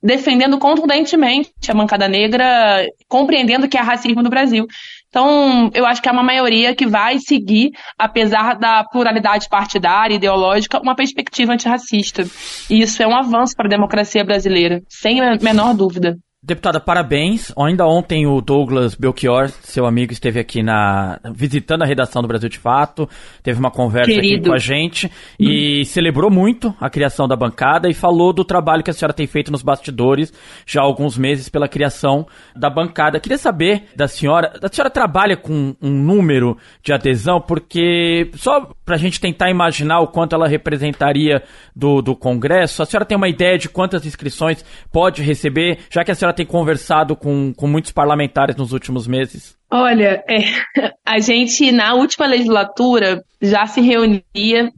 defendendo 0.00 0.56
contundentemente 0.56 1.50
a 1.68 1.74
bancada 1.74 2.06
negra, 2.06 2.86
compreendendo 3.08 3.68
que 3.68 3.76
há 3.76 3.82
racismo 3.82 4.22
no 4.22 4.30
Brasil. 4.30 4.66
Então, 5.12 5.70
eu 5.74 5.84
acho 5.84 6.00
que 6.00 6.08
é 6.08 6.12
uma 6.12 6.22
maioria 6.22 6.74
que 6.74 6.86
vai 6.86 7.18
seguir, 7.18 7.72
apesar 7.98 8.54
da 8.54 8.82
pluralidade 8.82 9.46
partidária, 9.46 10.14
ideológica, 10.14 10.80
uma 10.80 10.96
perspectiva 10.96 11.52
antirracista. 11.52 12.22
E 12.70 12.80
isso 12.80 13.02
é 13.02 13.06
um 13.06 13.14
avanço 13.14 13.54
para 13.54 13.66
a 13.66 13.68
democracia 13.68 14.24
brasileira, 14.24 14.80
sem 14.88 15.20
a 15.20 15.36
menor 15.36 15.74
dúvida. 15.74 16.16
Deputada, 16.44 16.80
parabéns. 16.80 17.52
Ainda 17.56 17.86
ontem 17.86 18.26
o 18.26 18.40
Douglas 18.40 18.96
Belchior, 18.96 19.48
seu 19.62 19.86
amigo, 19.86 20.12
esteve 20.12 20.40
aqui 20.40 20.60
na 20.60 21.20
visitando 21.32 21.82
a 21.82 21.86
redação 21.86 22.20
do 22.20 22.26
Brasil 22.26 22.48
de 22.48 22.58
Fato, 22.58 23.08
teve 23.44 23.60
uma 23.60 23.70
conversa 23.70 24.10
Querido. 24.10 24.34
aqui 24.34 24.48
com 24.48 24.52
a 24.52 24.58
gente 24.58 25.08
e 25.38 25.82
hum. 25.82 25.84
celebrou 25.84 26.32
muito 26.32 26.74
a 26.80 26.90
criação 26.90 27.28
da 27.28 27.36
bancada 27.36 27.88
e 27.88 27.94
falou 27.94 28.32
do 28.32 28.44
trabalho 28.44 28.82
que 28.82 28.90
a 28.90 28.92
senhora 28.92 29.12
tem 29.12 29.24
feito 29.24 29.52
nos 29.52 29.62
bastidores 29.62 30.32
já 30.66 30.80
há 30.80 30.84
alguns 30.84 31.16
meses 31.16 31.48
pela 31.48 31.68
criação 31.68 32.26
da 32.56 32.68
bancada. 32.68 33.20
Queria 33.20 33.38
saber 33.38 33.84
da 33.94 34.08
senhora, 34.08 34.52
a 34.60 34.66
senhora 34.66 34.90
trabalha 34.90 35.36
com 35.36 35.76
um 35.80 35.90
número 35.90 36.58
de 36.82 36.92
adesão 36.92 37.40
porque 37.40 38.32
só 38.34 38.68
para 38.92 38.98
a 38.98 39.00
gente 39.00 39.18
tentar 39.18 39.48
imaginar 39.48 40.00
o 40.00 40.06
quanto 40.06 40.34
ela 40.34 40.46
representaria 40.46 41.42
do, 41.74 42.02
do 42.02 42.14
Congresso, 42.14 42.82
a 42.82 42.84
senhora 42.84 43.06
tem 43.06 43.16
uma 43.16 43.28
ideia 43.28 43.56
de 43.56 43.66
quantas 43.66 44.04
inscrições 44.04 44.62
pode 44.92 45.22
receber, 45.22 45.78
já 45.88 46.04
que 46.04 46.10
a 46.10 46.14
senhora 46.14 46.36
tem 46.36 46.44
conversado 46.44 47.16
com, 47.16 47.54
com 47.54 47.66
muitos 47.66 47.90
parlamentares 47.90 48.54
nos 48.54 48.70
últimos 48.70 49.06
meses? 49.06 49.56
Olha, 49.70 50.22
é, 50.28 50.40
a 51.08 51.18
gente 51.20 51.72
na 51.72 51.94
última 51.94 52.26
legislatura 52.26 53.24
já 53.40 53.64
se 53.64 53.80
reunia 53.80 54.70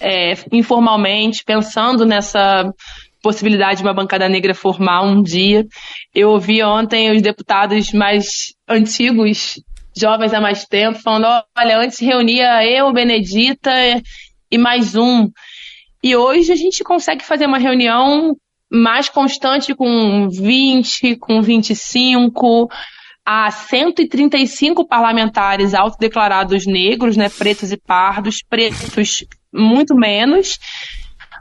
é, 0.00 0.34
informalmente, 0.52 1.42
pensando 1.44 2.06
nessa 2.06 2.72
possibilidade 3.20 3.78
de 3.78 3.82
uma 3.82 3.94
bancada 3.94 4.28
negra 4.28 4.54
formar 4.54 5.02
um 5.02 5.20
dia. 5.20 5.66
Eu 6.14 6.30
ouvi 6.30 6.62
ontem 6.62 7.10
os 7.10 7.20
deputados 7.20 7.92
mais 7.92 8.54
antigos, 8.68 9.56
jovens 9.96 10.34
há 10.34 10.40
mais 10.40 10.64
tempo, 10.64 10.98
falando: 10.98 11.26
olha, 11.56 11.78
antes 11.78 11.98
reunia 11.98 12.64
eu, 12.64 12.92
Benedita 12.92 13.70
e 14.50 14.58
mais 14.58 14.94
um. 14.94 15.30
E 16.02 16.14
hoje 16.14 16.52
a 16.52 16.56
gente 16.56 16.84
consegue 16.84 17.24
fazer 17.24 17.46
uma 17.46 17.58
reunião 17.58 18.36
mais 18.70 19.08
constante 19.08 19.74
com 19.74 20.28
20, 20.28 21.16
com 21.16 21.40
25, 21.40 22.68
há 23.24 23.50
135 23.50 24.86
parlamentares 24.86 25.74
autodeclarados 25.74 26.66
negros, 26.66 27.16
né, 27.16 27.28
pretos 27.28 27.72
e 27.72 27.76
pardos, 27.76 28.42
pretos 28.48 29.24
muito 29.52 29.94
menos, 29.94 30.58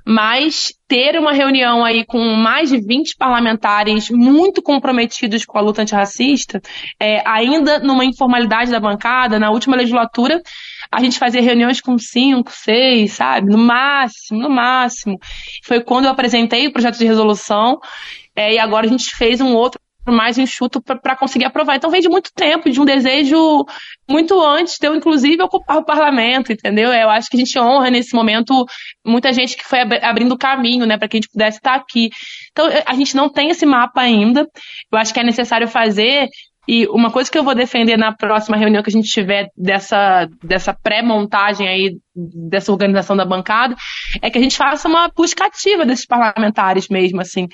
mas 0.05 0.71
ter 0.87 1.17
uma 1.17 1.33
reunião 1.33 1.83
aí 1.83 2.05
com 2.05 2.19
mais 2.35 2.69
de 2.69 2.79
20 2.79 3.15
parlamentares 3.17 4.09
muito 4.11 4.61
comprometidos 4.61 5.43
com 5.45 5.57
a 5.57 5.61
luta 5.61 5.81
antirracista, 5.81 6.61
é, 6.99 7.27
ainda 7.27 7.79
numa 7.79 8.05
informalidade 8.05 8.69
da 8.69 8.79
bancada, 8.79 9.39
na 9.39 9.49
última 9.49 9.75
legislatura, 9.75 10.39
a 10.91 11.01
gente 11.01 11.17
fazia 11.17 11.41
reuniões 11.41 11.81
com 11.81 11.97
cinco, 11.97 12.51
seis, 12.51 13.13
sabe? 13.13 13.49
No 13.51 13.57
máximo, 13.57 14.39
no 14.39 14.49
máximo. 14.49 15.17
Foi 15.63 15.81
quando 15.81 16.05
eu 16.05 16.11
apresentei 16.11 16.67
o 16.67 16.71
projeto 16.71 16.99
de 16.99 17.05
resolução, 17.05 17.79
é, 18.35 18.53
e 18.53 18.59
agora 18.59 18.85
a 18.85 18.89
gente 18.89 19.15
fez 19.15 19.41
um 19.41 19.53
outro 19.55 19.79
mais 20.05 20.37
enxuto 20.37 20.81
para 20.81 21.15
conseguir 21.15 21.45
aprovar. 21.45 21.75
Então 21.75 21.89
vem 21.89 22.01
de 22.01 22.09
muito 22.09 22.31
tempo, 22.33 22.69
de 22.69 22.79
um 22.79 22.85
desejo 22.85 23.65
muito 24.09 24.39
antes 24.41 24.77
de 24.79 24.87
eu, 24.87 24.95
inclusive, 24.95 25.41
ocupar 25.41 25.77
o 25.77 25.85
parlamento, 25.85 26.51
entendeu? 26.51 26.91
Eu 26.91 27.09
acho 27.09 27.29
que 27.29 27.37
a 27.37 27.39
gente 27.39 27.57
honra 27.59 27.89
nesse 27.89 28.15
momento 28.15 28.65
muita 29.05 29.33
gente 29.33 29.57
que 29.57 29.65
foi 29.65 29.79
abrindo 30.01 30.37
caminho, 30.37 30.85
né, 30.85 30.97
para 30.97 31.07
que 31.07 31.17
a 31.17 31.19
gente 31.19 31.31
pudesse 31.31 31.57
estar 31.57 31.75
aqui. 31.75 32.09
Então 32.51 32.67
a 32.85 32.93
gente 32.93 33.15
não 33.15 33.29
tem 33.29 33.49
esse 33.49 33.65
mapa 33.65 34.01
ainda. 34.01 34.47
Eu 34.91 34.97
acho 34.97 35.13
que 35.13 35.19
é 35.19 35.23
necessário 35.23 35.67
fazer 35.67 36.29
e 36.67 36.87
uma 36.87 37.11
coisa 37.11 37.29
que 37.29 37.37
eu 37.37 37.43
vou 37.43 37.53
defender 37.53 37.97
na 37.97 38.11
próxima 38.11 38.57
reunião 38.57 38.81
que 38.81 38.89
a 38.89 38.93
gente 38.93 39.09
tiver 39.09 39.49
dessa, 39.55 40.27
dessa 40.43 40.73
pré-montagem 40.73 41.67
aí, 41.67 41.97
dessa 42.15 42.71
organização 42.71 43.15
da 43.15 43.23
bancada, 43.23 43.75
é 44.21 44.31
que 44.31 44.37
a 44.37 44.41
gente 44.41 44.57
faça 44.57 44.87
uma 44.87 45.07
busca 45.15 45.45
ativa 45.45 45.85
desses 45.85 46.07
parlamentares 46.07 46.87
mesmo, 46.89 47.21
assim. 47.21 47.47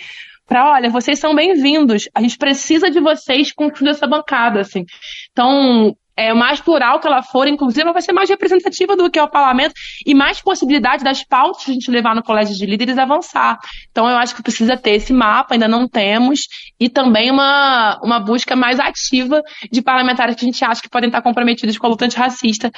Para, 0.51 0.69
olha, 0.69 0.89
vocês 0.89 1.17
são 1.17 1.33
bem-vindos, 1.33 2.09
a 2.13 2.21
gente 2.21 2.37
precisa 2.37 2.91
de 2.91 2.99
vocês 2.99 3.53
construindo 3.53 3.91
essa 3.91 4.05
bancada, 4.05 4.59
assim. 4.59 4.83
Então, 5.31 5.95
é, 6.13 6.33
mais 6.33 6.59
plural 6.59 6.99
que 6.99 7.07
ela 7.07 7.23
for, 7.23 7.47
inclusive, 7.47 7.83
ela 7.83 7.93
vai 7.93 8.01
ser 8.01 8.11
mais 8.11 8.29
representativa 8.29 8.97
do 8.97 9.09
que 9.09 9.17
é 9.17 9.23
o 9.23 9.29
parlamento 9.29 9.71
e 10.05 10.13
mais 10.13 10.41
possibilidade 10.41 11.05
das 11.05 11.23
pautas 11.23 11.63
que 11.63 11.71
a 11.71 11.73
gente 11.73 11.89
levar 11.89 12.13
no 12.13 12.21
colégio 12.21 12.53
de 12.53 12.65
líderes 12.65 12.97
avançar. 12.97 13.59
Então, 13.91 14.09
eu 14.09 14.17
acho 14.17 14.35
que 14.35 14.43
precisa 14.43 14.75
ter 14.75 14.91
esse 14.91 15.13
mapa, 15.13 15.55
ainda 15.55 15.69
não 15.69 15.87
temos, 15.87 16.41
e 16.77 16.89
também 16.89 17.31
uma, 17.31 17.97
uma 18.03 18.19
busca 18.19 18.53
mais 18.53 18.77
ativa 18.77 19.41
de 19.71 19.81
parlamentares 19.81 20.35
que 20.35 20.43
a 20.43 20.49
gente 20.51 20.65
acha 20.65 20.81
que 20.81 20.89
podem 20.89 21.07
estar 21.07 21.21
comprometidos 21.21 21.77
com 21.77 21.87
a 21.87 21.91
luta 21.91 22.03
antirracista 22.03 22.69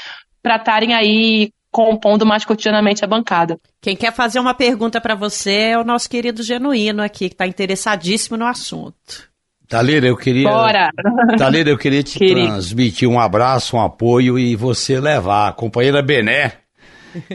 para 0.44 0.58
estarem 0.58 0.94
aí 0.94 1.50
compondo 1.74 2.24
mais 2.24 2.46
cotidianamente 2.46 3.04
a 3.04 3.08
bancada. 3.08 3.60
Quem 3.82 3.96
quer 3.96 4.14
fazer 4.14 4.40
uma 4.40 4.54
pergunta 4.54 5.02
para 5.02 5.16
você 5.16 5.72
é 5.72 5.78
o 5.78 5.84
nosso 5.84 6.08
querido 6.08 6.44
Genuíno 6.44 7.02
aqui, 7.02 7.28
que 7.28 7.34
está 7.34 7.48
interessadíssimo 7.48 8.38
no 8.38 8.46
assunto. 8.46 9.34
Talira, 9.68 10.06
eu 10.06 10.16
queria. 10.16 10.48
Bora! 10.48 10.92
Talira, 11.36 11.72
eu 11.72 11.78
queria 11.78 12.04
te 12.04 12.20
Querido. 12.20 12.46
transmitir 12.46 13.10
um 13.10 13.20
abraço, 13.20 13.76
um 13.76 13.82
apoio 13.82 14.38
e 14.38 14.56
você 14.56 15.00
levar 15.00 15.48
a 15.48 15.52
companheira 15.52 16.04
Bené, 16.04 16.54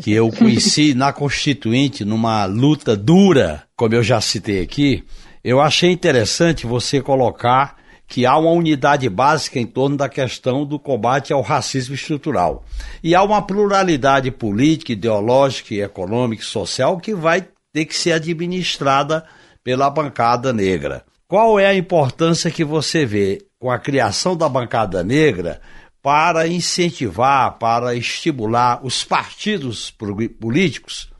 que 0.01 0.13
eu 0.13 0.31
conheci 0.31 0.95
na 0.95 1.13
Constituinte, 1.13 2.05
numa 2.05 2.45
luta 2.45 2.97
dura, 2.97 3.65
como 3.75 3.97
eu 3.97 4.05
já 4.05 4.21
citei 4.21 4.63
aqui. 4.63 5.03
Eu 5.43 5.61
achei 5.61 5.91
interessante 5.91 6.65
você 6.65 7.01
colocar 7.01 7.78
que 8.09 8.25
há 8.25 8.37
uma 8.39 8.51
unidade 8.51 9.07
básica 9.11 9.61
em 9.61 9.67
torno 9.67 9.95
da 9.95 10.09
questão 10.09 10.65
do 10.65 10.79
combate 10.79 11.31
ao 11.31 11.43
racismo 11.43 11.95
estrutural. 11.95 12.65
E 13.05 13.15
há 13.15 13.23
uma 13.23 13.43
pluralidade 13.43 14.31
política, 14.31 14.93
ideológica, 14.93 15.75
econômica 15.75 16.43
e 16.43 16.47
social 16.47 16.97
que 16.97 17.15
vai 17.15 17.47
ter 17.71 17.85
que 17.85 17.95
ser 17.95 18.13
administrada 18.13 19.27
pela 19.63 19.91
bancada 19.91 20.55
negra. 20.55 21.05
Qual 21.29 21.61
é 21.61 21.67
a 21.67 21.75
importância 21.75 22.51
que 22.51 22.65
você 22.65 23.05
vê 23.05 23.47
com 23.61 23.71
a 23.71 23.79
criação 23.79 24.35
da 24.35 24.49
bancada 24.49 25.05
negra 25.05 25.61
para 26.03 26.49
incentivar, 26.49 27.59
para 27.59 27.95
estimular 27.95 28.81
os 28.83 29.05
partidos 29.05 29.95
políticos, 30.41 31.11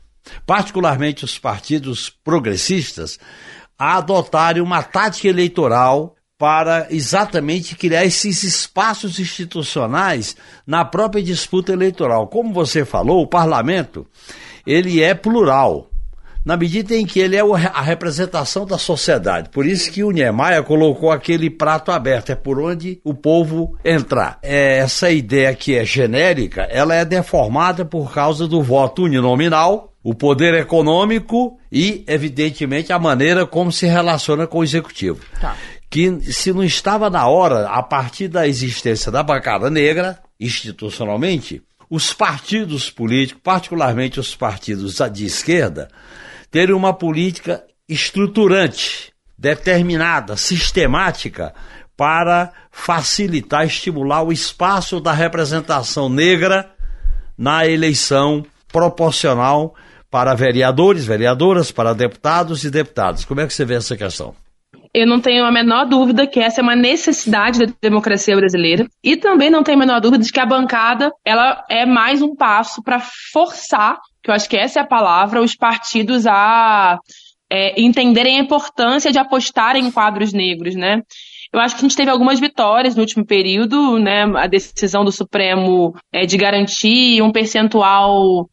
particularmente 0.47 1.23
os 1.23 1.37
partidos 1.37 2.09
progressistas, 2.09 3.19
a 3.77 3.97
adotarem 3.97 4.63
uma 4.63 4.81
tática 4.81 5.27
eleitoral 5.27 6.15
para 6.39 6.87
exatamente 6.89 7.75
criar 7.75 8.05
esses 8.05 8.43
espaços 8.43 9.19
institucionais 9.19 10.37
na 10.65 10.85
própria 10.85 11.21
disputa 11.21 11.73
eleitoral. 11.73 12.27
Como 12.27 12.53
você 12.53 12.85
falou, 12.85 13.21
o 13.21 13.27
parlamento 13.27 14.07
ele 14.65 15.03
é 15.03 15.13
plural 15.13 15.89
na 16.45 16.55
medida 16.55 16.95
em 16.95 17.05
que 17.05 17.19
ele 17.19 17.35
é 17.35 17.41
a 17.41 17.81
representação 17.81 18.65
da 18.65 18.77
sociedade. 18.77 19.49
Por 19.49 19.65
isso 19.65 19.91
que 19.91 20.01
o 20.01 20.11
Niemeyer 20.11 20.63
colocou 20.63 21.11
aquele 21.11 21.49
prato 21.49 21.91
aberto, 21.91 22.31
é 22.31 22.35
por 22.35 22.57
onde 22.57 23.01
o 23.03 23.13
povo 23.13 23.77
entrar. 23.83 24.39
É, 24.41 24.77
essa 24.77 25.11
ideia 25.11 25.53
que 25.53 25.75
é 25.75 25.83
genérica, 25.83 26.61
ela 26.71 26.95
é 26.95 27.03
deformada 27.03 27.83
por 27.83 28.13
causa 28.13 28.47
do 28.47 28.63
voto 28.63 29.03
uninominal, 29.03 29.93
o 30.01 30.15
poder 30.15 30.53
econômico 30.53 31.59
e, 31.69 32.05
evidentemente, 32.07 32.93
a 32.93 32.97
maneira 32.97 33.45
como 33.45 33.69
se 33.69 33.85
relaciona 33.85 34.47
com 34.47 34.59
o 34.59 34.63
executivo. 34.63 35.19
Tá. 35.41 35.57
Que 35.89 36.31
se 36.31 36.53
não 36.53 36.63
estava 36.63 37.09
na 37.09 37.27
hora, 37.27 37.67
a 37.67 37.81
partir 37.81 38.27
da 38.27 38.47
existência 38.47 39.11
da 39.11 39.23
bancada 39.23 39.69
negra, 39.69 40.19
institucionalmente, 40.39 41.63
os 41.89 42.13
partidos 42.13 42.91
políticos, 42.91 43.41
particularmente 43.43 44.19
os 44.19 44.35
partidos 44.35 44.97
de 45.11 45.25
esquerda, 45.25 45.89
ter 46.51 46.71
uma 46.71 46.93
política 46.93 47.63
estruturante, 47.87 49.11
determinada, 49.35 50.37
sistemática, 50.37 51.53
para 51.97 52.51
facilitar, 52.71 53.65
estimular 53.65 54.21
o 54.21 54.31
espaço 54.31 54.99
da 54.99 55.11
representação 55.11 56.07
negra 56.07 56.69
na 57.37 57.67
eleição 57.67 58.45
proporcional 58.71 59.75
para 60.09 60.33
vereadores, 60.33 61.05
vereadoras, 61.05 61.71
para 61.71 61.93
deputados 61.93 62.63
e 62.63 62.69
deputadas. 62.69 63.25
Como 63.25 63.41
é 63.41 63.47
que 63.47 63.53
você 63.53 63.65
vê 63.65 63.75
essa 63.75 63.97
questão? 63.97 64.35
Eu 64.93 65.05
não 65.05 65.19
tenho 65.19 65.45
a 65.45 65.51
menor 65.51 65.85
dúvida 65.85 66.25
que 66.25 66.39
essa 66.39 66.61
é 66.61 66.63
uma 66.63 66.75
necessidade 66.75 67.59
da 67.59 67.73
democracia 67.81 68.35
brasileira 68.35 68.87
e 69.03 69.15
também 69.15 69.49
não 69.49 69.63
tenho 69.63 69.77
a 69.77 69.85
menor 69.85 70.01
dúvida 70.01 70.23
de 70.23 70.31
que 70.31 70.39
a 70.39 70.45
bancada 70.45 71.11
ela 71.23 71.63
é 71.69 71.85
mais 71.85 72.21
um 72.21 72.35
passo 72.35 72.81
para 72.81 72.99
forçar 73.31 73.99
que 74.21 74.29
eu 74.29 74.35
acho 74.35 74.49
que 74.49 74.57
essa 74.57 74.79
é 74.79 74.83
a 74.83 74.87
palavra, 74.87 75.41
os 75.41 75.55
partidos 75.55 76.27
a 76.27 76.99
é, 77.51 77.81
entenderem 77.81 78.37
a 78.37 78.43
importância 78.43 79.11
de 79.11 79.17
apostarem 79.17 79.85
em 79.85 79.91
quadros 79.91 80.33
negros, 80.33 80.75
né? 80.75 81.01
Eu 81.51 81.59
acho 81.59 81.75
que 81.75 81.79
a 81.79 81.87
gente 81.87 81.97
teve 81.97 82.11
algumas 82.11 82.39
vitórias 82.39 82.95
no 82.95 83.01
último 83.01 83.25
período, 83.25 83.97
né? 83.97 84.23
A 84.35 84.45
decisão 84.45 85.03
do 85.03 85.11
Supremo 85.11 85.95
é, 86.13 86.25
de 86.25 86.37
garantir 86.37 87.21
um 87.23 87.31
percentual 87.31 88.47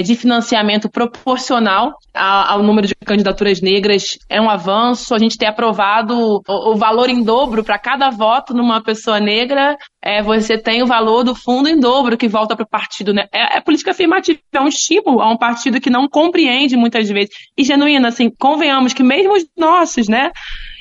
de 0.00 0.14
financiamento 0.14 0.88
proporcional 0.88 1.92
ao 2.14 2.62
número 2.62 2.86
de 2.86 2.94
candidaturas 2.94 3.60
negras 3.60 4.18
é 4.28 4.40
um 4.40 4.48
avanço. 4.48 5.14
A 5.14 5.18
gente 5.18 5.36
ter 5.36 5.46
aprovado 5.46 6.14
o, 6.16 6.72
o 6.72 6.76
valor 6.76 7.10
em 7.10 7.22
dobro 7.22 7.62
para 7.64 7.78
cada 7.78 8.08
voto 8.08 8.54
numa 8.54 8.82
pessoa 8.82 9.20
negra, 9.20 9.76
é, 10.02 10.22
você 10.22 10.56
tem 10.56 10.82
o 10.82 10.86
valor 10.86 11.24
do 11.24 11.34
fundo 11.34 11.68
em 11.68 11.78
dobro 11.78 12.16
que 12.16 12.28
volta 12.28 12.56
para 12.56 12.64
o 12.64 12.68
partido. 12.68 13.12
Né? 13.12 13.26
É, 13.32 13.58
é, 13.58 13.60
política 13.60 13.90
afirmativa, 13.90 14.38
é 14.52 14.60
um 14.60 14.68
estímulo 14.68 15.20
a 15.20 15.30
um 15.30 15.36
partido 15.36 15.80
que 15.80 15.90
não 15.90 16.08
compreende 16.08 16.76
muitas 16.76 17.08
vezes. 17.10 17.34
E 17.56 17.64
genuína, 17.64 18.08
assim, 18.08 18.30
convenhamos 18.38 18.92
que 18.92 19.02
mesmo 19.02 19.34
os 19.34 19.44
nossos, 19.56 20.08
né? 20.08 20.30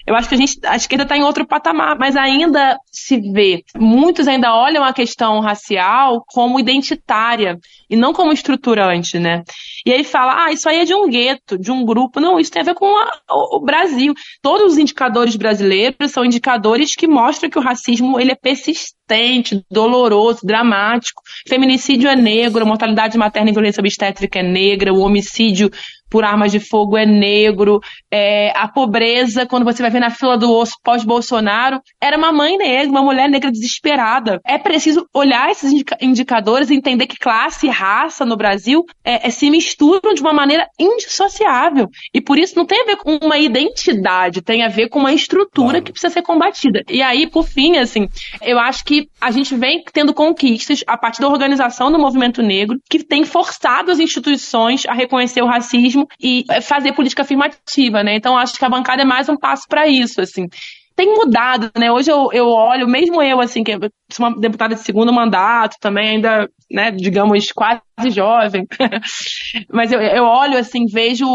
Eu 0.06 0.16
acho 0.16 0.28
que 0.28 0.36
a, 0.36 0.38
gente, 0.38 0.60
a 0.66 0.76
esquerda 0.76 1.04
está 1.04 1.18
em 1.18 1.24
outro 1.24 1.46
patamar, 1.46 1.98
mas 1.98 2.16
ainda 2.16 2.78
se 2.92 3.20
vê. 3.32 3.64
Muitos 3.76 4.28
ainda 4.28 4.56
olham 4.56 4.84
a 4.84 4.94
questão 4.94 5.40
racial 5.40 6.24
como 6.28 6.60
identitária 6.60 7.58
e 7.90 7.96
não 7.96 8.14
como 8.14 8.32
estruturante, 8.32 9.20
né? 9.20 9.44
E 9.86 9.92
aí 9.92 10.04
fala, 10.04 10.46
ah, 10.46 10.52
isso 10.52 10.68
aí 10.68 10.80
é 10.80 10.86
de 10.86 10.94
um 10.94 11.10
gueto, 11.10 11.58
de 11.58 11.72
um 11.72 11.86
grupo. 11.86 12.20
Não, 12.20 12.40
isso 12.40 12.52
tem 12.52 12.62
a 12.62 12.66
ver 12.66 12.76
com 12.76 12.86
a, 12.86 13.12
o, 13.30 13.58
o, 13.58 13.60
Brasil. 13.60 14.14
Todos 14.42 14.74
os 14.74 14.78
indicadores 14.78 15.36
brasileiros 15.36 16.12
são 16.12 16.26
indicadores 16.26 16.96
que 16.96 17.08
mostram 17.08 17.50
que 17.50 17.60
o 17.60 17.62
racismo 17.62 18.20
ele 18.20 18.32
é 18.32 18.36
persistente, 18.36 19.64
doloroso, 19.70 20.46
dramático. 20.46 21.22
Feminicídio 21.48 22.10
é 22.10 22.16
negro, 22.16 22.64
a 22.64 22.68
mortalidade 22.68 23.18
materna 23.18 23.50
e 23.50 23.54
violência 23.54 23.82
obstétrica 23.82 24.40
é 24.40 24.44
negra, 24.44 24.94
o 24.94 25.00
homicídio 25.00 25.70
por 26.12 26.26
armas 26.26 26.52
de 26.52 26.60
fogo 26.60 26.98
é 26.98 27.06
negro, 27.06 27.80
é, 28.12 28.52
a 28.54 28.68
pobreza, 28.68 29.46
quando 29.46 29.64
você 29.64 29.82
vai 29.82 29.90
ver 29.90 30.02
na 30.02 30.10
fila 30.10 30.38
do 30.38 30.52
osso 30.54 30.76
pós-Bolsonaro, 30.84 31.80
era 32.02 32.18
uma 32.18 32.34
mãe 32.34 32.58
negra, 32.58 32.92
uma 32.92 33.02
mulher 33.02 33.30
negra 33.30 33.50
desesperada. 33.50 34.42
É 34.46 34.58
preciso 34.58 35.08
olhar 35.14 35.50
esses 35.50 35.72
indicadores 36.02 36.70
e 36.70 36.76
entender 36.76 37.08
que 37.08 37.18
classe 37.18 37.68
e 37.68 37.70
raça 37.70 38.26
no 38.26 38.36
Brasil 38.36 38.84
é, 39.06 39.28
é, 39.28 39.30
se 39.30 39.50
misturam 39.50 40.14
de 40.14 40.22
uma 40.22 40.34
maneira 40.34 40.68
indissociável. 40.78 41.88
E 42.14 42.20
por 42.20 42.38
isso 42.38 42.58
não 42.58 42.66
tem 42.66 42.82
a 42.82 42.86
ver 42.86 42.98
com 42.98 43.18
uma 43.24 43.38
identidade, 43.38 44.42
tem 44.42 44.64
a 44.64 44.68
ver 44.68 44.90
com 44.90 45.00
uma 45.00 45.14
estrutura 45.14 45.70
claro. 45.70 45.86
que 45.86 45.92
precisa 45.94 46.14
ser 46.14 46.22
combatida. 46.22 46.84
E 46.90 47.02
aí, 47.02 47.26
por 47.26 47.48
fim, 47.48 47.78
assim, 47.78 48.10
eu 48.42 48.60
acho 48.60 48.84
que 48.84 49.08
a 49.22 49.32
gente 49.32 49.56
vem 49.56 49.82
tendo 49.94 50.14
conquistas 50.14 50.84
a 50.86 50.98
partir 50.98 51.22
da 51.22 51.30
organização 51.30 51.90
do 51.90 51.98
movimento 51.98 52.42
negro, 52.42 52.78
que 52.90 53.02
tem 53.02 53.24
forçado 53.24 53.92
as 53.92 54.00
instituições 54.00 54.86
a 54.86 54.94
reconhecer 54.94 55.42
o 55.42 55.48
racismo 55.48 56.01
mesmo 56.02 56.08
e 56.20 56.44
é, 56.50 56.62
fazer 56.62 56.94
política 56.94 57.22
afirmativa, 57.22 58.04
né? 58.04 58.16
Então 58.16 58.38
acho 58.38 58.58
que 58.58 58.66
a 58.66 58.70
bancada 58.70 59.02
é 59.02 59.06
mais 59.06 59.30
um 59.30 59.38
passo 59.38 59.64
para 59.68 59.88
isso, 59.88 60.22
assim 60.22 60.48
tem 60.94 61.16
mudado, 61.16 61.72
né? 61.76 61.92
Hoje 61.92 62.12
eu, 62.12 62.30
eu 62.32 62.48
olho, 62.48 62.88
mesmo 62.88 63.24
eu, 63.24 63.40
assim, 63.40 63.64
que 63.64 63.72
sou 64.12 64.28
uma 64.28 64.40
deputada 64.40 64.76
de 64.76 64.82
segundo 64.82 65.12
mandato, 65.12 65.78
também 65.80 66.10
ainda, 66.10 66.48
né, 66.70 66.92
digamos, 66.92 67.52
quase 67.52 67.82
jovem, 68.10 68.68
mas 69.72 69.92
eu, 69.92 70.00
eu 70.00 70.26
olho, 70.26 70.58
assim, 70.60 70.86
vejo 70.86 71.26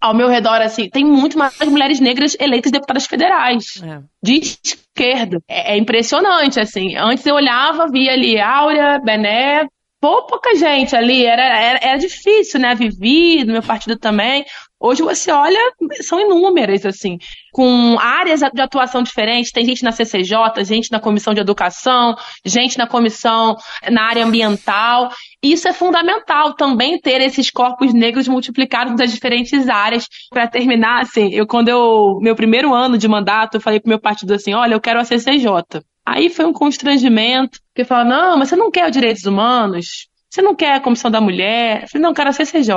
ao 0.00 0.14
meu 0.14 0.28
redor, 0.28 0.60
assim, 0.60 0.88
tem 0.88 1.04
muito 1.04 1.36
mais 1.36 1.58
mulheres 1.66 1.98
negras 1.98 2.36
eleitas 2.38 2.70
deputadas 2.70 3.06
federais, 3.06 3.82
é. 3.82 4.00
de 4.22 4.34
esquerda. 4.34 5.40
É, 5.48 5.74
é, 5.74 5.78
impressionante, 5.78 6.60
assim. 6.60 6.94
Antes 6.94 7.26
eu 7.26 7.34
olhava, 7.34 7.88
via 7.90 8.12
ali 8.12 8.38
Áurea, 8.38 9.00
Bené, 9.00 9.66
pouca 10.00 10.54
gente 10.54 10.94
ali, 10.94 11.24
era, 11.24 11.42
era, 11.42 11.78
era 11.82 11.98
difícil, 11.98 12.60
né? 12.60 12.74
Vivi, 12.74 13.44
no 13.44 13.52
meu 13.52 13.62
partido 13.62 13.96
também. 13.96 14.44
Hoje 14.80 15.02
você 15.02 15.32
olha, 15.32 15.58
são 16.02 16.20
inúmeras, 16.20 16.86
assim, 16.86 17.18
com 17.52 17.96
áreas 17.98 18.40
de 18.54 18.60
atuação 18.60 19.02
diferentes. 19.02 19.50
Tem 19.50 19.64
gente 19.64 19.82
na 19.82 19.90
CCJ, 19.90 20.64
gente 20.64 20.92
na 20.92 21.00
comissão 21.00 21.34
de 21.34 21.40
educação, 21.40 22.14
gente 22.44 22.78
na 22.78 22.86
comissão 22.86 23.56
na 23.90 24.04
área 24.04 24.24
ambiental. 24.24 25.10
Isso 25.42 25.66
é 25.66 25.72
fundamental 25.72 26.54
também 26.54 27.00
ter 27.00 27.20
esses 27.20 27.50
corpos 27.50 27.92
negros 27.92 28.28
multiplicados 28.28 28.94
nas 28.96 29.10
diferentes 29.12 29.68
áreas. 29.68 30.06
Para 30.30 30.46
terminar, 30.46 31.02
assim, 31.02 31.28
eu 31.32 31.44
quando 31.44 31.68
eu 31.68 32.18
meu 32.20 32.36
primeiro 32.36 32.72
ano 32.72 32.96
de 32.96 33.08
mandato, 33.08 33.56
eu 33.56 33.60
falei 33.60 33.80
pro 33.80 33.88
meu 33.88 34.00
partido 34.00 34.32
assim, 34.32 34.54
olha, 34.54 34.74
eu 34.74 34.80
quero 34.80 35.00
a 35.00 35.04
CCJ. 35.04 35.82
Aí 36.10 36.30
foi 36.30 36.46
um 36.46 36.52
constrangimento, 36.52 37.60
porque 37.68 37.84
fala, 37.84 38.04
não, 38.04 38.38
mas 38.38 38.48
você 38.48 38.56
não 38.56 38.70
quer 38.70 38.86
os 38.86 38.92
direitos 38.92 39.24
humanos? 39.24 40.08
Você 40.30 40.40
não 40.40 40.54
quer 40.54 40.74
a 40.74 40.80
Comissão 40.80 41.10
da 41.10 41.20
Mulher? 41.20 41.82
Eu 41.82 41.88
falei, 41.88 42.02
não, 42.02 42.14
cara, 42.14 42.30
a 42.30 42.32
CCJ. 42.32 42.74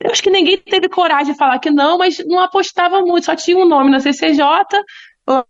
Eu 0.00 0.10
acho 0.10 0.22
que 0.22 0.30
ninguém 0.30 0.58
teve 0.58 0.88
coragem 0.88 1.32
de 1.32 1.38
falar 1.38 1.60
que 1.60 1.70
não, 1.70 1.98
mas 1.98 2.18
não 2.26 2.40
apostava 2.40 3.00
muito, 3.02 3.26
só 3.26 3.36
tinha 3.36 3.56
um 3.56 3.68
nome 3.68 3.90
na 3.90 4.00
CCJ, 4.00 4.42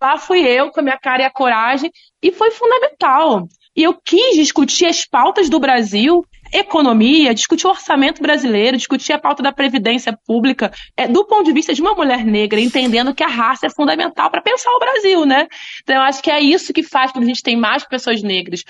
lá 0.00 0.18
fui 0.18 0.40
eu 0.40 0.70
com 0.70 0.80
a 0.80 0.82
minha 0.82 0.98
cara 0.98 1.22
e 1.22 1.24
a 1.24 1.30
coragem, 1.30 1.90
e 2.22 2.30
foi 2.30 2.50
fundamental. 2.50 3.48
E 3.74 3.82
eu 3.82 3.94
quis 3.94 4.36
discutir 4.36 4.86
as 4.86 5.06
pautas 5.06 5.48
do 5.48 5.58
Brasil, 5.58 6.22
economia, 6.52 7.34
discutir 7.34 7.66
o 7.66 7.70
orçamento 7.70 8.22
brasileiro, 8.22 8.76
discutir 8.76 9.12
a 9.12 9.18
pauta 9.18 9.42
da 9.42 9.52
previdência 9.52 10.16
pública, 10.26 10.72
é, 10.96 11.06
do 11.08 11.24
ponto 11.26 11.44
de 11.44 11.52
vista 11.52 11.74
de 11.74 11.80
uma 11.80 11.94
mulher 11.94 12.24
negra, 12.24 12.60
entendendo 12.60 13.14
que 13.14 13.22
a 13.22 13.28
raça 13.28 13.66
é 13.66 13.70
fundamental 13.70 14.30
para 14.30 14.42
pensar 14.42 14.70
o 14.70 14.78
Brasil, 14.78 15.24
né? 15.24 15.46
Então 15.82 15.96
eu 15.96 16.02
acho 16.02 16.22
que 16.22 16.30
é 16.30 16.40
isso 16.40 16.72
que 16.72 16.82
faz 16.82 17.12
quando 17.12 17.24
a 17.24 17.28
gente 17.28 17.42
tem 17.42 17.56
mais 17.56 17.86
pessoas 17.86 18.22
negras. 18.22 18.62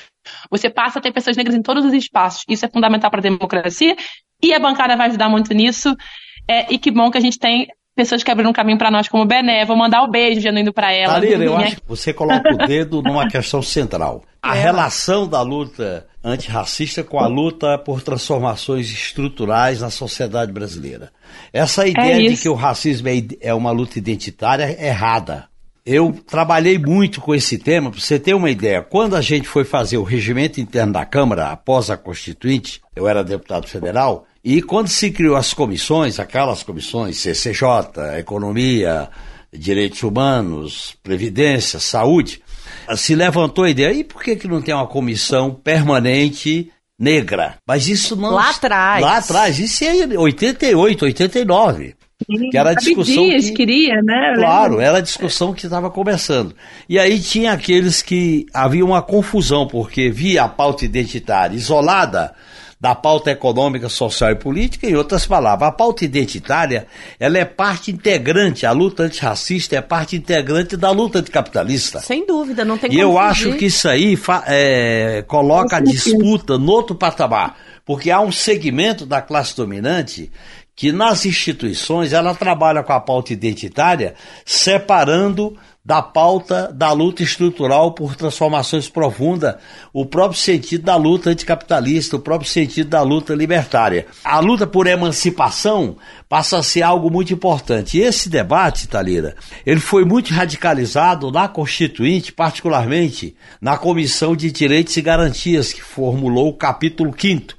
Você 0.51 0.69
passa 0.69 0.99
a 0.99 1.03
ter 1.03 1.13
pessoas 1.13 1.37
negras 1.37 1.55
em 1.55 1.63
todos 1.63 1.85
os 1.85 1.93
espaços. 1.93 2.45
Isso 2.49 2.65
é 2.65 2.69
fundamental 2.69 3.11
para 3.11 3.21
a 3.21 3.23
democracia 3.23 3.97
e 4.43 4.53
a 4.53 4.59
bancada 4.59 4.97
vai 4.97 5.09
ajudar 5.09 5.29
muito 5.29 5.53
nisso. 5.55 5.95
É, 6.49 6.73
e 6.73 6.79
que 6.79 6.91
bom 6.91 7.11
que 7.11 7.19
a 7.19 7.21
gente 7.21 7.39
tem 7.39 7.69
pessoas 7.97 8.23
que 8.23 8.31
abriram 8.31 8.51
um 8.51 8.53
caminho 8.53 8.77
para 8.77 8.91
nós 8.91 9.09
como 9.09 9.25
Bené. 9.25 9.65
Vou 9.65 9.77
mandar 9.77 10.03
o 10.03 10.07
um 10.07 10.11
beijo 10.11 10.41
genuíno 10.41 10.73
para 10.73 10.93
ela. 10.93 11.15
Marina, 11.15 11.43
eu 11.43 11.57
acho 11.57 11.77
que 11.77 11.89
você 11.89 12.13
coloca 12.13 12.55
o 12.55 12.59
dedo 12.59 13.03
numa 13.03 13.27
questão 13.27 13.63
central. 13.63 14.23
A 14.43 14.55
é. 14.55 14.61
relação 14.61 15.27
da 15.27 15.41
luta 15.41 16.07
antirracista 16.23 17.03
com 17.03 17.19
a 17.19 17.27
luta 17.27 17.79
por 17.79 18.03
transformações 18.03 18.91
estruturais 18.91 19.81
na 19.81 19.91
sociedade 19.91 20.53
brasileira. 20.53 21.11
Essa 21.53 21.85
é 21.85 21.91
ideia 21.91 22.27
é 22.27 22.29
de 22.29 22.37
que 22.37 22.49
o 22.49 22.55
racismo 22.55 23.09
é, 23.09 23.23
é 23.41 23.55
uma 23.55 23.71
luta 23.71 23.99
identitária 23.99 24.65
é 24.65 24.89
errada. 24.89 25.49
Eu 25.87 26.13
trabalhei 26.27 26.77
muito 26.77 27.21
com 27.21 27.33
esse 27.33 27.57
tema, 27.57 27.93
para 27.93 28.01
você 28.01 28.19
ter 28.19 28.35
uma 28.35 28.51
ideia. 28.51 28.83
Quando 28.83 29.15
a 29.15 29.21
gente 29.21 29.47
foi 29.47 29.65
fazer 29.65 29.97
o 29.99 30.03
regimento 30.03 30.61
interno 30.61 30.93
da 30.93 31.07
Câmara, 31.07 31.53
após 31.53 31.91
a 31.91 31.97
Constituinte, 31.97 32.83
eu 32.97 33.07
era 33.07 33.23
deputado 33.23 33.69
federal, 33.69 34.27
e 34.43 34.61
quando 34.61 34.89
se 34.89 35.13
criou 35.13 35.37
as 35.37 35.55
comissões, 35.55 36.19
aquelas 36.19 36.65
comissões, 36.65 37.19
CCJ, 37.19 38.19
Economia, 38.19 39.09
Direitos 39.53 40.03
Humanos, 40.03 40.97
Previdência, 41.05 41.79
Saúde, 41.79 42.43
se 42.97 43.15
levantou 43.15 43.63
a 43.65 43.71
ideia, 43.71 43.93
e 43.93 44.03
por 44.03 44.25
que, 44.25 44.35
que 44.35 44.49
não 44.49 44.61
tem 44.61 44.75
uma 44.75 44.89
comissão 44.89 45.55
permanente 45.55 46.69
negra? 46.99 47.59
Mas 47.65 47.87
isso 47.87 48.17
não... 48.17 48.31
Lá 48.31 48.51
atrás. 48.51 49.03
Lá 49.03 49.19
atrás, 49.19 49.59
isso 49.61 49.85
é 49.85 50.19
88, 50.19 51.05
89 51.05 51.95
que 52.25 52.57
era 52.57 52.71
a 52.71 52.75
discussão 52.75 53.29
Dias, 53.29 53.51
que, 53.51 53.53
queria, 53.53 54.01
né? 54.03 54.35
Claro, 54.37 54.81
era 54.81 54.99
a 54.99 55.03
discussão 55.03 55.53
que 55.53 55.67
estava 55.67 55.91
começando. 55.91 56.55
E 56.89 56.99
aí 56.99 57.21
tinha 57.21 57.53
aqueles 57.53 58.01
que 58.01 58.47
havia 58.55 58.85
uma 58.85 59.03
confusão 59.03 59.67
porque 59.67 60.11
via 60.11 60.45
a 60.45 60.49
pauta 60.49 60.85
identitária 60.85 61.55
isolada 61.55 62.35
da 62.79 62.95
pauta 62.95 63.31
econômica, 63.31 63.89
social 63.89 64.31
e 64.31 64.35
política, 64.35 64.87
em 64.87 64.95
outras 64.95 65.27
palavras, 65.27 65.69
a 65.69 65.73
pauta 65.73 66.05
identitária, 66.05 66.87
ela 67.19 67.39
é 67.39 67.45
parte 67.45 67.91
integrante, 67.91 68.67
a 68.67 68.73
luta 68.73 69.05
antirracista 69.05 69.77
é 69.77 69.81
parte 69.81 70.15
integrante 70.15 70.77
da 70.77 70.91
luta 70.91 71.21
anticapitalista. 71.21 72.01
Sem 72.01 72.27
dúvida, 72.27 72.67
não 72.67 72.77
tem 72.77 72.93
E 72.93 73.01
eu 73.01 73.19
acho 73.19 73.55
que 73.55 73.67
isso 73.67 73.89
aí 73.89 74.19
é, 74.47 75.25
coloca 75.27 75.79
a 75.79 75.81
disputa 75.81 76.59
no 76.59 76.71
outro 76.71 76.95
patamar, 76.95 77.57
porque 77.85 78.11
há 78.11 78.21
um 78.21 78.33
segmento 78.33 79.07
da 79.07 79.23
classe 79.23 79.57
dominante 79.57 80.31
que 80.77 80.93
nas 80.93 81.25
instituições 81.25 82.13
ela 82.13 82.35
trabalha 82.35 82.83
com 82.83 82.93
a 82.93 83.01
pauta 83.01 83.33
identitária, 83.33 84.15
separando 84.45 85.57
da 85.83 86.03
pauta 86.03 86.71
da 86.75 86.91
luta 86.91 87.23
estrutural 87.23 87.93
por 87.93 88.17
transformações 88.17 88.89
profundas, 88.89 89.55
o 89.93 90.05
próprio 90.05 90.39
sentido 90.39 90.83
da 90.83 90.97
luta 90.97 91.31
anticapitalista, 91.31 92.17
o 92.17 92.21
próprio 92.21 92.51
sentido 92.51 92.91
da 92.91 93.03
luta 93.03 93.35
libertária. 93.35 94.05
A 94.25 94.41
luta 94.41 94.67
por 94.67 94.89
emancipação 94.89 95.97
passa 96.29 96.59
a 96.59 96.63
ser 96.63 96.83
algo 96.83 97.09
muito 97.09 97.33
importante. 97.33 97.99
E 97.99 98.03
esse 98.03 98.29
debate, 98.29 98.89
Talira, 98.89 99.37
ele 99.65 99.79
foi 99.79 100.05
muito 100.05 100.35
radicalizado 100.35 101.31
na 101.31 101.47
Constituinte, 101.47 102.33
particularmente 102.33 103.37
na 103.61 103.79
Comissão 103.79 104.35
de 104.35 104.51
Direitos 104.51 104.97
e 104.97 105.01
Garantias, 105.01 105.73
que 105.73 105.81
formulou 105.81 106.49
o 106.49 106.55
capítulo 106.55 107.15
5 107.17 107.56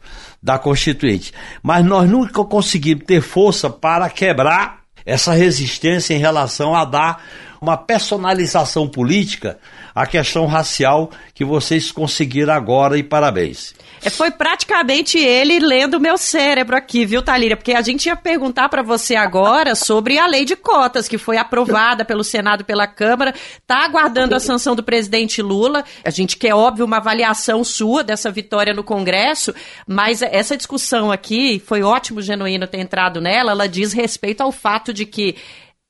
da 0.48 0.58
Constituinte. 0.58 1.34
Mas 1.62 1.86
nós 1.86 2.10
nunca 2.10 2.42
conseguimos 2.46 3.04
ter 3.04 3.20
força 3.20 3.70
para 3.70 4.10
quebrar 4.10 4.80
essa 5.06 5.34
resistência 5.34 6.14
em 6.14 6.20
relação 6.20 6.74
a 6.74 6.86
dar 6.86 7.22
uma 7.62 7.78
personalização 7.78 8.88
política 8.88 9.60
à 9.93 10.06
questão 10.06 10.46
racial 10.46 11.12
que 11.34 11.43
vocês 11.43 11.91
conseguiram 11.91 12.54
agora 12.54 12.98
e 12.98 13.04
parabéns. 13.04 13.74
É, 14.04 14.10
foi 14.10 14.30
praticamente 14.32 15.17
ele 15.17 15.60
lendo 15.60 16.00
meu 16.00 16.17
cérebro 16.17 16.76
aqui, 16.76 17.06
viu, 17.06 17.22
Talíria? 17.22 17.58
Porque 17.58 17.74
a 17.74 17.82
gente 17.82 18.06
ia 18.06 18.15
perguntar 18.15 18.70
para 18.70 18.84
você 18.84 19.15
agora 19.15 19.76
sobre 19.76 20.20
a 20.20 20.28
lei 20.28 20.46
de 20.46 20.56
cotas, 20.56 21.08
que 21.08 21.17
foi 21.17 21.38
aprovada 21.38 22.06
pelo 22.06 22.24
Senado 22.24 22.62
e 22.62 22.63
pela 22.63 22.88
Câmara, 22.88 23.34
tá 23.65 23.84
aguardando 23.86 24.36
a 24.36 24.39
sanção 24.39 24.76
do 24.76 24.84
presidente 24.84 25.41
Lula. 25.41 25.84
A 26.04 26.10
gente 26.10 26.38
quer, 26.38 26.54
óbvio, 26.54 26.86
uma 26.86 26.98
avaliação 26.98 27.63
sua 27.63 28.04
dessa 28.04 28.30
vitória 28.32 28.74
no 28.74 28.84
Congresso, 28.84 29.54
mas 29.88 30.22
essa 30.22 30.56
discussão 30.56 31.12
aqui, 31.12 31.62
foi 31.65 31.82
ótimo, 31.82 32.22
genuíno, 32.22 32.67
ter 32.67 32.80
entrado 32.80 33.20
nela, 33.20 33.52
ela 33.52 33.67
diz 33.67 33.93
respeito 33.93 34.41
ao 34.41 34.52
fato 34.52 34.93
de 34.93 35.06
que 35.06 35.36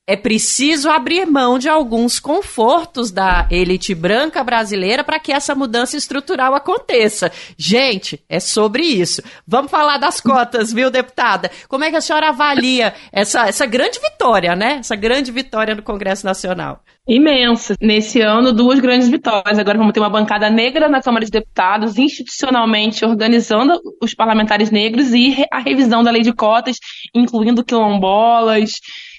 é 0.08 0.15
preciso 0.15 0.89
abrir 0.89 1.26
mão 1.26 1.60
de 1.60 1.67
alguns 1.67 2.17
confortos 2.17 3.12
da 3.12 3.46
elite 3.52 3.93
branca 3.93 4.41
brasileira 4.41 5.04
para 5.04 5.20
que 5.20 5.34
essa 5.34 5.54
mudança 5.54 5.98
estrutural 5.98 6.56
aconteça. 6.56 7.30
Gente, 7.58 8.24
é 8.30 8.39
sobre 8.39 8.84
isso. 8.84 9.22
Vamos 9.46 9.70
falar 9.70 9.98
das 9.98 10.22
cotas, 10.22 10.72
viu, 10.72 10.89
deputada? 10.89 11.52
Como 11.67 11.84
é 11.84 11.89
que 11.89 11.98
a 11.98 12.02
senhora 12.02 12.30
avalia 12.30 12.93
essa, 13.12 13.48
essa 13.50 13.65
grande 13.65 14.00
vitória, 14.00 14.56
né? 14.56 14.78
Essa 14.80 14.96
grande 14.96 15.30
vitória 15.30 15.76
no 15.76 15.84
Congresso 15.84 16.26
Nacional. 16.26 16.82
Imensa. 17.06 17.76
Nesse 17.82 18.22
ano, 18.22 18.52
duas 18.54 18.80
grandes 18.80 19.10
vitórias. 19.10 19.60
Agora 19.60 19.78
vamos 19.78 19.93
ter 19.93 20.00
uma 20.00 20.10
bancada 20.10 20.50
negra 20.50 20.88
na 20.88 21.02
Câmara 21.02 21.26
de 21.26 21.32
Deputados, 21.32 21.98
institucionalmente 21.98 23.06
organizando 23.06 23.80
os 24.02 24.13
parlamentares 24.13 24.72
negros 24.72 25.13
e 25.13 25.46
a 25.52 25.60
revisão 25.60 26.04
da 26.04 26.12
lei 26.12 26.22
de 26.22 26.34
cotas, 26.34 26.78
incluindo 27.15 27.63
quilombolas, 27.63 28.72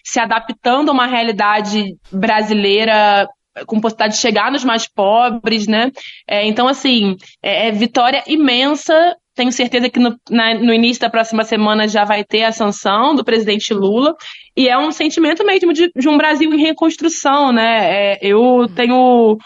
se 0.08 0.18
adaptando 0.18 0.88
a 0.88 0.92
uma 0.92 1.06
realidade 1.06 1.94
brasileira 2.10 3.28
com 3.66 3.78
possibilidade 3.78 4.14
de 4.14 4.20
chegar 4.20 4.50
nos 4.50 4.64
mais 4.64 4.88
pobres, 4.88 5.66
né? 5.66 5.90
É, 6.26 6.46
então, 6.46 6.66
assim, 6.66 7.14
é, 7.42 7.68
é, 7.68 7.72
vitória 7.72 8.22
imensa. 8.26 9.14
Tenho 9.34 9.52
certeza 9.52 9.90
que 9.90 10.00
no, 10.00 10.16
na, 10.30 10.54
no, 10.54 10.72
início 10.72 11.02
da 11.02 11.10
próxima 11.10 11.44
semana 11.44 11.86
já 11.86 12.04
vai 12.04 12.24
ter 12.24 12.44
a 12.44 12.52
sanção 12.52 13.14
do 13.14 13.22
presidente 13.22 13.74
Lula. 13.74 14.14
E 14.56 14.66
é 14.66 14.78
um 14.78 14.90
sentimento 14.90 15.44
mesmo 15.44 15.74
de, 15.74 15.90
de 15.94 16.08
um 16.08 16.16
Brasil 16.16 16.50
em 16.54 16.62
reconstrução, 16.62 17.52
né? 17.52 18.14
É, 18.14 18.18
eu 18.22 18.66
tenho 18.74 19.36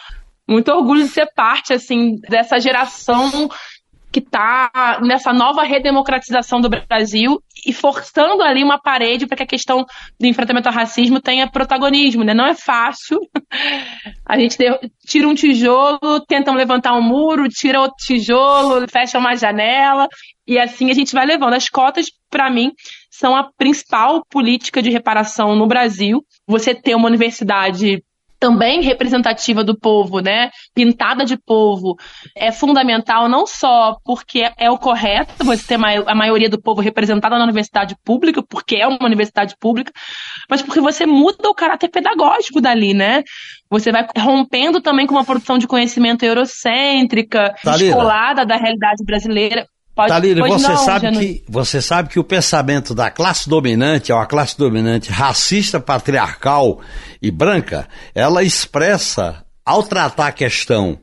muito 0.48 0.70
orgulho 0.70 1.02
de 1.02 1.08
ser 1.08 1.26
parte, 1.34 1.72
assim, 1.72 2.20
dessa 2.28 2.60
geração 2.60 3.48
que 4.12 4.20
está 4.20 5.00
nessa 5.02 5.32
nova 5.32 5.62
redemocratização 5.62 6.60
do 6.60 6.68
Brasil 6.68 7.42
e 7.66 7.72
forçando 7.72 8.42
ali 8.42 8.62
uma 8.62 8.78
parede 8.78 9.26
para 9.26 9.36
que 9.36 9.42
a 9.42 9.46
questão 9.46 9.86
do 10.20 10.26
enfrentamento 10.26 10.68
ao 10.68 10.74
racismo 10.74 11.20
tenha 11.20 11.50
protagonismo, 11.50 12.22
né? 12.22 12.34
Não 12.34 12.46
é 12.46 12.54
fácil. 12.54 13.18
A 14.26 14.38
gente 14.38 14.56
tira 15.06 15.28
um 15.28 15.34
tijolo, 15.34 16.20
tentam 16.26 16.54
levantar 16.54 16.94
um 16.94 17.02
muro, 17.02 17.48
tira 17.48 17.80
outro 17.80 17.96
tijolo, 17.98 18.86
fecha 18.88 19.18
uma 19.18 19.36
janela 19.36 20.08
e 20.46 20.58
assim 20.58 20.90
a 20.90 20.94
gente 20.94 21.12
vai 21.12 21.26
levando. 21.26 21.54
As 21.54 21.68
cotas, 21.68 22.06
para 22.30 22.50
mim, 22.50 22.72
são 23.10 23.36
a 23.36 23.50
principal 23.56 24.24
política 24.28 24.82
de 24.82 24.90
reparação 24.90 25.54
no 25.54 25.66
Brasil. 25.66 26.24
Você 26.46 26.74
ter 26.74 26.94
uma 26.94 27.08
universidade 27.08 28.02
também 28.42 28.82
representativa 28.82 29.62
do 29.62 29.78
povo, 29.78 30.18
né, 30.18 30.50
pintada 30.74 31.24
de 31.24 31.36
povo, 31.36 31.96
é 32.36 32.50
fundamental 32.50 33.28
não 33.28 33.46
só 33.46 33.96
porque 34.04 34.50
é 34.58 34.68
o 34.68 34.76
correto 34.76 35.44
você 35.44 35.64
ter 35.64 35.78
a 36.08 36.14
maioria 36.14 36.50
do 36.50 36.60
povo 36.60 36.80
representada 36.80 37.38
na 37.38 37.44
universidade 37.44 37.94
pública, 38.04 38.42
porque 38.42 38.74
é 38.74 38.86
uma 38.88 39.06
universidade 39.06 39.54
pública, 39.60 39.92
mas 40.50 40.60
porque 40.60 40.80
você 40.80 41.06
muda 41.06 41.48
o 41.48 41.54
caráter 41.54 41.88
pedagógico 41.88 42.60
dali, 42.60 42.92
né? 42.92 43.22
Você 43.70 43.92
vai 43.92 44.04
rompendo 44.18 44.80
também 44.80 45.06
com 45.06 45.14
uma 45.14 45.24
produção 45.24 45.56
de 45.56 45.68
conhecimento 45.68 46.24
eurocêntrica, 46.24 47.54
Talira. 47.62 47.84
descolada 47.84 48.44
da 48.44 48.56
realidade 48.56 49.04
brasileira. 49.04 49.68
Pode, 49.94 50.08
Talírio, 50.08 50.46
você, 50.46 50.68
não, 50.68 50.76
sabe 50.78 51.18
que, 51.18 51.44
você 51.46 51.82
sabe 51.82 52.08
que 52.08 52.18
o 52.18 52.24
pensamento 52.24 52.94
da 52.94 53.10
classe 53.10 53.46
dominante 53.46 54.10
é 54.10 54.14
uma 54.14 54.26
classe 54.26 54.56
dominante 54.56 55.10
racista, 55.10 55.78
patriarcal 55.78 56.80
e 57.20 57.30
branca, 57.30 57.86
ela 58.14 58.42
expressa, 58.42 59.44
ao 59.64 59.82
tratar 59.82 60.28
a 60.28 60.32
questão 60.32 60.98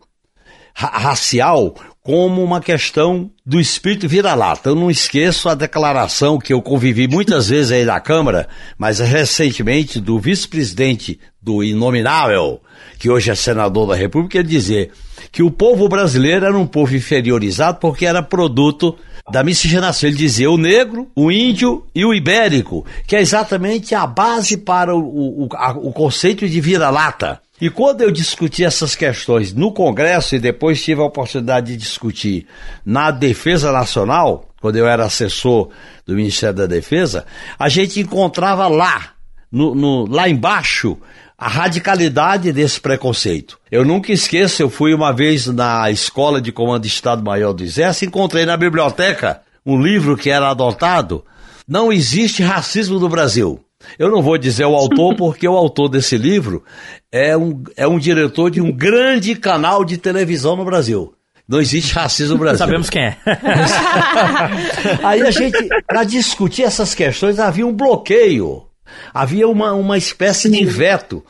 ra 0.73 0.87
racial, 0.87 1.75
como 2.09 2.43
uma 2.43 2.59
questão 2.59 3.29
do 3.45 3.59
espírito 3.59 4.09
vira-lata. 4.09 4.69
Eu 4.69 4.75
não 4.75 4.89
esqueço 4.89 5.47
a 5.47 5.53
declaração 5.53 6.39
que 6.39 6.51
eu 6.51 6.59
convivi 6.59 7.07
muitas 7.07 7.49
vezes 7.49 7.71
aí 7.71 7.85
na 7.85 7.99
Câmara, 7.99 8.49
mas 8.79 8.97
recentemente 8.97 9.99
do 9.99 10.17
vice-presidente 10.17 11.19
do 11.39 11.63
Inominável, 11.63 12.61
que 12.97 13.11
hoje 13.11 13.29
é 13.29 13.35
senador 13.35 13.89
da 13.89 13.95
República, 13.95 14.39
ele 14.39 14.47
dizer 14.47 14.91
que 15.31 15.43
o 15.43 15.51
povo 15.51 15.87
brasileiro 15.87 16.47
era 16.47 16.57
um 16.57 16.65
povo 16.65 16.95
inferiorizado 16.95 17.77
porque 17.79 18.07
era 18.07 18.23
produto 18.23 18.97
da 19.29 19.43
miscigenação. 19.43 20.09
Ele 20.09 20.17
dizia 20.17 20.49
o 20.49 20.57
negro, 20.57 21.07
o 21.15 21.31
índio 21.31 21.85
e 21.93 22.03
o 22.03 22.11
ibérico, 22.11 22.87
que 23.05 23.15
é 23.15 23.21
exatamente 23.21 23.93
a 23.93 24.07
base 24.07 24.57
para 24.57 24.95
o, 24.95 25.45
o, 25.45 25.49
a, 25.53 25.73
o 25.73 25.93
conceito 25.93 26.49
de 26.49 26.59
vira-lata. 26.59 27.39
E 27.61 27.69
quando 27.69 28.01
eu 28.01 28.11
discuti 28.11 28.63
essas 28.63 28.95
questões 28.95 29.53
no 29.53 29.71
Congresso 29.71 30.35
e 30.35 30.39
depois 30.39 30.81
tive 30.81 31.01
a 31.01 31.05
oportunidade 31.05 31.67
de 31.67 31.77
discutir 31.77 32.47
na 32.85 33.11
Defesa 33.11 33.71
Nacional, 33.71 34.49
quando 34.61 34.77
eu 34.77 34.87
era 34.87 35.05
assessor 35.05 35.69
do 36.05 36.15
Ministério 36.15 36.55
da 36.55 36.65
Defesa, 36.65 37.25
a 37.57 37.67
gente 37.67 37.99
encontrava 37.99 38.67
lá, 38.67 39.11
no, 39.51 39.75
no, 39.75 40.05
lá 40.07 40.29
embaixo, 40.29 40.97
a 41.37 41.47
radicalidade 41.47 42.51
desse 42.51 42.79
preconceito. 42.79 43.59
Eu 43.71 43.85
nunca 43.85 44.11
esqueço, 44.11 44.61
eu 44.61 44.69
fui 44.69 44.93
uma 44.93 45.11
vez 45.11 45.47
na 45.47 45.89
escola 45.89 46.41
de 46.41 46.51
comando 46.51 46.83
de 46.83 46.89
Estado-Maior 46.89 47.53
do 47.53 47.63
Exército, 47.63 48.05
encontrei 48.05 48.45
na 48.45 48.55
biblioteca 48.55 49.41
um 49.65 49.81
livro 49.81 50.17
que 50.17 50.29
era 50.29 50.49
adotado. 50.49 51.25
Não 51.67 51.91
existe 51.91 52.41
racismo 52.41 52.99
no 52.99 53.07
Brasil. 53.07 53.63
Eu 53.97 54.09
não 54.09 54.21
vou 54.21 54.37
dizer 54.37 54.65
o 54.65 54.75
autor, 54.75 55.15
porque 55.17 55.47
o 55.47 55.55
autor 55.55 55.89
desse 55.89 56.17
livro 56.17 56.63
é 57.11 57.35
um, 57.35 57.63
é 57.75 57.87
um 57.87 57.99
diretor 57.99 58.49
de 58.51 58.61
um 58.61 58.71
grande 58.71 59.35
canal 59.35 59.83
de 59.83 59.97
televisão 59.97 60.55
no 60.55 60.65
Brasil. 60.65 61.13
Não 61.47 61.59
existe 61.59 61.95
racismo 61.95 62.35
no 62.35 62.39
Brasil. 62.39 62.59
Sabemos 62.59 62.89
quem 62.91 63.01
é. 63.01 63.17
Aí 65.03 65.21
a 65.21 65.31
gente, 65.31 65.67
para 65.87 66.03
discutir 66.03 66.61
essas 66.61 66.93
questões, 66.93 67.39
havia 67.39 67.65
um 67.65 67.73
bloqueio 67.73 68.68
Havia 69.13 69.47
uma, 69.47 69.73
uma 69.73 69.97
espécie 69.97 70.49
de 70.49 70.65
veto. 70.65 71.23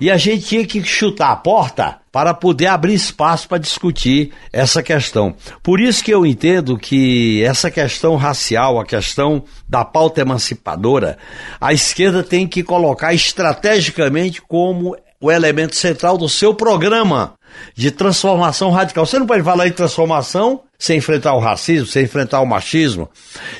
E 0.00 0.10
a 0.10 0.16
gente 0.16 0.46
tinha 0.46 0.66
que 0.66 0.82
chutar 0.82 1.30
a 1.30 1.36
porta 1.36 1.98
para 2.10 2.34
poder 2.34 2.66
abrir 2.66 2.94
espaço 2.94 3.48
para 3.48 3.58
discutir 3.58 4.32
essa 4.52 4.82
questão. 4.82 5.34
Por 5.62 5.80
isso 5.80 6.02
que 6.02 6.12
eu 6.12 6.26
entendo 6.26 6.76
que 6.76 7.44
essa 7.44 7.70
questão 7.70 8.16
racial, 8.16 8.80
a 8.80 8.84
questão 8.84 9.44
da 9.68 9.84
pauta 9.84 10.20
emancipadora, 10.20 11.18
a 11.60 11.72
esquerda 11.72 12.22
tem 12.22 12.48
que 12.48 12.62
colocar 12.62 13.14
estrategicamente 13.14 14.42
como 14.42 14.96
o 15.20 15.30
elemento 15.30 15.76
central 15.76 16.16
do 16.16 16.28
seu 16.28 16.54
programa 16.54 17.34
de 17.74 17.90
transformação 17.90 18.70
radical. 18.70 19.06
Você 19.06 19.18
não 19.18 19.26
pode 19.26 19.42
falar 19.42 19.66
em 19.66 19.72
transformação 19.72 20.62
sem 20.78 20.98
enfrentar 20.98 21.34
o 21.34 21.40
racismo, 21.40 21.86
sem 21.86 22.04
enfrentar 22.04 22.40
o 22.40 22.46
machismo, 22.46 23.08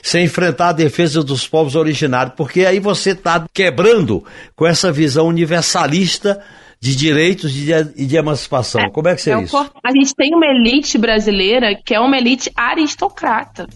sem 0.02 0.24
enfrentar 0.24 0.68
a 0.68 0.72
defesa 0.72 1.22
dos 1.22 1.46
povos 1.46 1.76
originários, 1.76 2.34
porque 2.36 2.64
aí 2.64 2.80
você 2.80 3.10
está 3.10 3.44
quebrando 3.52 4.24
com 4.56 4.66
essa 4.66 4.90
visão 4.90 5.26
universalista 5.26 6.40
de 6.80 6.96
direitos 6.96 7.54
e 7.54 7.66
de, 7.66 8.06
de, 8.06 8.16
emancipação. 8.16 8.80
É, 8.80 8.90
Como 8.90 9.06
é 9.06 9.14
que 9.14 9.20
seria 9.20 9.40
é 9.40 9.44
isso? 9.44 9.56
A 9.58 9.92
gente 9.92 10.14
tem 10.14 10.34
uma 10.34 10.46
elite 10.46 10.96
brasileira 10.96 11.78
que 11.84 11.94
é 11.94 12.00
uma 12.00 12.16
elite 12.16 12.50
aristocrata. 12.56 13.68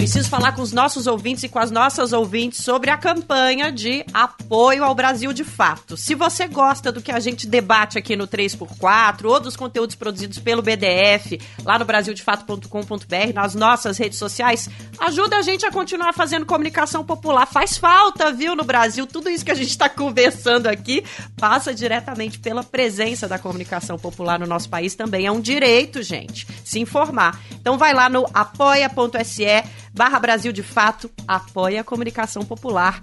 Preciso 0.00 0.30
falar 0.30 0.52
com 0.52 0.62
os 0.62 0.72
nossos 0.72 1.06
ouvintes 1.06 1.42
e 1.42 1.48
com 1.50 1.58
as 1.58 1.70
nossas 1.70 2.14
ouvintes 2.14 2.64
sobre 2.64 2.88
a 2.88 2.96
campanha 2.96 3.70
de 3.70 4.02
apoio 4.14 4.82
ao 4.82 4.94
Brasil 4.94 5.30
de 5.30 5.44
Fato. 5.44 5.94
Se 5.94 6.14
você 6.14 6.48
gosta 6.48 6.90
do 6.90 7.02
que 7.02 7.12
a 7.12 7.20
gente 7.20 7.46
debate 7.46 7.98
aqui 7.98 8.16
no 8.16 8.26
3x4 8.26 9.26
ou 9.26 9.38
dos 9.38 9.56
conteúdos 9.56 9.94
produzidos 9.94 10.38
pelo 10.38 10.62
BDF, 10.62 11.38
lá 11.66 11.78
no 11.78 11.84
brasildefato.com.br, 11.84 13.34
nas 13.34 13.54
nossas 13.54 13.98
redes 13.98 14.18
sociais, 14.18 14.70
ajuda 14.98 15.36
a 15.36 15.42
gente 15.42 15.66
a 15.66 15.70
continuar 15.70 16.14
fazendo 16.14 16.46
comunicação 16.46 17.04
popular. 17.04 17.44
Faz 17.44 17.76
falta, 17.76 18.32
viu, 18.32 18.56
no 18.56 18.64
Brasil. 18.64 19.06
Tudo 19.06 19.28
isso 19.28 19.44
que 19.44 19.52
a 19.52 19.54
gente 19.54 19.68
está 19.68 19.90
conversando 19.90 20.66
aqui 20.66 21.04
passa 21.36 21.74
diretamente 21.74 22.38
pela 22.38 22.64
presença 22.64 23.28
da 23.28 23.38
comunicação 23.38 23.98
popular 23.98 24.38
no 24.38 24.46
nosso 24.46 24.70
país 24.70 24.94
também. 24.94 25.26
É 25.26 25.30
um 25.30 25.42
direito, 25.42 26.02
gente, 26.02 26.46
se 26.64 26.80
informar. 26.80 27.38
Então 27.52 27.76
vai 27.76 27.92
lá 27.92 28.08
no 28.08 28.24
apoia.se 28.32 29.44
barra 29.92 30.18
Brasil 30.18 30.52
de 30.52 30.62
Fato, 30.62 31.10
apoia 31.26 31.80
a 31.80 31.84
comunicação 31.84 32.44
popular 32.44 33.00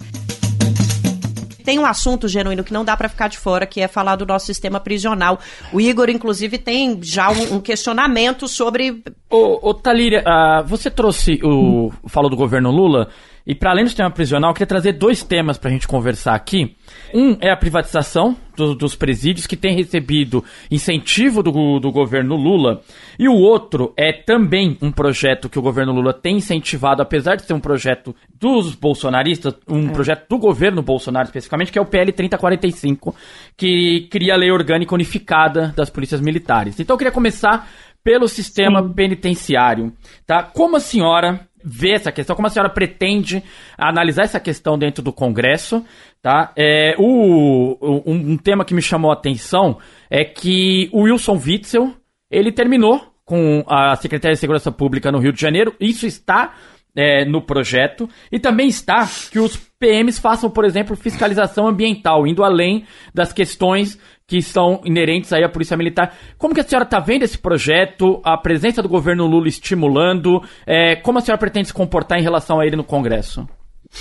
tem 1.68 1.78
um 1.78 1.84
assunto 1.84 2.26
genuíno 2.26 2.64
que 2.64 2.72
não 2.72 2.82
dá 2.82 2.96
para 2.96 3.10
ficar 3.10 3.28
de 3.28 3.36
fora, 3.36 3.66
que 3.66 3.82
é 3.82 3.86
falar 3.86 4.16
do 4.16 4.24
nosso 4.24 4.46
sistema 4.46 4.80
prisional. 4.80 5.38
O 5.70 5.78
Igor, 5.78 6.08
inclusive, 6.08 6.56
tem 6.56 6.98
já 7.02 7.30
um, 7.30 7.56
um 7.56 7.60
questionamento 7.60 8.48
sobre. 8.48 9.02
Ô, 9.28 9.68
ô 9.68 9.74
Thalíria, 9.74 10.24
uh, 10.26 10.66
você 10.66 10.90
trouxe 10.90 11.38
o. 11.44 11.92
falou 12.06 12.30
do 12.30 12.36
governo 12.38 12.70
Lula. 12.70 13.10
E 13.48 13.54
para 13.54 13.70
além 13.70 13.84
do 13.84 13.88
sistema 13.88 14.10
prisional, 14.10 14.50
eu 14.50 14.54
queria 14.54 14.66
trazer 14.66 14.92
dois 14.92 15.22
temas 15.22 15.56
para 15.56 15.70
a 15.70 15.72
gente 15.72 15.88
conversar 15.88 16.34
aqui. 16.34 16.76
Um 17.14 17.34
é 17.40 17.50
a 17.50 17.56
privatização 17.56 18.36
do, 18.54 18.74
dos 18.74 18.94
presídios, 18.94 19.46
que 19.46 19.56
tem 19.56 19.74
recebido 19.74 20.44
incentivo 20.70 21.42
do, 21.42 21.80
do 21.80 21.90
governo 21.90 22.36
Lula. 22.36 22.82
E 23.18 23.26
o 23.26 23.32
outro 23.32 23.94
é 23.96 24.12
também 24.12 24.76
um 24.82 24.92
projeto 24.92 25.48
que 25.48 25.58
o 25.58 25.62
governo 25.62 25.94
Lula 25.94 26.12
tem 26.12 26.36
incentivado, 26.36 27.00
apesar 27.00 27.36
de 27.36 27.46
ser 27.46 27.54
um 27.54 27.60
projeto 27.60 28.14
dos 28.38 28.74
bolsonaristas, 28.74 29.54
um 29.66 29.88
é. 29.88 29.92
projeto 29.92 30.28
do 30.28 30.36
governo 30.36 30.82
Bolsonaro 30.82 31.24
especificamente, 31.24 31.72
que 31.72 31.78
é 31.78 31.82
o 31.82 31.86
PL 31.86 32.12
3045, 32.12 33.16
que 33.56 34.08
cria 34.10 34.34
a 34.34 34.36
lei 34.36 34.50
orgânica 34.50 34.94
unificada 34.94 35.72
das 35.74 35.88
polícias 35.88 36.20
militares. 36.20 36.78
Então 36.78 36.92
eu 36.92 36.98
queria 36.98 37.12
começar 37.12 37.66
pelo 38.04 38.28
sistema 38.28 38.82
Sim. 38.82 38.92
penitenciário, 38.92 39.92
tá? 40.26 40.42
Como 40.42 40.76
a 40.76 40.80
senhora 40.80 41.47
vê 41.68 41.92
essa 41.92 42.10
questão, 42.10 42.34
como 42.34 42.46
a 42.46 42.50
senhora 42.50 42.72
pretende 42.72 43.42
analisar 43.76 44.24
essa 44.24 44.40
questão 44.40 44.78
dentro 44.78 45.02
do 45.02 45.12
Congresso, 45.12 45.84
tá? 46.22 46.52
É, 46.56 46.94
o, 46.98 47.76
um, 48.06 48.32
um 48.32 48.36
tema 48.36 48.64
que 48.64 48.74
me 48.74 48.82
chamou 48.82 49.10
a 49.10 49.14
atenção 49.14 49.78
é 50.10 50.24
que 50.24 50.88
o 50.92 51.02
Wilson 51.02 51.40
Witzel, 51.44 51.92
ele 52.30 52.52
terminou 52.52 53.12
com 53.24 53.62
a 53.66 53.94
Secretaria 53.96 54.34
de 54.34 54.40
Segurança 54.40 54.72
Pública 54.72 55.12
no 55.12 55.18
Rio 55.18 55.32
de 55.32 55.40
Janeiro, 55.40 55.74
isso 55.78 56.06
está 56.06 56.54
é, 56.98 57.24
no 57.24 57.40
projeto. 57.40 58.10
E 58.32 58.40
também 58.40 58.66
está 58.66 59.08
que 59.30 59.38
os 59.38 59.56
PMs 59.78 60.18
façam, 60.18 60.50
por 60.50 60.64
exemplo, 60.64 60.96
fiscalização 60.96 61.68
ambiental, 61.68 62.26
indo 62.26 62.42
além 62.42 62.84
das 63.14 63.32
questões 63.32 63.96
que 64.26 64.42
são 64.42 64.80
inerentes 64.84 65.32
aí 65.32 65.44
à 65.44 65.48
Polícia 65.48 65.76
Militar. 65.76 66.12
Como 66.36 66.52
que 66.52 66.60
a 66.60 66.64
senhora 66.64 66.84
está 66.84 66.98
vendo 66.98 67.22
esse 67.22 67.38
projeto, 67.38 68.20
a 68.24 68.36
presença 68.36 68.82
do 68.82 68.88
governo 68.88 69.28
Lula 69.28 69.46
estimulando? 69.46 70.42
É, 70.66 70.96
como 70.96 71.18
a 71.18 71.20
senhora 71.20 71.38
pretende 71.38 71.68
se 71.68 71.72
comportar 71.74 72.18
em 72.18 72.22
relação 72.22 72.58
a 72.58 72.66
ele 72.66 72.74
no 72.74 72.82
Congresso? 72.82 73.48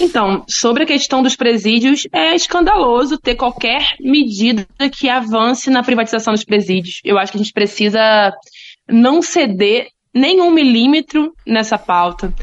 Então, 0.02 0.44
sobre 0.50 0.84
a 0.84 0.88
questão 0.88 1.22
dos 1.22 1.36
presídios, 1.36 2.08
é 2.12 2.36
escandaloso 2.36 3.18
ter 3.20 3.36
qualquer 3.36 3.96
medida 4.02 4.66
que 4.92 5.08
avance 5.08 5.70
na 5.70 5.84
privatização 5.84 6.34
dos 6.34 6.44
presídios. 6.44 7.00
Eu 7.06 7.18
acho 7.20 7.32
que 7.32 7.38
a 7.38 7.42
gente 7.42 7.54
precisa 7.54 8.34
não 8.90 9.22
ceder 9.22 9.88
nenhum 10.14 10.52
milímetro 10.52 11.32
nessa 11.46 11.78
pauta. 11.78 12.34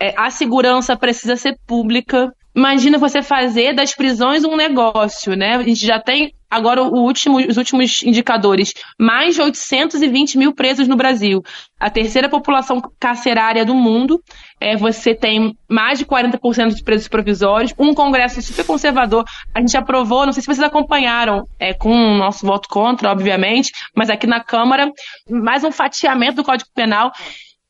É, 0.00 0.14
a 0.16 0.30
segurança 0.30 0.96
precisa 0.96 1.36
ser 1.36 1.56
pública. 1.66 2.32
Imagina 2.54 2.98
você 2.98 3.22
fazer 3.22 3.74
das 3.74 3.94
prisões 3.94 4.44
um 4.44 4.56
negócio, 4.56 5.36
né? 5.36 5.56
A 5.56 5.62
gente 5.62 5.84
já 5.84 6.00
tem 6.00 6.32
Agora, 6.50 6.82
último, 6.82 7.38
os 7.38 7.58
últimos 7.58 8.02
indicadores: 8.02 8.72
mais 8.98 9.34
de 9.34 9.42
820 9.42 10.38
mil 10.38 10.54
presos 10.54 10.88
no 10.88 10.96
Brasil. 10.96 11.42
A 11.78 11.90
terceira 11.90 12.28
população 12.28 12.80
carcerária 12.98 13.64
do 13.64 13.74
mundo. 13.74 14.22
É, 14.60 14.76
você 14.76 15.14
tem 15.14 15.56
mais 15.68 15.98
de 15.98 16.06
40% 16.06 16.74
de 16.74 16.82
presos 16.82 17.06
provisórios. 17.06 17.74
Um 17.78 17.94
Congresso 17.94 18.40
super 18.40 18.64
conservador. 18.64 19.24
A 19.54 19.60
gente 19.60 19.76
aprovou, 19.76 20.24
não 20.24 20.32
sei 20.32 20.40
se 20.42 20.46
vocês 20.46 20.66
acompanharam, 20.66 21.44
é, 21.60 21.74
com 21.74 21.90
o 21.90 22.18
nosso 22.18 22.46
voto 22.46 22.68
contra, 22.68 23.10
obviamente, 23.10 23.70
mas 23.94 24.10
aqui 24.10 24.26
na 24.26 24.42
Câmara, 24.42 24.90
mais 25.30 25.62
um 25.62 25.70
fatiamento 25.70 26.36
do 26.36 26.44
Código 26.44 26.70
Penal 26.74 27.12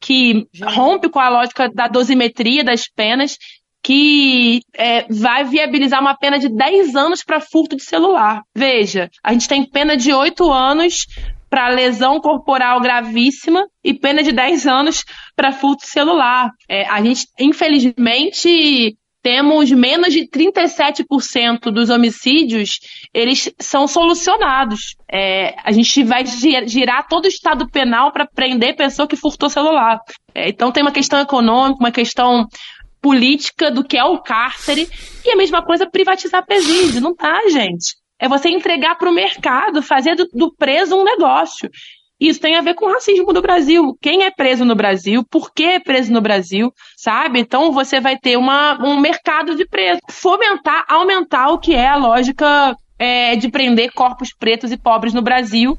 que 0.01 0.47
rompe 0.63 1.09
com 1.09 1.19
a 1.19 1.29
lógica 1.29 1.69
da 1.69 1.89
dosimetria 1.89 2.65
das 2.65 2.89
penas 2.89 3.37
que 3.83 4.61
é, 4.75 5.07
vai 5.09 5.45
viabilizar 5.45 6.01
uma 6.01 6.17
pena 6.17 6.39
de 6.39 6.49
10 6.49 6.95
anos 6.95 7.23
para 7.25 7.41
furto 7.41 7.77
de 7.77 7.83
celular. 7.83 8.43
Veja, 8.55 9.09
a 9.23 9.33
gente 9.33 9.49
tem 9.49 9.65
pena 9.65 9.97
de 9.97 10.13
8 10.13 10.53
anos 10.53 11.07
para 11.49 11.69
lesão 11.69 12.21
corporal 12.21 12.81
gravíssima 12.81 13.67
e 13.83 13.95
pena 13.95 14.23
de 14.23 14.33
10 14.33 14.67
anos 14.67 15.05
para 15.35 15.53
furto 15.53 15.85
de 15.85 15.91
celular. 15.91 16.51
É, 16.69 16.87
a 16.87 17.03
gente, 17.03 17.27
infelizmente, 17.39 18.98
temos 19.23 19.71
menos 19.71 20.13
de 20.13 20.29
37% 20.29 21.71
dos 21.73 21.91
homicídios, 21.91 22.79
eles 23.13 23.53
são 23.59 23.87
solucionados. 23.87 24.97
É, 25.11 25.55
a 25.65 25.73
gente 25.73 26.03
vai 26.05 26.25
girar 26.67 27.07
todo 27.09 27.25
o 27.25 27.29
estado 27.29 27.69
penal 27.69 28.13
para 28.13 28.27
prender 28.27 28.77
pessoa 28.77 29.09
que 29.09 29.17
furtou 29.17 29.49
celular. 29.49 29.99
É, 30.35 30.49
então 30.49 30.71
tem 30.71 30.83
uma 30.83 30.93
questão 30.93 31.21
econômica, 31.21 31.81
uma 31.81 31.91
questão 31.91 32.47
política 33.01 33.71
do 33.71 33.85
que 33.85 33.97
é 33.97 34.05
o 34.05 34.19
cárcere. 34.23 34.89
E 35.25 35.31
a 35.31 35.37
mesma 35.37 35.65
coisa 35.65 35.89
privatizar 35.89 36.45
presídio. 36.47 37.01
Não 37.01 37.15
tá, 37.15 37.41
gente. 37.49 37.97
É 38.21 38.29
você 38.29 38.49
entregar 38.49 38.97
para 38.97 39.11
o 39.11 39.15
mercado, 39.15 39.83
fazer 39.83 40.17
do, 40.17 40.29
do 40.33 40.53
preso 40.55 40.97
um 40.97 41.05
negócio. 41.05 41.71
Isso 42.21 42.41
tem 42.41 42.57
a 42.57 42.61
ver 42.61 42.75
com 42.75 42.87
o 42.87 42.93
racismo 42.93 43.33
do 43.33 43.41
Brasil. 43.41 43.97
Quem 44.01 44.25
é 44.25 44.31
preso 44.31 44.65
no 44.65 44.75
Brasil? 44.75 45.25
Por 45.31 45.53
que 45.53 45.65
é 45.65 45.81
preso 45.81 46.13
no 46.13 46.21
Brasil? 46.21 46.73
Sabe? 46.97 47.41
Então 47.41 47.73
você 47.73 48.01
vai 48.01 48.19
ter 48.19 48.37
uma, 48.37 48.79
um 48.85 48.99
mercado 48.99 49.55
de 49.55 49.67
preso. 49.67 50.01
Fomentar, 50.11 50.85
aumentar 50.89 51.49
o 51.51 51.59
que 51.59 51.75
é 51.75 51.87
a 51.87 51.97
lógica 51.97 52.77
é, 52.99 53.37
de 53.37 53.49
prender 53.49 53.93
corpos 53.93 54.35
pretos 54.37 54.73
e 54.73 54.77
pobres 54.77 55.15
no 55.15 55.23
Brasil, 55.23 55.79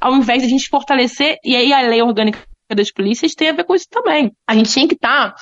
ao 0.00 0.14
invés 0.14 0.40
de 0.40 0.46
a 0.46 0.50
gente 0.50 0.68
fortalecer. 0.68 1.36
E 1.44 1.54
aí 1.54 1.72
a 1.72 1.80
lei 1.82 2.02
orgânica 2.02 2.40
das 2.74 2.90
polícias 2.90 3.34
tem 3.34 3.50
a 3.50 3.52
ver 3.52 3.64
com 3.64 3.74
isso 3.74 3.86
também. 3.88 4.32
A 4.46 4.54
gente 4.54 4.70
tinha 4.70 4.88
que 4.88 4.94
estar. 4.94 5.30
Tá 5.30 5.36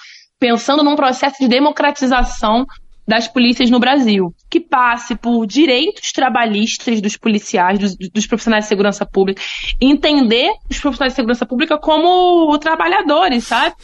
pensando 0.44 0.82
num 0.82 0.94
processo 0.94 1.36
de 1.40 1.48
democratização 1.48 2.66
das 3.06 3.28
polícias 3.28 3.70
no 3.70 3.78
Brasil, 3.78 4.34
que 4.50 4.60
passe 4.60 5.14
por 5.14 5.46
direitos 5.46 6.12
trabalhistas 6.12 7.00
dos 7.00 7.16
policiais, 7.16 7.78
dos, 7.78 7.96
dos, 7.96 8.26
profissionais 8.26 8.64
de 8.64 8.68
segurança 8.68 9.04
pública, 9.04 9.42
entender 9.80 10.50
os 10.70 10.78
profissionais 10.78 11.12
de 11.12 11.16
segurança 11.16 11.44
pública 11.44 11.78
como 11.78 12.56
trabalhadores, 12.58 13.44
sabe? 13.44 13.74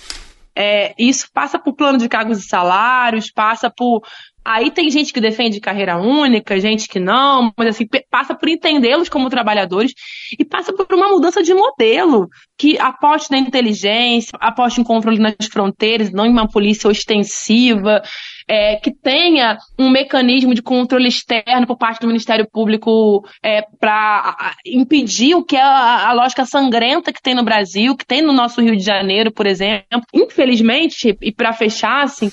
É, 0.56 0.94
isso 0.98 1.28
passa 1.32 1.58
por 1.58 1.74
plano 1.74 1.96
de 1.96 2.08
cargos 2.08 2.38
e 2.38 2.48
salários, 2.48 3.30
passa 3.30 3.70
por 3.70 4.02
Aí 4.44 4.70
tem 4.70 4.90
gente 4.90 5.12
que 5.12 5.20
defende 5.20 5.60
carreira 5.60 5.98
única, 5.98 6.58
gente 6.58 6.88
que 6.88 6.98
não, 6.98 7.52
mas 7.56 7.68
assim, 7.68 7.86
passa 8.10 8.34
por 8.34 8.48
entendê-los 8.48 9.08
como 9.08 9.28
trabalhadores 9.28 9.92
e 10.38 10.44
passa 10.44 10.72
por 10.72 10.86
uma 10.92 11.08
mudança 11.08 11.42
de 11.42 11.52
modelo 11.52 12.26
que 12.56 12.78
aposte 12.78 13.30
na 13.30 13.38
inteligência, 13.38 14.30
aposte 14.40 14.80
em 14.80 14.84
controle 14.84 15.18
nas 15.18 15.34
fronteiras, 15.52 16.10
não 16.10 16.24
em 16.24 16.30
uma 16.30 16.48
polícia 16.48 16.88
ostensiva, 16.88 18.02
é, 18.50 18.74
que 18.74 18.90
tenha 18.90 19.58
um 19.78 19.88
mecanismo 19.88 20.52
de 20.52 20.60
controle 20.60 21.06
externo 21.06 21.68
por 21.68 21.78
parte 21.78 22.00
do 22.00 22.08
Ministério 22.08 22.44
Público 22.50 23.24
é, 23.40 23.62
para 23.78 24.56
impedir 24.66 25.36
o 25.36 25.44
que 25.44 25.54
é 25.54 25.62
a, 25.62 26.08
a 26.08 26.12
lógica 26.12 26.44
sangrenta 26.44 27.12
que 27.12 27.22
tem 27.22 27.32
no 27.32 27.44
Brasil, 27.44 27.96
que 27.96 28.04
tem 28.04 28.20
no 28.20 28.32
nosso 28.32 28.60
Rio 28.60 28.76
de 28.76 28.82
Janeiro, 28.82 29.30
por 29.30 29.46
exemplo. 29.46 30.02
Infelizmente, 30.12 31.16
e 31.22 31.30
para 31.30 31.52
fechar, 31.52 32.02
assim, 32.02 32.28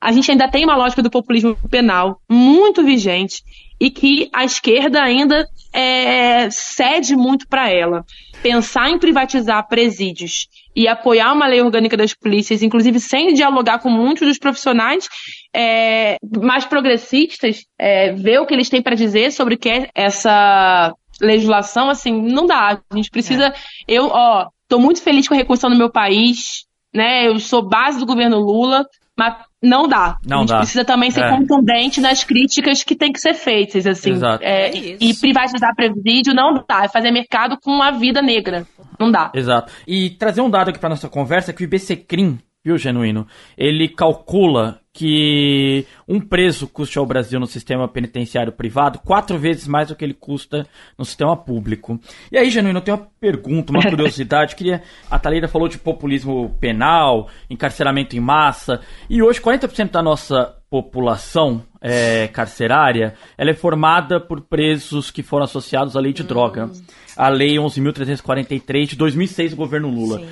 a 0.00 0.10
gente 0.12 0.30
ainda 0.30 0.48
tem 0.48 0.64
uma 0.64 0.76
lógica 0.76 1.02
do 1.02 1.10
populismo 1.10 1.54
penal 1.68 2.18
muito 2.26 2.82
vigente 2.82 3.42
e 3.78 3.90
que 3.90 4.30
a 4.32 4.42
esquerda 4.42 5.02
ainda 5.02 5.46
é, 5.74 6.48
cede 6.50 7.14
muito 7.14 7.46
para 7.46 7.68
ela. 7.68 8.02
Pensar 8.42 8.88
em 8.88 8.98
privatizar 8.98 9.68
presídios 9.68 10.48
e 10.74 10.88
apoiar 10.88 11.32
uma 11.32 11.46
lei 11.46 11.60
orgânica 11.60 11.98
das 11.98 12.14
polícias, 12.14 12.62
inclusive 12.62 12.98
sem 12.98 13.34
dialogar 13.34 13.78
com 13.80 13.90
muitos 13.90 14.26
dos 14.26 14.38
profissionais 14.38 15.06
é, 15.54 16.16
mais 16.40 16.64
progressistas, 16.64 17.64
é, 17.78 18.12
ver 18.12 18.40
o 18.40 18.46
que 18.46 18.54
eles 18.54 18.68
têm 18.68 18.82
para 18.82 18.94
dizer 18.94 19.32
sobre 19.32 19.54
o 19.54 19.58
que 19.58 19.68
é 19.68 19.88
essa 19.94 20.94
legislação, 21.20 21.88
assim, 21.90 22.12
não 22.12 22.46
dá. 22.46 22.80
A 22.90 22.96
gente 22.96 23.10
precisa. 23.10 23.48
É. 23.48 23.54
Eu, 23.86 24.06
ó, 24.06 24.48
tô 24.68 24.78
muito 24.78 25.02
feliz 25.02 25.28
com 25.28 25.34
a 25.34 25.36
reconstrução 25.36 25.70
no 25.70 25.76
meu 25.76 25.90
país, 25.90 26.64
né? 26.94 27.26
Eu 27.26 27.38
sou 27.38 27.68
base 27.68 27.98
do 27.98 28.06
governo 28.06 28.38
Lula, 28.38 28.86
mas 29.16 29.36
não 29.62 29.86
dá. 29.86 30.16
Não 30.24 30.38
a 30.38 30.40
gente 30.40 30.48
dá. 30.48 30.58
precisa 30.58 30.84
também 30.84 31.10
ser 31.10 31.22
é. 31.22 31.30
contundente 31.30 32.00
nas 32.00 32.24
críticas 32.24 32.82
que 32.82 32.96
tem 32.96 33.12
que 33.12 33.20
ser 33.20 33.34
feitas, 33.34 33.86
assim. 33.86 34.12
Exato. 34.12 34.42
É, 34.42 34.68
é 34.68 34.96
e 34.98 35.14
privatizar 35.14 35.74
presídio 35.74 36.32
não 36.32 36.54
dá. 36.66 36.84
É 36.84 36.88
fazer 36.88 37.10
mercado 37.10 37.58
com 37.60 37.82
a 37.82 37.90
vida 37.90 38.22
negra. 38.22 38.66
Não 38.98 39.10
dá. 39.10 39.30
Exato. 39.34 39.72
E 39.86 40.10
trazer 40.10 40.40
um 40.40 40.50
dado 40.50 40.70
aqui 40.70 40.78
para 40.78 40.88
nossa 40.88 41.08
conversa 41.08 41.52
que 41.52 41.62
o 41.62 41.64
IBCCRIM, 41.64 42.38
viu, 42.64 42.78
Genuíno? 42.78 43.26
Ele 43.56 43.88
calcula 43.88 44.79
que 44.92 45.86
um 46.06 46.20
preso 46.20 46.66
custe 46.66 46.98
ao 46.98 47.06
Brasil 47.06 47.38
no 47.38 47.46
sistema 47.46 47.86
penitenciário 47.86 48.52
privado 48.52 48.98
quatro 48.98 49.38
vezes 49.38 49.66
mais 49.66 49.88
do 49.88 49.94
que 49.94 50.04
ele 50.04 50.14
custa 50.14 50.66
no 50.98 51.04
sistema 51.04 51.36
público. 51.36 52.00
E 52.30 52.36
aí, 52.36 52.50
Genuíno, 52.50 52.78
eu 52.78 52.82
tenho 52.82 52.96
uma 52.96 53.06
pergunta, 53.20 53.72
uma 53.72 53.82
curiosidade. 53.88 54.56
Queria, 54.56 54.82
a 55.10 55.18
Thalita 55.18 55.46
falou 55.46 55.68
de 55.68 55.78
populismo 55.78 56.56
penal, 56.60 57.28
encarceramento 57.48 58.16
em 58.16 58.20
massa, 58.20 58.80
e 59.08 59.22
hoje 59.22 59.40
40% 59.40 59.90
da 59.90 60.02
nossa 60.02 60.56
população 60.68 61.62
é, 61.80 62.28
carcerária 62.28 63.14
ela 63.36 63.50
é 63.50 63.54
formada 63.54 64.20
por 64.20 64.40
presos 64.42 65.10
que 65.10 65.22
foram 65.22 65.44
associados 65.44 65.96
à 65.96 66.00
lei 66.00 66.12
de 66.12 66.22
droga, 66.22 66.66
hum. 66.66 66.82
a 67.16 67.28
lei 67.28 67.56
11.343 67.56 68.86
de 68.86 68.96
2006 68.96 69.52
do 69.52 69.56
governo 69.56 69.88
Lula. 69.88 70.18
Sim. 70.18 70.28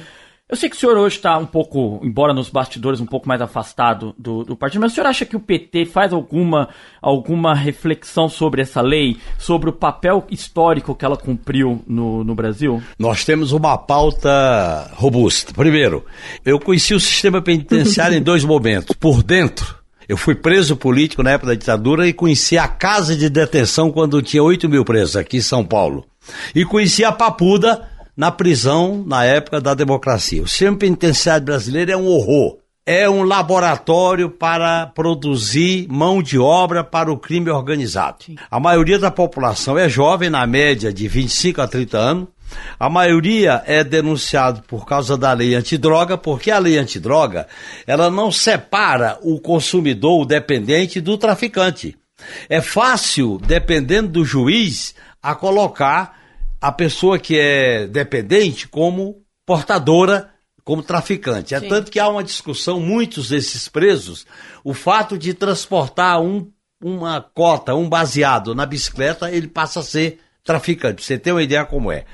Eu 0.51 0.57
sei 0.57 0.71
que 0.71 0.77
o 0.77 0.79
senhor 0.79 0.97
hoje 0.97 1.17
está 1.17 1.37
um 1.37 1.45
pouco, 1.45 2.01
embora 2.03 2.33
nos 2.33 2.49
bastidores, 2.49 3.03
um 3.03 3.07
pouco 3.07 3.29
mais 3.29 3.43
afastado 3.43 4.15
do, 4.17 4.45
do, 4.45 4.57
partido, 4.57 4.81
mas 4.81 4.93
o 4.93 4.95
senhor 4.95 5.07
acha 5.07 5.27
que 5.27 5.37
o 5.37 5.41
PT 5.41 5.85
faz 5.85 6.11
alguma, 6.11 6.71
alguma 7.03 7.55
reflexão 7.55 8.31
sobre 8.31 8.63
essa 8.63 8.81
lei, 8.81 9.19
sobre 9.37 9.69
o 9.69 9.75
papel 9.75 10.27
histórico 10.31 10.95
que 10.95 11.05
ela 11.05 11.19
cumpriu 11.19 11.85
no, 11.87 12.25
no 12.25 12.35
Brasil? 12.35 12.83
Nós 12.99 13.27
temos 13.27 13.53
uma 13.53 13.77
pauta 13.77 14.91
robusta. 14.95 15.53
Primeiro, 15.53 16.07
eu 16.43 16.59
conheci 16.59 16.95
o 16.95 17.01
sistema 17.01 17.43
penitenciário 17.43 18.17
em 18.17 18.23
dois 18.25 18.43
momentos. 18.43 18.97
Por 18.99 19.23
dentro, 19.23 19.77
eu 20.09 20.17
fui 20.17 20.35
preso 20.35 20.75
político 20.79 21.23
na 21.23 21.33
época 21.33 21.49
da 21.49 21.59
ditadura 21.59 22.09
e 22.09 22.15
conheci 22.15 22.57
a 22.57 22.67
casa 22.67 23.15
de 23.15 23.29
detenção 23.29 23.91
quando 23.91 24.23
tinha 24.23 24.43
8 24.43 24.67
mil 24.67 24.83
presos 24.83 25.15
aqui 25.15 25.37
em 25.37 25.43
São 25.43 25.63
Paulo. 25.63 26.07
E 26.55 26.65
conheci 26.65 27.05
a 27.05 27.13
Papuda 27.13 27.87
na 28.19 28.33
prisão 28.33 29.05
na 29.07 29.25
época 29.25 29.61
da 29.61 29.75
democracia. 29.75 30.43
O 30.43 30.49
sistema 30.49 30.77
penitenciário 30.77 31.45
brasileiro 31.45 31.93
é 31.93 31.97
um 31.97 32.09
horror. 32.09 32.59
É 32.85 33.09
um 33.09 33.23
laboratório 33.23 34.29
para 34.29 34.87
produzir 34.87 35.87
mão 35.89 36.21
de 36.21 36.37
obra 36.37 36.83
para 36.83 37.13
o 37.13 37.19
crime 37.19 37.49
organizado. 37.49 38.25
A 38.51 38.59
maioria 38.59 38.99
da 38.99 39.11
população 39.11 39.79
é 39.79 39.89
jovem, 39.89 40.31
na 40.31 40.45
média 40.49 40.93
de 40.93 41.07
25 41.07 41.61
a 41.61 41.69
30 41.69 41.97
anos. 41.99 42.29
A 42.81 42.89
maioria 42.89 43.63
é 43.67 43.85
denunciado 43.85 44.63
por 44.67 44.85
causa 44.85 45.17
da 45.17 45.33
lei 45.33 45.55
antidroga, 45.55 46.19
porque 46.19 46.51
a 46.51 46.59
lei 46.59 46.77
antidroga 46.77 47.47
ela 47.87 48.11
não 48.11 48.33
separa 48.33 49.19
o 49.23 49.39
consumidor, 49.39 50.23
o 50.23 50.27
dependente, 50.27 51.01
do 51.01 51.17
traficante. 51.17 51.95
É 52.49 52.61
fácil, 52.61 53.39
dependendo 53.39 54.09
do 54.09 54.25
juiz, 54.25 54.95
a 55.23 55.37
colocar 55.37 56.18
a 56.61 56.73
pessoa 56.73 57.19
que 57.19 57.39
é 57.39 57.87
dependente 57.87 58.67
como 58.69 59.23
portadora, 59.47 60.31
como 60.65 60.83
traficante. 60.83 61.55
É 61.55 61.61
Sim. 61.61 61.69
tanto 61.69 61.91
que 61.91 61.99
há 61.99 62.09
uma 62.09 62.23
discussão, 62.23 62.81
muitos 62.81 63.31
desses 63.31 63.69
presos, 63.69 64.27
o 64.63 64.75
fato 64.75 65.17
de 65.17 65.33
transportar 65.33 66.21
um, 66.21 66.51
uma 66.83 67.21
cota, 67.21 67.75
um 67.75 67.89
baseado 67.89 68.55
na 68.55 68.67
bicicleta, 68.67 69.31
ele 69.31 69.49
passa 69.49 69.81
a 69.81 69.83
ser 69.83 70.19
traficante. 70.45 71.05
Você 71.05 71.19
tem 71.19 71.33
uma 71.33 71.43
ideia 71.43 71.65
como 71.65 71.93
é. 71.93 72.05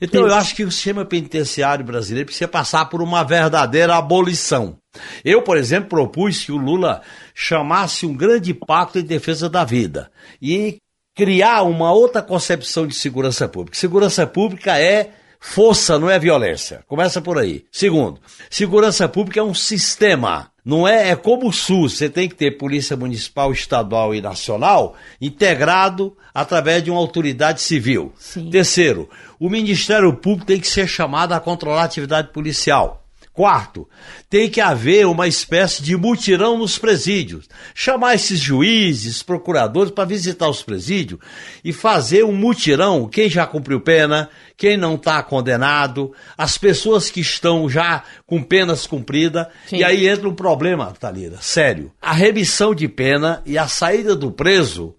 Então 0.00 0.22
Sim. 0.22 0.28
eu 0.28 0.34
acho 0.34 0.54
que 0.56 0.64
o 0.64 0.72
sistema 0.72 1.04
penitenciário 1.04 1.84
brasileiro 1.84 2.26
precisa 2.26 2.48
passar 2.48 2.86
por 2.86 3.02
uma 3.02 3.22
verdadeira 3.22 3.96
abolição. 3.96 4.78
Eu, 5.24 5.42
por 5.42 5.56
exemplo, 5.56 5.88
propus 5.88 6.44
que 6.44 6.52
o 6.52 6.56
Lula 6.56 7.02
chamasse 7.34 8.04
um 8.04 8.14
grande 8.14 8.52
pacto 8.52 8.98
em 8.98 9.02
defesa 9.02 9.48
da 9.48 9.64
vida 9.64 10.10
e 10.40 10.78
criar 11.14 11.62
uma 11.62 11.92
outra 11.92 12.22
concepção 12.22 12.86
de 12.86 12.94
segurança 12.94 13.48
pública. 13.48 13.76
Segurança 13.76 14.26
pública 14.26 14.78
é 14.78 15.10
força, 15.38 15.98
não 15.98 16.08
é 16.08 16.18
violência. 16.18 16.84
Começa 16.86 17.20
por 17.20 17.38
aí. 17.38 17.64
Segundo, 17.70 18.20
segurança 18.48 19.08
pública 19.08 19.40
é 19.40 19.42
um 19.42 19.54
sistema. 19.54 20.50
Não 20.64 20.86
é, 20.86 21.10
é 21.10 21.16
como 21.16 21.48
o 21.48 21.52
SUS, 21.52 21.94
você 21.94 22.08
tem 22.08 22.28
que 22.28 22.36
ter 22.36 22.52
polícia 22.52 22.96
municipal, 22.96 23.50
estadual 23.50 24.14
e 24.14 24.20
nacional 24.20 24.94
integrado 25.20 26.16
através 26.32 26.84
de 26.84 26.90
uma 26.90 27.00
autoridade 27.00 27.60
civil. 27.60 28.12
Sim. 28.16 28.48
Terceiro, 28.48 29.10
o 29.40 29.50
Ministério 29.50 30.14
Público 30.14 30.46
tem 30.46 30.60
que 30.60 30.68
ser 30.68 30.86
chamado 30.86 31.32
a 31.32 31.40
controlar 31.40 31.82
a 31.82 31.84
atividade 31.86 32.32
policial. 32.32 33.01
Quarto, 33.32 33.88
tem 34.28 34.50
que 34.50 34.60
haver 34.60 35.06
uma 35.06 35.26
espécie 35.26 35.82
de 35.82 35.96
mutirão 35.96 36.58
nos 36.58 36.76
presídios. 36.76 37.48
Chamar 37.74 38.14
esses 38.14 38.38
juízes, 38.38 39.22
procuradores 39.22 39.90
para 39.90 40.04
visitar 40.04 40.50
os 40.50 40.62
presídios 40.62 41.18
e 41.64 41.72
fazer 41.72 42.24
um 42.24 42.34
mutirão. 42.34 43.08
Quem 43.08 43.30
já 43.30 43.46
cumpriu 43.46 43.80
pena, 43.80 44.28
quem 44.54 44.76
não 44.76 44.96
está 44.96 45.22
condenado, 45.22 46.12
as 46.36 46.58
pessoas 46.58 47.10
que 47.10 47.20
estão 47.20 47.70
já 47.70 48.02
com 48.26 48.42
penas 48.42 48.86
cumpridas. 48.86 49.46
Sim. 49.66 49.76
E 49.76 49.84
aí 49.84 50.06
entra 50.06 50.28
um 50.28 50.34
problema, 50.34 50.92
Thalira, 50.92 51.38
sério. 51.40 51.90
A 52.02 52.12
remissão 52.12 52.74
de 52.74 52.86
pena 52.86 53.42
e 53.46 53.56
a 53.56 53.66
saída 53.66 54.14
do 54.14 54.30
preso 54.30 54.94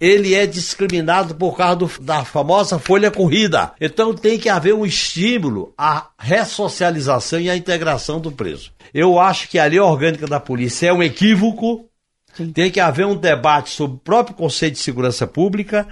ele 0.00 0.34
é 0.34 0.46
discriminado 0.46 1.34
por 1.34 1.56
causa 1.56 1.76
do, 1.76 1.90
da 2.00 2.24
famosa 2.24 2.78
folha 2.78 3.10
corrida. 3.10 3.72
Então 3.80 4.14
tem 4.14 4.38
que 4.38 4.48
haver 4.48 4.74
um 4.74 4.84
estímulo 4.84 5.72
à 5.76 6.08
ressocialização 6.18 7.40
e 7.40 7.50
à 7.50 7.56
integração 7.56 8.20
do 8.20 8.32
preso. 8.32 8.72
Eu 8.92 9.18
acho 9.18 9.48
que 9.48 9.58
a 9.58 9.64
lei 9.64 9.80
orgânica 9.80 10.26
da 10.26 10.40
polícia 10.40 10.88
é 10.88 10.92
um 10.92 11.02
equívoco. 11.02 11.88
Sim. 12.34 12.52
Tem 12.52 12.70
que 12.70 12.80
haver 12.80 13.06
um 13.06 13.16
debate 13.16 13.70
sobre 13.70 13.96
o 13.96 14.00
próprio 14.00 14.36
conceito 14.36 14.74
de 14.74 14.80
segurança 14.80 15.26
pública 15.26 15.88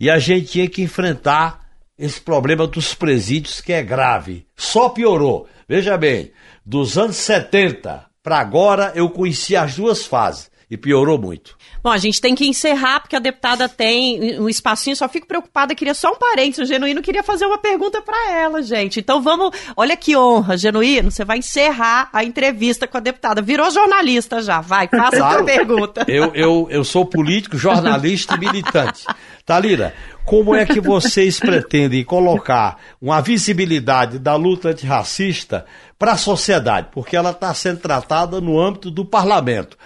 e 0.00 0.08
a 0.08 0.18
gente 0.18 0.52
tinha 0.52 0.68
que 0.68 0.82
enfrentar 0.82 1.60
esse 1.98 2.20
problema 2.20 2.66
dos 2.66 2.94
presídios 2.94 3.60
que 3.60 3.72
é 3.72 3.82
grave. 3.82 4.46
Só 4.56 4.88
piorou. 4.88 5.46
Veja 5.68 5.96
bem, 5.96 6.32
dos 6.64 6.96
anos 6.98 7.16
70 7.16 8.06
para 8.22 8.38
agora 8.38 8.92
eu 8.94 9.10
conheci 9.10 9.56
as 9.56 9.74
duas 9.74 10.06
fases 10.06 10.50
e 10.70 10.76
piorou 10.76 11.18
muito. 11.18 11.56
Bom, 11.82 11.90
a 11.90 11.98
gente 11.98 12.20
tem 12.20 12.32
que 12.32 12.46
encerrar, 12.46 13.00
porque 13.00 13.16
a 13.16 13.18
deputada 13.18 13.68
tem 13.68 14.38
um 14.38 14.48
espacinho, 14.48 14.94
só 14.94 15.08
fico 15.08 15.26
preocupada, 15.26 15.74
queria 15.74 15.94
só 15.94 16.12
um 16.12 16.16
parênteses, 16.16 16.60
o 16.60 16.72
Genuíno 16.72 17.02
queria 17.02 17.24
fazer 17.24 17.44
uma 17.44 17.58
pergunta 17.58 18.00
para 18.00 18.30
ela, 18.30 18.62
gente. 18.62 19.00
Então 19.00 19.20
vamos, 19.20 19.50
olha 19.76 19.96
que 19.96 20.16
honra, 20.16 20.56
Genuíno, 20.56 21.10
você 21.10 21.24
vai 21.24 21.38
encerrar 21.38 22.08
a 22.12 22.22
entrevista 22.22 22.86
com 22.86 22.98
a 22.98 23.00
deputada. 23.00 23.42
Virou 23.42 23.68
jornalista 23.70 24.40
já, 24.40 24.60
vai, 24.60 24.86
faça 24.86 25.16
claro. 25.16 25.42
a 25.42 25.44
pergunta. 25.44 26.04
Eu, 26.06 26.32
eu, 26.34 26.68
eu 26.70 26.84
sou 26.84 27.04
político, 27.04 27.58
jornalista 27.58 28.36
e 28.36 28.38
militante. 28.38 29.04
Talira, 29.44 29.92
como 30.24 30.54
é 30.54 30.64
que 30.64 30.80
vocês 30.80 31.40
pretendem 31.40 32.04
colocar 32.04 32.78
uma 33.00 33.20
visibilidade 33.20 34.20
da 34.20 34.36
luta 34.36 34.68
antirracista 34.68 35.66
para 35.98 36.12
a 36.12 36.16
sociedade? 36.16 36.88
Porque 36.92 37.16
ela 37.16 37.30
está 37.30 37.52
sendo 37.52 37.80
tratada 37.80 38.40
no 38.40 38.60
âmbito 38.60 38.88
do 38.88 39.04
parlamento 39.04 39.76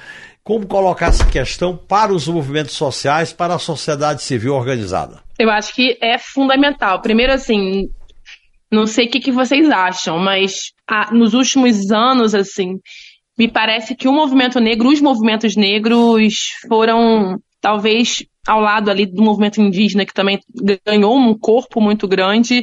como 0.47 0.65
colocar 0.65 1.09
essa 1.09 1.27
questão 1.27 1.77
para 1.77 2.15
os 2.15 2.29
movimentos 2.29 2.75
sociais, 2.75 3.33
para 3.33 3.57
a 3.57 3.59
sociedade 3.59 4.23
civil 4.23 4.55
organizada? 4.55 5.21
Eu 5.37 5.51
acho 5.51 5.75
que 5.75 5.99
é 6.01 6.17
fundamental. 6.19 7.03
Primeiro, 7.03 7.33
assim, 7.33 7.89
não 8.71 8.87
sei 8.87 9.07
o 9.07 9.11
que, 9.11 9.19
que 9.19 9.33
vocês 9.33 9.69
acham, 9.69 10.21
mas 10.21 10.71
ah, 10.89 11.13
nos 11.13 11.35
últimos 11.35 11.91
anos, 11.91 12.33
assim, 12.33 12.77
me 13.37 13.49
parece 13.49 13.97
que 13.97 14.07
o 14.07 14.13
movimento 14.13 14.61
negro, 14.61 14.89
os 14.89 15.01
movimentos 15.01 15.57
negros 15.57 16.37
foram, 16.69 17.41
talvez, 17.61 18.25
ao 18.47 18.61
lado 18.61 18.89
ali 18.89 19.05
do 19.05 19.25
movimento 19.25 19.61
indígena, 19.61 20.07
que 20.07 20.15
também 20.15 20.39
ganhou 20.87 21.19
um 21.19 21.37
corpo 21.37 21.81
muito 21.81 22.07
grande, 22.07 22.63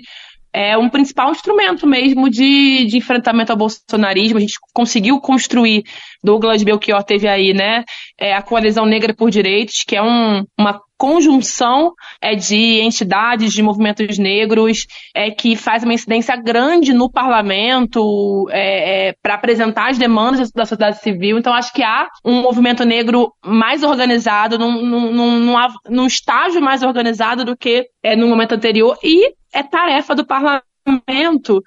é 0.53 0.77
um 0.77 0.87
principal 0.87 1.31
instrumento 1.31 1.87
mesmo 1.87 2.29
de, 2.29 2.85
de 2.85 2.97
enfrentamento 2.97 3.51
ao 3.51 3.57
bolsonarismo. 3.57 4.37
A 4.37 4.41
gente 4.41 4.59
conseguiu 4.71 5.19
construir, 5.19 5.83
Douglas 6.23 6.61
Belchior 6.61 7.03
teve 7.03 7.27
aí, 7.27 7.53
né, 7.53 7.83
é, 8.19 8.35
a 8.35 8.41
Coalizão 8.41 8.85
Negra 8.85 9.13
por 9.15 9.31
Direitos, 9.31 9.83
que 9.85 9.95
é 9.95 10.01
um, 10.01 10.45
uma 10.57 10.79
conjunção 10.95 11.91
é, 12.21 12.33
de 12.33 12.79
entidades, 12.79 13.51
de 13.51 13.61
movimentos 13.61 14.17
negros, 14.17 14.85
é, 15.13 15.31
que 15.31 15.55
faz 15.55 15.83
uma 15.83 15.93
incidência 15.93 16.33
grande 16.35 16.93
no 16.93 17.11
parlamento 17.11 18.47
é, 18.51 19.09
é, 19.09 19.13
para 19.21 19.33
apresentar 19.33 19.89
as 19.89 19.97
demandas 19.97 20.49
da 20.51 20.65
sociedade 20.65 21.01
civil. 21.01 21.37
Então, 21.37 21.53
acho 21.53 21.73
que 21.73 21.83
há 21.83 22.07
um 22.23 22.43
movimento 22.43 22.85
negro 22.85 23.33
mais 23.43 23.83
organizado, 23.83 24.57
num, 24.57 24.81
num, 24.81 25.11
num, 25.11 25.55
num 25.89 26.05
estágio 26.07 26.61
mais 26.61 26.83
organizado 26.83 27.43
do 27.43 27.57
que 27.57 27.85
é, 28.01 28.15
no 28.15 28.27
momento 28.27 28.53
anterior, 28.53 28.97
e 29.03 29.33
é 29.53 29.63
tarefa 29.63 30.15
do 30.15 30.25
parlamento 30.25 31.61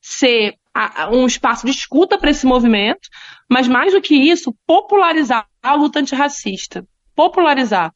ser 0.00 0.54
um 1.12 1.26
espaço 1.26 1.66
de 1.66 1.72
escuta 1.72 2.16
para 2.16 2.30
esse 2.30 2.46
movimento, 2.46 3.08
mas 3.50 3.68
mais 3.68 3.92
do 3.92 4.00
que 4.00 4.14
isso, 4.14 4.54
popularizar 4.66 5.46
a 5.62 5.74
luta 5.74 6.00
antirracista. 6.00 6.86
Popularizar. 7.14 7.92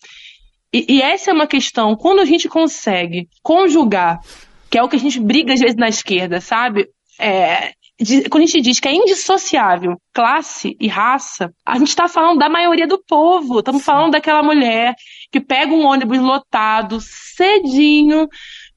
E, 0.72 0.96
e, 0.96 1.02
essa 1.02 1.30
é 1.30 1.34
uma 1.34 1.46
questão, 1.46 1.96
quando 1.96 2.20
a 2.20 2.24
gente 2.24 2.48
consegue 2.48 3.28
conjugar, 3.42 4.20
que 4.68 4.76
é 4.76 4.82
o 4.82 4.88
que 4.88 4.96
a 4.96 4.98
gente 4.98 5.18
briga 5.18 5.54
às 5.54 5.60
vezes 5.60 5.76
na 5.76 5.88
esquerda, 5.88 6.40
sabe? 6.40 6.86
É, 7.18 7.72
de, 7.98 8.28
quando 8.28 8.42
a 8.42 8.46
gente 8.46 8.60
diz 8.60 8.78
que 8.78 8.88
é 8.88 8.94
indissociável 8.94 9.98
classe 10.12 10.76
e 10.78 10.86
raça, 10.86 11.50
a 11.64 11.78
gente 11.78 11.88
está 11.88 12.08
falando 12.08 12.38
da 12.38 12.48
maioria 12.48 12.86
do 12.86 13.02
povo. 13.02 13.60
Estamos 13.60 13.82
falando 13.82 14.12
daquela 14.12 14.42
mulher 14.42 14.94
que 15.32 15.40
pega 15.40 15.72
um 15.72 15.86
ônibus 15.86 16.18
lotado 16.18 16.98
cedinho, 17.00 18.28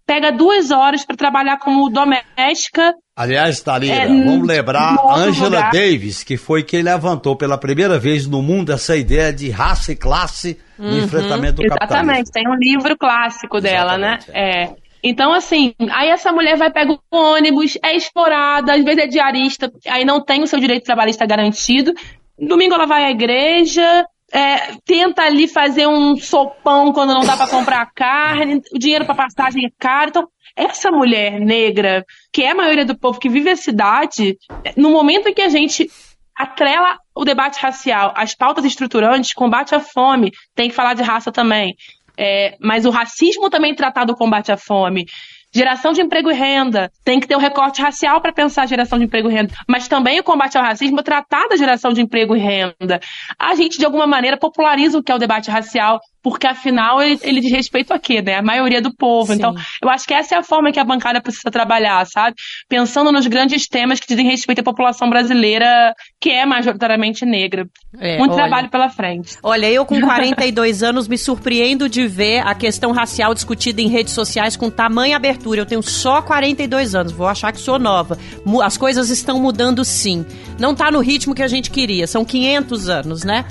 pega 0.10 0.32
duas 0.32 0.72
horas 0.72 1.06
para 1.06 1.16
trabalhar 1.16 1.60
como 1.60 1.88
doméstica 1.88 2.96
Aliás, 3.16 3.62
Thalira, 3.62 3.94
é, 3.94 4.08
vamos 4.08 4.48
lembrar 4.48 4.96
Angela 5.16 5.70
Davis, 5.72 6.24
que 6.24 6.36
foi 6.36 6.64
quem 6.64 6.82
levantou 6.82 7.36
pela 7.36 7.58
primeira 7.58 8.00
vez 8.00 8.26
no 8.26 8.42
mundo 8.42 8.72
essa 8.72 8.96
ideia 8.96 9.32
de 9.32 9.52
raça 9.52 9.92
e 9.92 9.96
classe 9.96 10.58
no 10.78 10.88
uhum, 10.88 10.98
enfrentamento 11.00 11.58
do 11.58 11.66
exatamente. 11.66 11.80
capitalismo. 11.80 12.12
Exatamente, 12.12 12.32
tem 12.32 12.48
um 12.48 12.56
livro 12.56 12.98
clássico 12.98 13.60
dela, 13.60 13.98
né? 13.98 14.20
É. 14.30 14.64
é. 14.64 14.76
Então, 15.04 15.34
assim, 15.34 15.76
aí 15.92 16.10
essa 16.10 16.32
mulher 16.32 16.58
vai 16.58 16.72
pegar 16.72 16.94
o 16.94 17.00
ônibus, 17.12 17.78
é 17.84 17.94
explorada, 17.94 18.74
às 18.74 18.84
vezes 18.86 19.04
é 19.04 19.08
diarista, 19.08 19.70
aí 19.88 20.06
não 20.06 20.24
tem 20.24 20.42
o 20.42 20.48
seu 20.48 20.60
direito 20.60 20.86
trabalhista 20.86 21.26
garantido. 21.26 21.94
Domingo 22.40 22.74
ela 22.74 22.86
vai 22.86 23.04
à 23.04 23.12
igreja, 23.12 24.06
é, 24.32 24.76
tenta 24.86 25.24
ali 25.24 25.48
fazer 25.48 25.88
um 25.88 26.16
sopão 26.16 26.94
quando 26.94 27.14
não 27.14 27.26
dá 27.26 27.36
para 27.36 27.48
comprar 27.50 27.90
carne, 27.96 28.62
o 28.72 28.80
dinheiro 28.80 29.06
para 29.06 29.16
passagem 29.16 29.66
é 29.66 29.70
caro. 29.80 30.10
Então, 30.10 30.28
essa 30.56 30.92
mulher 30.92 31.40
negra, 31.40 32.04
que 32.32 32.44
é 32.44 32.52
a 32.52 32.56
maioria 32.56 32.86
do 32.86 32.98
povo 32.98 33.20
que 33.20 33.30
vive 33.30 33.50
a 33.50 33.56
cidade, 33.56 34.38
no 34.76 34.90
momento 34.90 35.30
em 35.30 35.34
que 35.34 35.42
a 35.42 35.50
gente 35.50 35.90
atrela 36.36 36.98
o 37.16 37.26
debate 37.26 37.60
racial 37.62 38.14
às 38.16 38.36
pautas 38.36 38.66
estruturantes, 38.66 39.34
combate 39.34 39.76
à 39.76 39.80
fome, 39.80 40.32
tem 40.56 40.70
que 40.70 40.76
falar 40.76 40.94
de 40.94 41.04
raça 41.04 41.32
também. 41.32 41.76
É, 42.18 42.58
mas 42.60 42.86
o 42.86 42.90
racismo 42.90 43.50
também 43.50 43.74
tratado 43.74 44.16
combate 44.16 44.52
à 44.52 44.58
fome. 44.58 45.06
Geração 45.52 45.94
de 45.94 46.02
emprego 46.02 46.30
e 46.30 46.34
renda. 46.34 46.92
Tem 47.04 47.20
que 47.20 47.28
ter 47.28 47.36
um 47.36 47.40
recorte 47.40 47.82
racial 47.82 48.22
para 48.22 48.32
pensar 48.32 48.64
a 48.64 48.68
geração 48.68 49.00
de 49.00 49.06
emprego 49.06 49.30
e 49.30 49.34
renda. 49.34 49.54
Mas 49.68 49.88
também 49.88 50.20
o 50.20 50.24
combate 50.24 50.58
ao 50.58 50.64
racismo 50.64 51.02
tratar 51.02 51.48
da 51.48 51.56
geração 51.56 51.92
de 51.92 52.02
emprego 52.02 52.36
e 52.36 52.40
renda. 52.40 53.00
A 53.38 53.56
gente, 53.56 53.80
de 53.80 53.86
alguma 53.86 54.06
maneira, 54.06 54.38
populariza 54.38 55.00
o 55.00 55.04
que 55.04 55.12
é 55.12 55.16
o 55.16 55.20
debate 55.20 55.50
racial 55.50 56.00
porque 56.22 56.48
afinal 56.48 57.02
ele, 57.02 57.20
ele 57.24 57.42
diz 57.42 57.52
respeito 57.52 57.94
a 57.94 58.00
quê, 58.00 58.22
né? 58.22 58.36
A 58.36 58.42
maioria 58.42 58.82
do 58.82 58.94
povo. 58.94 59.28
Sim. 59.28 59.40
Então, 59.40 59.56
eu 59.82 59.90
acho 59.90 60.06
que 60.06 60.14
essa 60.14 60.36
é 60.36 60.38
a 60.38 60.44
forma 60.44 60.72
que 60.72 60.80
a 60.80 60.84
bancada 60.84 61.22
precisa 61.22 61.50
trabalhar, 61.50 62.06
sabe? 62.06 62.36
Pensando 62.68 63.12
nos 63.12 63.28
grandes 63.28 63.68
temas 63.68 64.00
que 64.00 64.08
dizem 64.08 64.26
respeito 64.26 64.60
à 64.60 64.64
população 64.64 65.10
brasileira, 65.10 65.94
que 66.20 66.30
é 66.30 66.46
majoritariamente 66.46 67.26
negra. 67.26 67.66
É, 68.00 68.18
Muito 68.18 68.34
olha, 68.34 68.44
trabalho 68.44 68.70
pela 68.70 68.90
frente. 68.90 69.38
Olha, 69.42 69.70
eu 69.70 69.86
com 69.86 70.00
42 70.02 70.84
anos 70.84 71.08
me 71.08 71.18
surpreendo 71.18 71.88
de 71.88 72.08
ver 72.08 72.40
a 72.46 72.54
questão 72.54 72.92
racial 72.92 73.34
discutida 73.34 73.82
em 73.82 73.88
redes 73.88 74.14
sociais 74.14 74.58
com 74.58 74.70
tamanha 74.70 75.16
abertura. 75.16 75.62
Eu 75.62 75.66
tenho 75.66 75.82
só 75.82 76.22
42 76.22 76.96
anos, 76.96 77.12
vou 77.12 77.28
achar 77.28 77.52
que 77.52 77.60
sou 77.60 77.80
nova. 77.80 78.18
As 78.64 78.78
coisas 78.78 79.10
estão 79.10 79.40
mudando 79.40 79.84
sim. 79.86 80.26
Não 80.60 80.76
tá 80.76 80.92
no 80.92 81.00
ritmo 81.00 81.34
que 81.34 81.44
a 81.44 81.48
gente 81.48 81.72
queria, 81.72 82.08
são 82.08 82.26
500 82.26 82.90
anos, 82.90 83.24
né? 83.24 83.46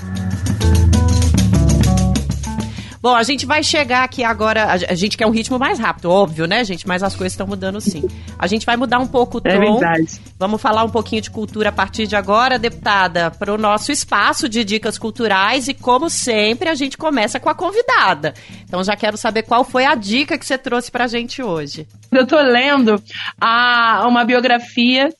Bom, 3.00 3.14
a 3.14 3.22
gente 3.22 3.46
vai 3.46 3.62
chegar 3.62 4.02
aqui 4.02 4.24
agora. 4.24 4.64
A 4.72 4.94
gente 4.94 5.16
quer 5.16 5.26
um 5.26 5.30
ritmo 5.30 5.58
mais 5.58 5.78
rápido, 5.78 6.10
óbvio, 6.10 6.46
né, 6.46 6.64
gente? 6.64 6.86
Mas 6.86 7.02
as 7.02 7.14
coisas 7.14 7.32
estão 7.32 7.46
mudando 7.46 7.80
sim. 7.80 8.02
A 8.38 8.46
gente 8.46 8.66
vai 8.66 8.76
mudar 8.76 8.98
um 8.98 9.06
pouco 9.06 9.38
o 9.38 9.40
é 9.44 9.56
tom. 9.56 9.62
É 9.62 9.70
verdade. 9.70 10.20
Vamos 10.38 10.60
falar 10.60 10.84
um 10.84 10.90
pouquinho 10.90 11.22
de 11.22 11.30
cultura 11.30 11.68
a 11.68 11.72
partir 11.72 12.06
de 12.06 12.16
agora, 12.16 12.58
deputada, 12.58 13.30
para 13.30 13.54
o 13.54 13.58
nosso 13.58 13.92
espaço 13.92 14.48
de 14.48 14.64
dicas 14.64 14.98
culturais. 14.98 15.68
E 15.68 15.74
como 15.74 16.10
sempre, 16.10 16.68
a 16.68 16.74
gente 16.74 16.96
começa 16.96 17.38
com 17.38 17.48
a 17.48 17.54
convidada. 17.54 18.34
Então 18.64 18.82
já 18.82 18.96
quero 18.96 19.16
saber 19.16 19.42
qual 19.42 19.64
foi 19.64 19.84
a 19.84 19.94
dica 19.94 20.36
que 20.36 20.44
você 20.44 20.58
trouxe 20.58 20.90
para 20.90 21.04
a 21.04 21.08
gente 21.08 21.42
hoje. 21.42 21.86
Eu 22.10 22.26
tô 22.26 22.40
lendo 22.40 23.00
a, 23.40 24.06
uma 24.08 24.24
biografia 24.24 25.10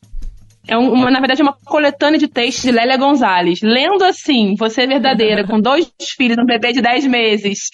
é 0.69 0.77
uma, 0.77 1.11
na 1.11 1.19
verdade, 1.19 1.41
é 1.41 1.45
uma 1.45 1.57
coletânea 1.65 2.19
de 2.19 2.29
textos 2.29 2.63
de 2.63 2.71
Lélia 2.71 2.99
Gonzalez. 2.99 3.61
Lendo 3.63 4.05
assim, 4.05 4.55
Você 4.59 4.83
é 4.83 4.87
Verdadeira, 4.87 5.47
com 5.47 5.59
dois 5.59 5.91
filhos, 6.15 6.37
um 6.37 6.45
bebê 6.45 6.73
de 6.73 6.83
10 6.83 7.07
meses 7.07 7.71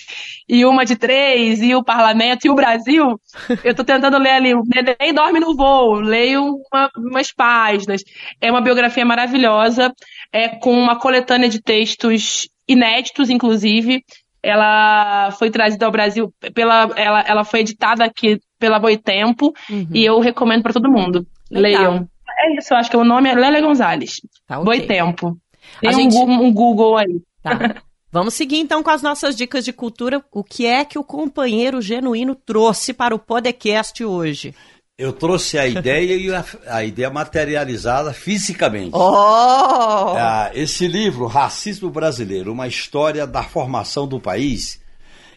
e 0.48 0.64
uma 0.64 0.84
de 0.84 0.94
três, 0.94 1.60
e 1.60 1.74
o 1.74 1.82
parlamento 1.82 2.44
e 2.44 2.50
o 2.50 2.54
Brasil, 2.54 3.20
eu 3.64 3.74
tô 3.74 3.82
tentando 3.82 4.16
ler 4.18 4.30
ali, 4.30 4.54
o 4.54 4.62
neném 4.64 5.12
dorme 5.12 5.40
no 5.40 5.56
voo, 5.56 5.94
leio 5.94 6.56
uma, 6.72 6.90
umas 6.96 7.32
páginas. 7.32 8.02
É 8.40 8.50
uma 8.50 8.60
biografia 8.60 9.04
maravilhosa, 9.04 9.92
é 10.32 10.48
com 10.48 10.72
uma 10.72 10.96
coletânea 10.96 11.48
de 11.48 11.60
textos 11.60 12.48
inéditos, 12.68 13.28
inclusive. 13.28 14.04
Ela 14.40 15.32
foi 15.32 15.50
trazida 15.50 15.86
ao 15.86 15.92
Brasil 15.92 16.32
pela. 16.54 16.90
Ela, 16.96 17.24
ela 17.26 17.44
foi 17.44 17.60
editada 17.60 18.04
aqui 18.04 18.38
pela 18.58 18.78
Boitempo 18.78 19.52
uhum. 19.68 19.88
e 19.92 20.04
eu 20.04 20.20
recomendo 20.20 20.62
para 20.62 20.72
todo 20.72 20.92
mundo. 20.92 21.26
Legal. 21.50 21.92
Leiam. 21.92 22.08
É 22.44 22.58
isso, 22.58 22.74
eu 22.74 22.78
acho 22.78 22.90
que 22.90 22.96
o 22.96 23.04
nome 23.04 23.30
é 23.30 23.34
Lélia 23.34 23.62
Gonzalez. 23.62 24.20
Tá, 24.46 24.58
okay. 24.58 24.64
Boi 24.64 24.86
Tempo. 24.86 25.38
Tem 25.80 25.90
um, 25.90 25.92
gente... 25.94 26.16
um, 26.16 26.52
Google 26.52 26.98
aí. 26.98 27.20
Tá. 27.42 27.82
Vamos 28.12 28.34
seguir 28.34 28.58
então 28.58 28.82
com 28.82 28.90
as 28.90 29.02
nossas 29.02 29.34
dicas 29.34 29.64
de 29.64 29.72
cultura. 29.72 30.22
O 30.30 30.44
que 30.44 30.66
é 30.66 30.84
que 30.84 30.98
o 30.98 31.04
companheiro 31.04 31.80
genuíno 31.80 32.34
trouxe 32.34 32.92
para 32.92 33.14
o 33.14 33.18
podcast 33.18 34.04
hoje? 34.04 34.54
Eu 34.96 35.12
trouxe 35.12 35.58
a 35.58 35.66
ideia 35.66 36.14
e 36.14 36.32
a, 36.32 36.44
a, 36.68 36.84
ideia 36.84 37.10
materializada 37.10 38.12
fisicamente. 38.12 38.94
Oh! 38.94 40.14
Ah, 40.16 40.52
esse 40.54 40.86
livro, 40.86 41.26
Racismo 41.26 41.90
Brasileiro, 41.90 42.52
uma 42.52 42.68
história 42.68 43.26
da 43.26 43.42
formação 43.42 44.06
do 44.06 44.20
país, 44.20 44.80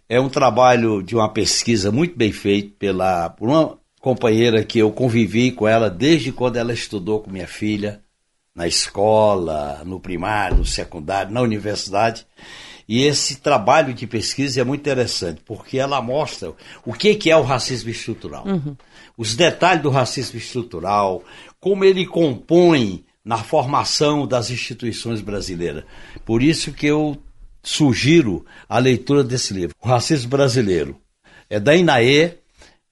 é 0.07 0.19
um 0.19 0.29
trabalho 0.29 1.01
de 1.01 1.15
uma 1.15 1.33
pesquisa 1.33 1.91
muito 1.91 2.15
bem 2.15 2.31
feita 2.31 2.75
pela, 2.77 3.31
por 3.31 3.49
uma 3.49 3.79
companheira 4.07 4.63
que 4.63 4.79
eu 4.79 4.89
convivi 4.89 5.51
com 5.51 5.67
ela 5.67 5.89
desde 5.89 6.31
quando 6.31 6.55
ela 6.55 6.71
estudou 6.71 7.19
com 7.19 7.29
minha 7.29 7.45
filha, 7.45 7.99
na 8.55 8.65
escola, 8.65 9.81
no 9.85 9.99
primário, 9.99 10.59
no 10.59 10.65
secundário, 10.65 11.33
na 11.33 11.41
universidade. 11.41 12.25
E 12.87 13.03
esse 13.03 13.41
trabalho 13.41 13.93
de 13.93 14.07
pesquisa 14.07 14.61
é 14.61 14.63
muito 14.63 14.79
interessante, 14.79 15.41
porque 15.45 15.77
ela 15.77 16.01
mostra 16.01 16.53
o 16.85 16.93
que 16.93 17.29
é 17.29 17.35
o 17.35 17.41
racismo 17.41 17.89
estrutural. 17.89 18.47
Uhum. 18.47 18.77
Os 19.17 19.35
detalhes 19.35 19.83
do 19.83 19.89
racismo 19.89 20.37
estrutural, 20.37 21.21
como 21.59 21.83
ele 21.83 22.05
compõe 22.05 23.03
na 23.25 23.39
formação 23.39 24.25
das 24.25 24.49
instituições 24.49 25.19
brasileiras. 25.19 25.83
Por 26.23 26.41
isso 26.41 26.71
que 26.71 26.85
eu 26.87 27.17
sugiro 27.61 28.45
a 28.69 28.79
leitura 28.79 29.21
desse 29.21 29.53
livro, 29.53 29.75
O 29.81 29.87
Racismo 29.89 30.29
Brasileiro. 30.29 30.95
É 31.49 31.59
da 31.59 31.75
Inaê, 31.75 32.37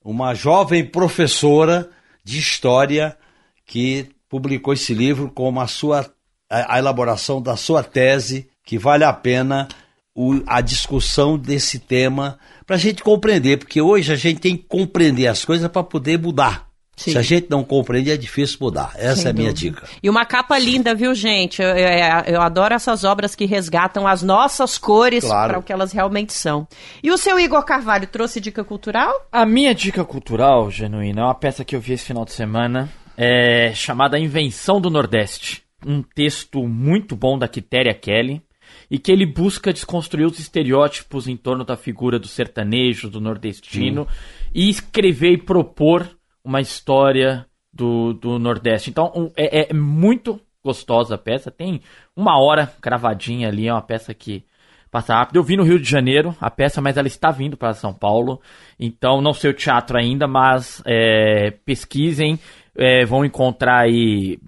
uma 0.05 0.35
jovem 0.35 0.85
professora 0.85 1.89
de 2.23 2.37
história 2.37 3.17
que 3.65 4.07
publicou 4.29 4.73
esse 4.73 4.93
livro 4.93 5.31
como 5.31 5.59
a 5.59 5.67
sua 5.67 6.13
a, 6.47 6.77
elaboração 6.77 7.41
da 7.41 7.57
sua 7.57 7.83
tese, 7.83 8.47
que 8.63 8.77
vale 8.77 9.03
a 9.03 9.11
pena 9.11 9.67
o, 10.13 10.41
a 10.45 10.61
discussão 10.61 11.37
desse 11.37 11.79
tema 11.79 12.37
para 12.67 12.75
a 12.75 12.79
gente 12.79 13.03
compreender, 13.03 13.57
porque 13.57 13.81
hoje 13.81 14.13
a 14.13 14.15
gente 14.15 14.39
tem 14.39 14.55
que 14.55 14.63
compreender 14.63 15.27
as 15.27 15.43
coisas 15.43 15.67
para 15.67 15.83
poder 15.83 16.19
mudar. 16.19 16.69
Sim. 16.95 17.11
Se 17.11 17.17
a 17.17 17.21
gente 17.21 17.47
não 17.49 17.63
compreende, 17.63 18.09
é 18.09 18.15
difícil 18.15 18.57
mudar. 18.61 18.93
Essa 18.95 19.23
Sem 19.23 19.27
é 19.27 19.29
a 19.31 19.33
minha 19.33 19.53
dúvida. 19.53 19.81
dica. 19.81 19.89
E 20.01 20.09
uma 20.09 20.25
capa 20.25 20.57
linda, 20.57 20.95
viu, 20.95 21.13
gente? 21.13 21.61
Eu, 21.61 21.69
eu, 21.69 21.87
eu 22.27 22.41
adoro 22.41 22.73
essas 22.73 23.03
obras 23.03 23.35
que 23.35 23.45
resgatam 23.45 24.07
as 24.07 24.23
nossas 24.23 24.77
cores 24.77 25.25
claro. 25.25 25.49
para 25.49 25.59
o 25.59 25.63
que 25.63 25.73
elas 25.73 25.91
realmente 25.91 26.31
são. 26.31 26.65
E 27.03 27.11
o 27.11 27.17
seu 27.17 27.37
Igor 27.37 27.63
Carvalho 27.65 28.07
trouxe 28.07 28.39
dica 28.39 28.63
cultural? 28.63 29.13
A 29.29 29.45
minha 29.45 29.75
dica 29.75 30.05
cultural, 30.05 30.71
genuína, 30.71 31.21
é 31.21 31.23
uma 31.25 31.35
peça 31.35 31.65
que 31.65 31.75
eu 31.75 31.81
vi 31.81 31.93
esse 31.93 32.05
final 32.05 32.23
de 32.23 32.31
semana, 32.31 32.89
é 33.17 33.73
chamada 33.73 34.17
Invenção 34.17 34.79
do 34.79 34.89
Nordeste. 34.89 35.63
Um 35.85 36.01
texto 36.01 36.65
muito 36.65 37.15
bom 37.15 37.37
da 37.37 37.47
Quitéria 37.47 37.93
Kelly 37.93 38.41
e 38.89 38.97
que 38.97 39.11
ele 39.11 39.25
busca 39.25 39.73
desconstruir 39.73 40.25
os 40.25 40.39
estereótipos 40.39 41.27
em 41.27 41.35
torno 41.35 41.63
da 41.63 41.75
figura 41.75 42.17
do 42.17 42.27
sertanejo, 42.27 43.09
do 43.09 43.19
nordestino, 43.19 44.03
hum. 44.03 44.07
e 44.53 44.69
escrever 44.69 45.33
e 45.33 45.37
propor 45.37 46.09
uma 46.45 46.61
história 46.61 47.45
do, 47.73 48.13
do 48.13 48.39
Nordeste. 48.39 48.89
Então 48.89 49.11
um, 49.15 49.31
é, 49.35 49.69
é, 49.69 49.73
muito 49.73 50.39
gostosa 50.63 51.15
a 51.15 51.17
peça. 51.17 51.51
Tem 51.51 51.81
uma 52.15 52.41
hora 52.41 52.71
cravadinha 52.79 53.49
ali, 53.49 53.67
é 53.67 53.73
uma 53.73 53.81
peça 53.81 54.13
que 54.13 54.45
passa 54.89 55.13
rápido. 55.13 55.35
Eu 55.35 55.43
vi 55.43 55.57
no 55.57 55.63
Rio 55.63 55.79
de 55.79 55.89
Janeiro 55.89 56.35
a 56.39 56.49
peça, 56.49 56.81
mas 56.81 56.95
ela 56.95 57.07
está 57.07 57.31
vindo 57.31 57.57
para 57.57 57.73
São 57.73 57.93
Paulo. 57.93 58.39
Então 58.79 59.21
não 59.21 59.33
sei 59.33 59.51
o 59.51 59.53
teatro 59.53 59.97
ainda, 59.97 60.27
mas 60.27 60.81
é, 60.85 61.51
pesquisem. 61.65 62.39
É, 62.77 63.05
vão 63.05 63.25
encontrar 63.25 63.81
aí 63.81 64.39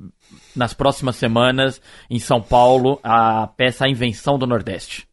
nas 0.56 0.74
próximas 0.74 1.16
semanas 1.16 1.82
em 2.10 2.20
São 2.20 2.42
Paulo 2.42 3.00
a 3.04 3.48
peça 3.48 3.86
A 3.86 3.90
Invenção 3.90 4.38
do 4.38 4.48
Nordeste. 4.48 5.08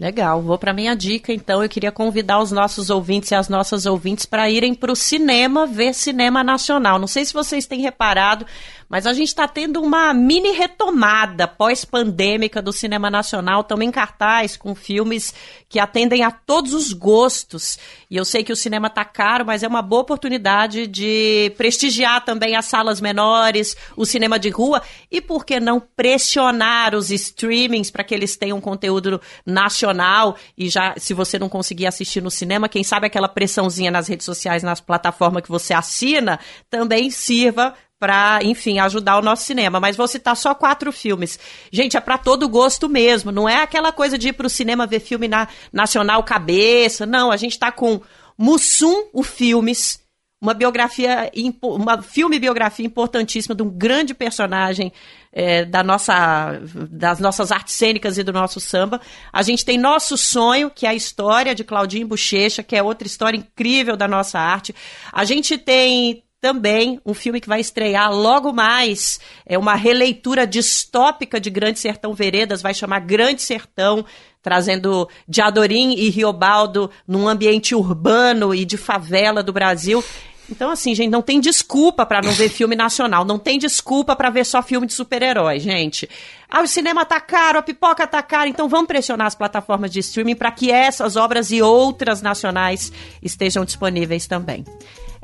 Legal, 0.00 0.40
vou 0.40 0.56
para 0.56 0.72
minha 0.72 0.96
dica 0.96 1.30
então. 1.30 1.62
Eu 1.62 1.68
queria 1.68 1.92
convidar 1.92 2.40
os 2.40 2.50
nossos 2.50 2.88
ouvintes 2.88 3.32
e 3.32 3.34
as 3.34 3.50
nossas 3.50 3.84
ouvintes 3.84 4.24
para 4.24 4.48
irem 4.48 4.74
para 4.74 4.90
o 4.90 4.96
cinema 4.96 5.66
ver 5.66 5.92
cinema 5.92 6.42
nacional. 6.42 6.98
Não 6.98 7.06
sei 7.06 7.22
se 7.22 7.34
vocês 7.34 7.66
têm 7.66 7.82
reparado, 7.82 8.46
mas 8.90 9.06
a 9.06 9.12
gente 9.12 9.28
está 9.28 9.46
tendo 9.46 9.80
uma 9.80 10.12
mini 10.12 10.50
retomada 10.50 11.46
pós-pandêmica 11.46 12.60
do 12.60 12.72
cinema 12.72 13.08
nacional, 13.08 13.62
também 13.62 13.88
em 13.88 13.92
cartaz, 13.92 14.56
com 14.56 14.74
filmes 14.74 15.32
que 15.68 15.78
atendem 15.78 16.24
a 16.24 16.32
todos 16.32 16.74
os 16.74 16.92
gostos. 16.92 17.78
E 18.10 18.16
eu 18.16 18.24
sei 18.24 18.42
que 18.42 18.52
o 18.52 18.56
cinema 18.56 18.88
está 18.88 19.04
caro, 19.04 19.46
mas 19.46 19.62
é 19.62 19.68
uma 19.68 19.80
boa 19.80 20.02
oportunidade 20.02 20.88
de 20.88 21.54
prestigiar 21.56 22.24
também 22.24 22.56
as 22.56 22.64
salas 22.64 23.00
menores, 23.00 23.76
o 23.96 24.04
cinema 24.04 24.40
de 24.40 24.48
rua 24.48 24.82
e, 25.08 25.20
por 25.20 25.46
que 25.46 25.60
não, 25.60 25.78
pressionar 25.78 26.92
os 26.92 27.12
streamings 27.12 27.92
para 27.92 28.02
que 28.02 28.12
eles 28.12 28.36
tenham 28.36 28.60
conteúdo 28.60 29.20
nacional. 29.46 30.36
E 30.58 30.68
já, 30.68 30.94
se 30.96 31.14
você 31.14 31.38
não 31.38 31.48
conseguir 31.48 31.86
assistir 31.86 32.20
no 32.20 32.30
cinema, 32.30 32.68
quem 32.68 32.82
sabe 32.82 33.06
aquela 33.06 33.28
pressãozinha 33.28 33.92
nas 33.92 34.08
redes 34.08 34.26
sociais, 34.26 34.64
nas 34.64 34.80
plataformas 34.80 35.44
que 35.44 35.48
você 35.48 35.72
assina, 35.72 36.40
também 36.68 37.08
sirva 37.08 37.72
para, 38.00 38.40
enfim, 38.42 38.78
ajudar 38.78 39.18
o 39.18 39.22
nosso 39.22 39.44
cinema. 39.44 39.78
Mas 39.78 39.94
vou 39.94 40.08
citar 40.08 40.34
só 40.34 40.54
quatro 40.54 40.90
filmes. 40.90 41.38
Gente, 41.70 41.98
é 41.98 42.00
para 42.00 42.16
todo 42.16 42.48
gosto 42.48 42.88
mesmo. 42.88 43.30
Não 43.30 43.46
é 43.46 43.62
aquela 43.62 43.92
coisa 43.92 44.16
de 44.16 44.28
ir 44.28 44.32
pro 44.32 44.48
cinema 44.48 44.86
ver 44.86 45.00
filme 45.00 45.28
na, 45.28 45.46
nacional 45.70 46.24
cabeça. 46.24 47.04
Não, 47.04 47.30
a 47.30 47.36
gente 47.36 47.58
tá 47.58 47.70
com 47.70 48.00
Mussum, 48.38 49.10
o 49.12 49.22
Filmes, 49.22 50.00
uma 50.40 50.54
biografia, 50.54 51.30
uma 51.62 52.00
filme 52.00 52.38
biografia 52.38 52.86
importantíssima 52.86 53.54
de 53.54 53.62
um 53.62 53.68
grande 53.68 54.14
personagem 54.14 54.90
é, 55.30 55.66
da 55.66 55.82
nossa, 55.82 56.58
das 56.90 57.20
nossas 57.20 57.52
artes 57.52 57.74
cênicas 57.74 58.16
e 58.16 58.22
do 58.22 58.32
nosso 58.32 58.58
samba. 58.58 58.98
A 59.30 59.42
gente 59.42 59.62
tem 59.62 59.76
Nosso 59.76 60.16
Sonho, 60.16 60.70
que 60.70 60.86
é 60.86 60.88
a 60.88 60.94
história 60.94 61.54
de 61.54 61.62
Claudinho 61.62 62.08
Bochecha, 62.08 62.62
que 62.62 62.74
é 62.74 62.82
outra 62.82 63.06
história 63.06 63.36
incrível 63.36 63.94
da 63.94 64.08
nossa 64.08 64.38
arte. 64.38 64.74
A 65.12 65.26
gente 65.26 65.58
tem 65.58 66.24
também 66.40 67.00
um 67.04 67.12
filme 67.12 67.40
que 67.40 67.48
vai 67.48 67.60
estrear 67.60 68.12
logo 68.12 68.52
mais. 68.52 69.20
É 69.44 69.58
uma 69.58 69.74
releitura 69.74 70.46
distópica 70.46 71.40
de 71.40 71.50
Grande 71.50 71.78
Sertão 71.78 72.14
Veredas, 72.14 72.62
vai 72.62 72.72
chamar 72.72 73.00
Grande 73.00 73.42
Sertão, 73.42 74.04
trazendo 74.42 75.08
Diadorim 75.28 75.92
e 75.94 76.08
Riobaldo 76.08 76.90
num 77.06 77.28
ambiente 77.28 77.74
urbano 77.74 78.54
e 78.54 78.64
de 78.64 78.76
favela 78.76 79.42
do 79.42 79.52
Brasil. 79.52 80.02
Então, 80.50 80.68
assim, 80.68 80.94
gente, 80.94 81.10
não 81.10 81.22
tem 81.22 81.38
desculpa 81.38 82.04
para 82.04 82.20
não 82.20 82.32
ver 82.32 82.48
filme 82.48 82.74
nacional, 82.74 83.24
não 83.24 83.38
tem 83.38 83.56
desculpa 83.56 84.16
para 84.16 84.30
ver 84.30 84.44
só 84.44 84.60
filme 84.60 84.86
de 84.86 84.92
super-herói, 84.92 85.60
gente. 85.60 86.10
Ah, 86.48 86.62
o 86.62 86.66
cinema 86.66 87.04
tá 87.04 87.20
caro, 87.20 87.60
a 87.60 87.62
pipoca 87.62 88.04
tá 88.04 88.20
cara, 88.20 88.48
então 88.48 88.68
vamos 88.68 88.88
pressionar 88.88 89.28
as 89.28 89.34
plataformas 89.36 89.92
de 89.92 90.00
streaming 90.00 90.34
para 90.34 90.50
que 90.50 90.72
essas 90.72 91.14
obras 91.14 91.52
e 91.52 91.62
outras 91.62 92.20
nacionais 92.20 92.92
estejam 93.22 93.64
disponíveis 93.64 94.26
também. 94.26 94.64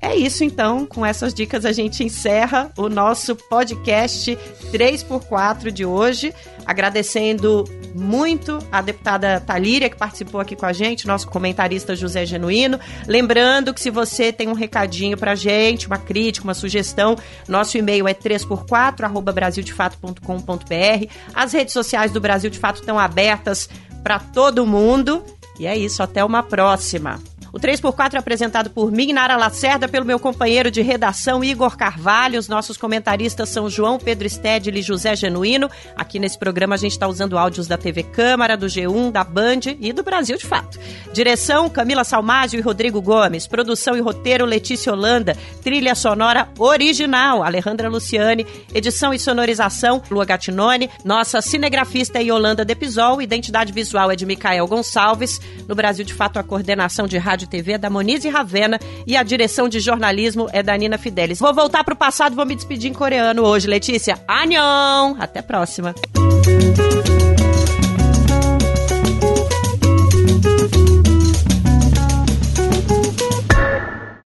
É 0.01 0.15
isso 0.15 0.45
então, 0.45 0.85
com 0.85 1.07
essas 1.07 1.33
dicas 1.33 1.65
a 1.65 1.73
gente 1.73 2.05
encerra 2.05 2.71
o 2.77 2.89
nosso 2.89 3.35
podcast 3.35 4.37
3x4 4.71 5.71
de 5.71 5.87
hoje, 5.87 6.35
agradecendo 6.67 7.65
muito 7.95 8.59
a 8.71 8.83
deputada 8.83 9.41
Talíria 9.41 9.89
que 9.89 9.97
participou 9.97 10.39
aqui 10.39 10.55
com 10.55 10.67
a 10.67 10.73
gente, 10.73 11.07
nosso 11.07 11.27
comentarista 11.29 11.97
José 11.97 12.27
Genuíno. 12.27 12.79
Lembrando 13.07 13.73
que 13.73 13.81
se 13.81 13.91
você 13.91 14.31
tem 14.31 14.49
um 14.49 14.53
recadinho 14.53 15.17
pra 15.17 15.35
gente, 15.35 15.87
uma 15.87 15.99
crítica, 15.99 16.45
uma 16.45 16.55
sugestão, 16.55 17.17
nosso 17.49 17.79
e-mail 17.79 18.07
é 18.07 18.13
3x4 18.13 19.05
arroba 19.05 19.33
brasildefato.com.br. 19.33 21.11
As 21.35 21.53
redes 21.55 21.73
sociais 21.73 22.13
do 22.13 22.21
Brasil 22.21 22.51
de 22.51 22.59
Fato 22.59 22.81
estão 22.81 22.99
abertas 22.99 23.69
para 24.03 24.19
todo 24.19 24.67
mundo. 24.67 25.25
E 25.59 25.67
é 25.67 25.75
isso, 25.75 26.03
até 26.03 26.23
uma 26.23 26.43
próxima. 26.43 27.19
O 27.57 27.59
3x4 27.59 28.17
é 28.17 28.19
apresentado 28.19 28.69
por 28.69 28.93
mim, 28.93 29.15
Nara 29.15 29.35
Lacerda, 29.35 29.89
pelo 29.89 30.05
meu 30.05 30.19
companheiro 30.19 30.71
de 30.71 30.83
redação, 30.83 31.43
Igor 31.43 31.75
Carvalho. 31.75 32.39
Os 32.39 32.49
nossos 32.49 32.77
comentaristas 32.77 33.49
são 33.49 33.71
João 33.71 33.99
Pedro 33.99 34.29
Stedley 34.29 34.81
e 34.81 34.83
José 34.83 35.17
Genuíno. 35.17 35.71
Aqui 35.97 36.19
nesse 36.19 36.39
programa 36.39 36.75
a 36.75 36.77
gente 36.77 36.93
está 36.93 37.09
usando 37.09 37.39
áudios 37.39 37.67
da 37.67 37.79
TV 37.79 38.03
Câmara, 38.03 38.59
do 38.59 38.67
G1, 38.67 39.11
da 39.11 39.25
Band 39.25 39.75
e 39.81 39.91
do 39.91 40.03
Brasil 40.03 40.37
de 40.37 40.45
Fato. 40.45 40.79
Direção, 41.15 41.71
Camila 41.71 42.05
Salmásio 42.05 42.59
e 42.59 42.61
Rodrigo 42.61 43.01
Gomes. 43.01 43.47
Produção 43.47 43.97
e 43.97 44.01
roteiro, 44.01 44.45
Letícia 44.45 44.93
Holanda. 44.93 45.35
Trilha 45.63 45.95
sonora 45.95 46.51
original, 46.59 47.43
Alejandra 47.43 47.89
Luciane. 47.89 48.47
Edição 48.75 49.15
e 49.15 49.19
sonorização, 49.19 50.03
Lua 50.11 50.27
Gatinone. 50.27 50.91
Nossa 51.03 51.41
cinegrafista 51.41 52.19
é 52.19 52.25
Yolanda 52.25 52.67
Depisol. 52.67 53.23
Identidade 53.23 53.73
visual 53.73 54.11
é 54.11 54.15
de 54.15 54.27
Micael 54.27 54.69
Gonçalves. 54.69 55.41
No 55.67 55.75
Brasil 55.75 56.05
de 56.05 56.13
Fato, 56.13 56.39
a 56.39 56.43
coordenação 56.43 57.07
de 57.07 57.17
rádio 57.17 57.46
Rádio 57.47 57.51
TV 57.51 57.73
é 57.73 57.79
da 57.79 57.89
Monize 57.89 58.29
Ravena 58.29 58.79
e 59.07 59.17
a 59.17 59.23
direção 59.23 59.69
de 59.69 59.81
jornalismo 59.81 60.49
é 60.53 60.63
da 60.63 60.77
Nina 60.77 60.99
Fidelis. 60.99 61.39
Vou 61.39 61.55
voltar 61.55 61.85
pro 61.85 61.97
passado, 61.97 62.35
vou 62.35 62.45
me 62.45 62.55
despedir 62.55 62.91
em 62.91 62.95
coreano 62.95 63.45
hoje, 63.45 63.67
Letícia. 63.67 64.19
Annyeong! 64.29 65.17
Até 65.19 65.41
a 65.41 65.43
próxima. 65.43 65.95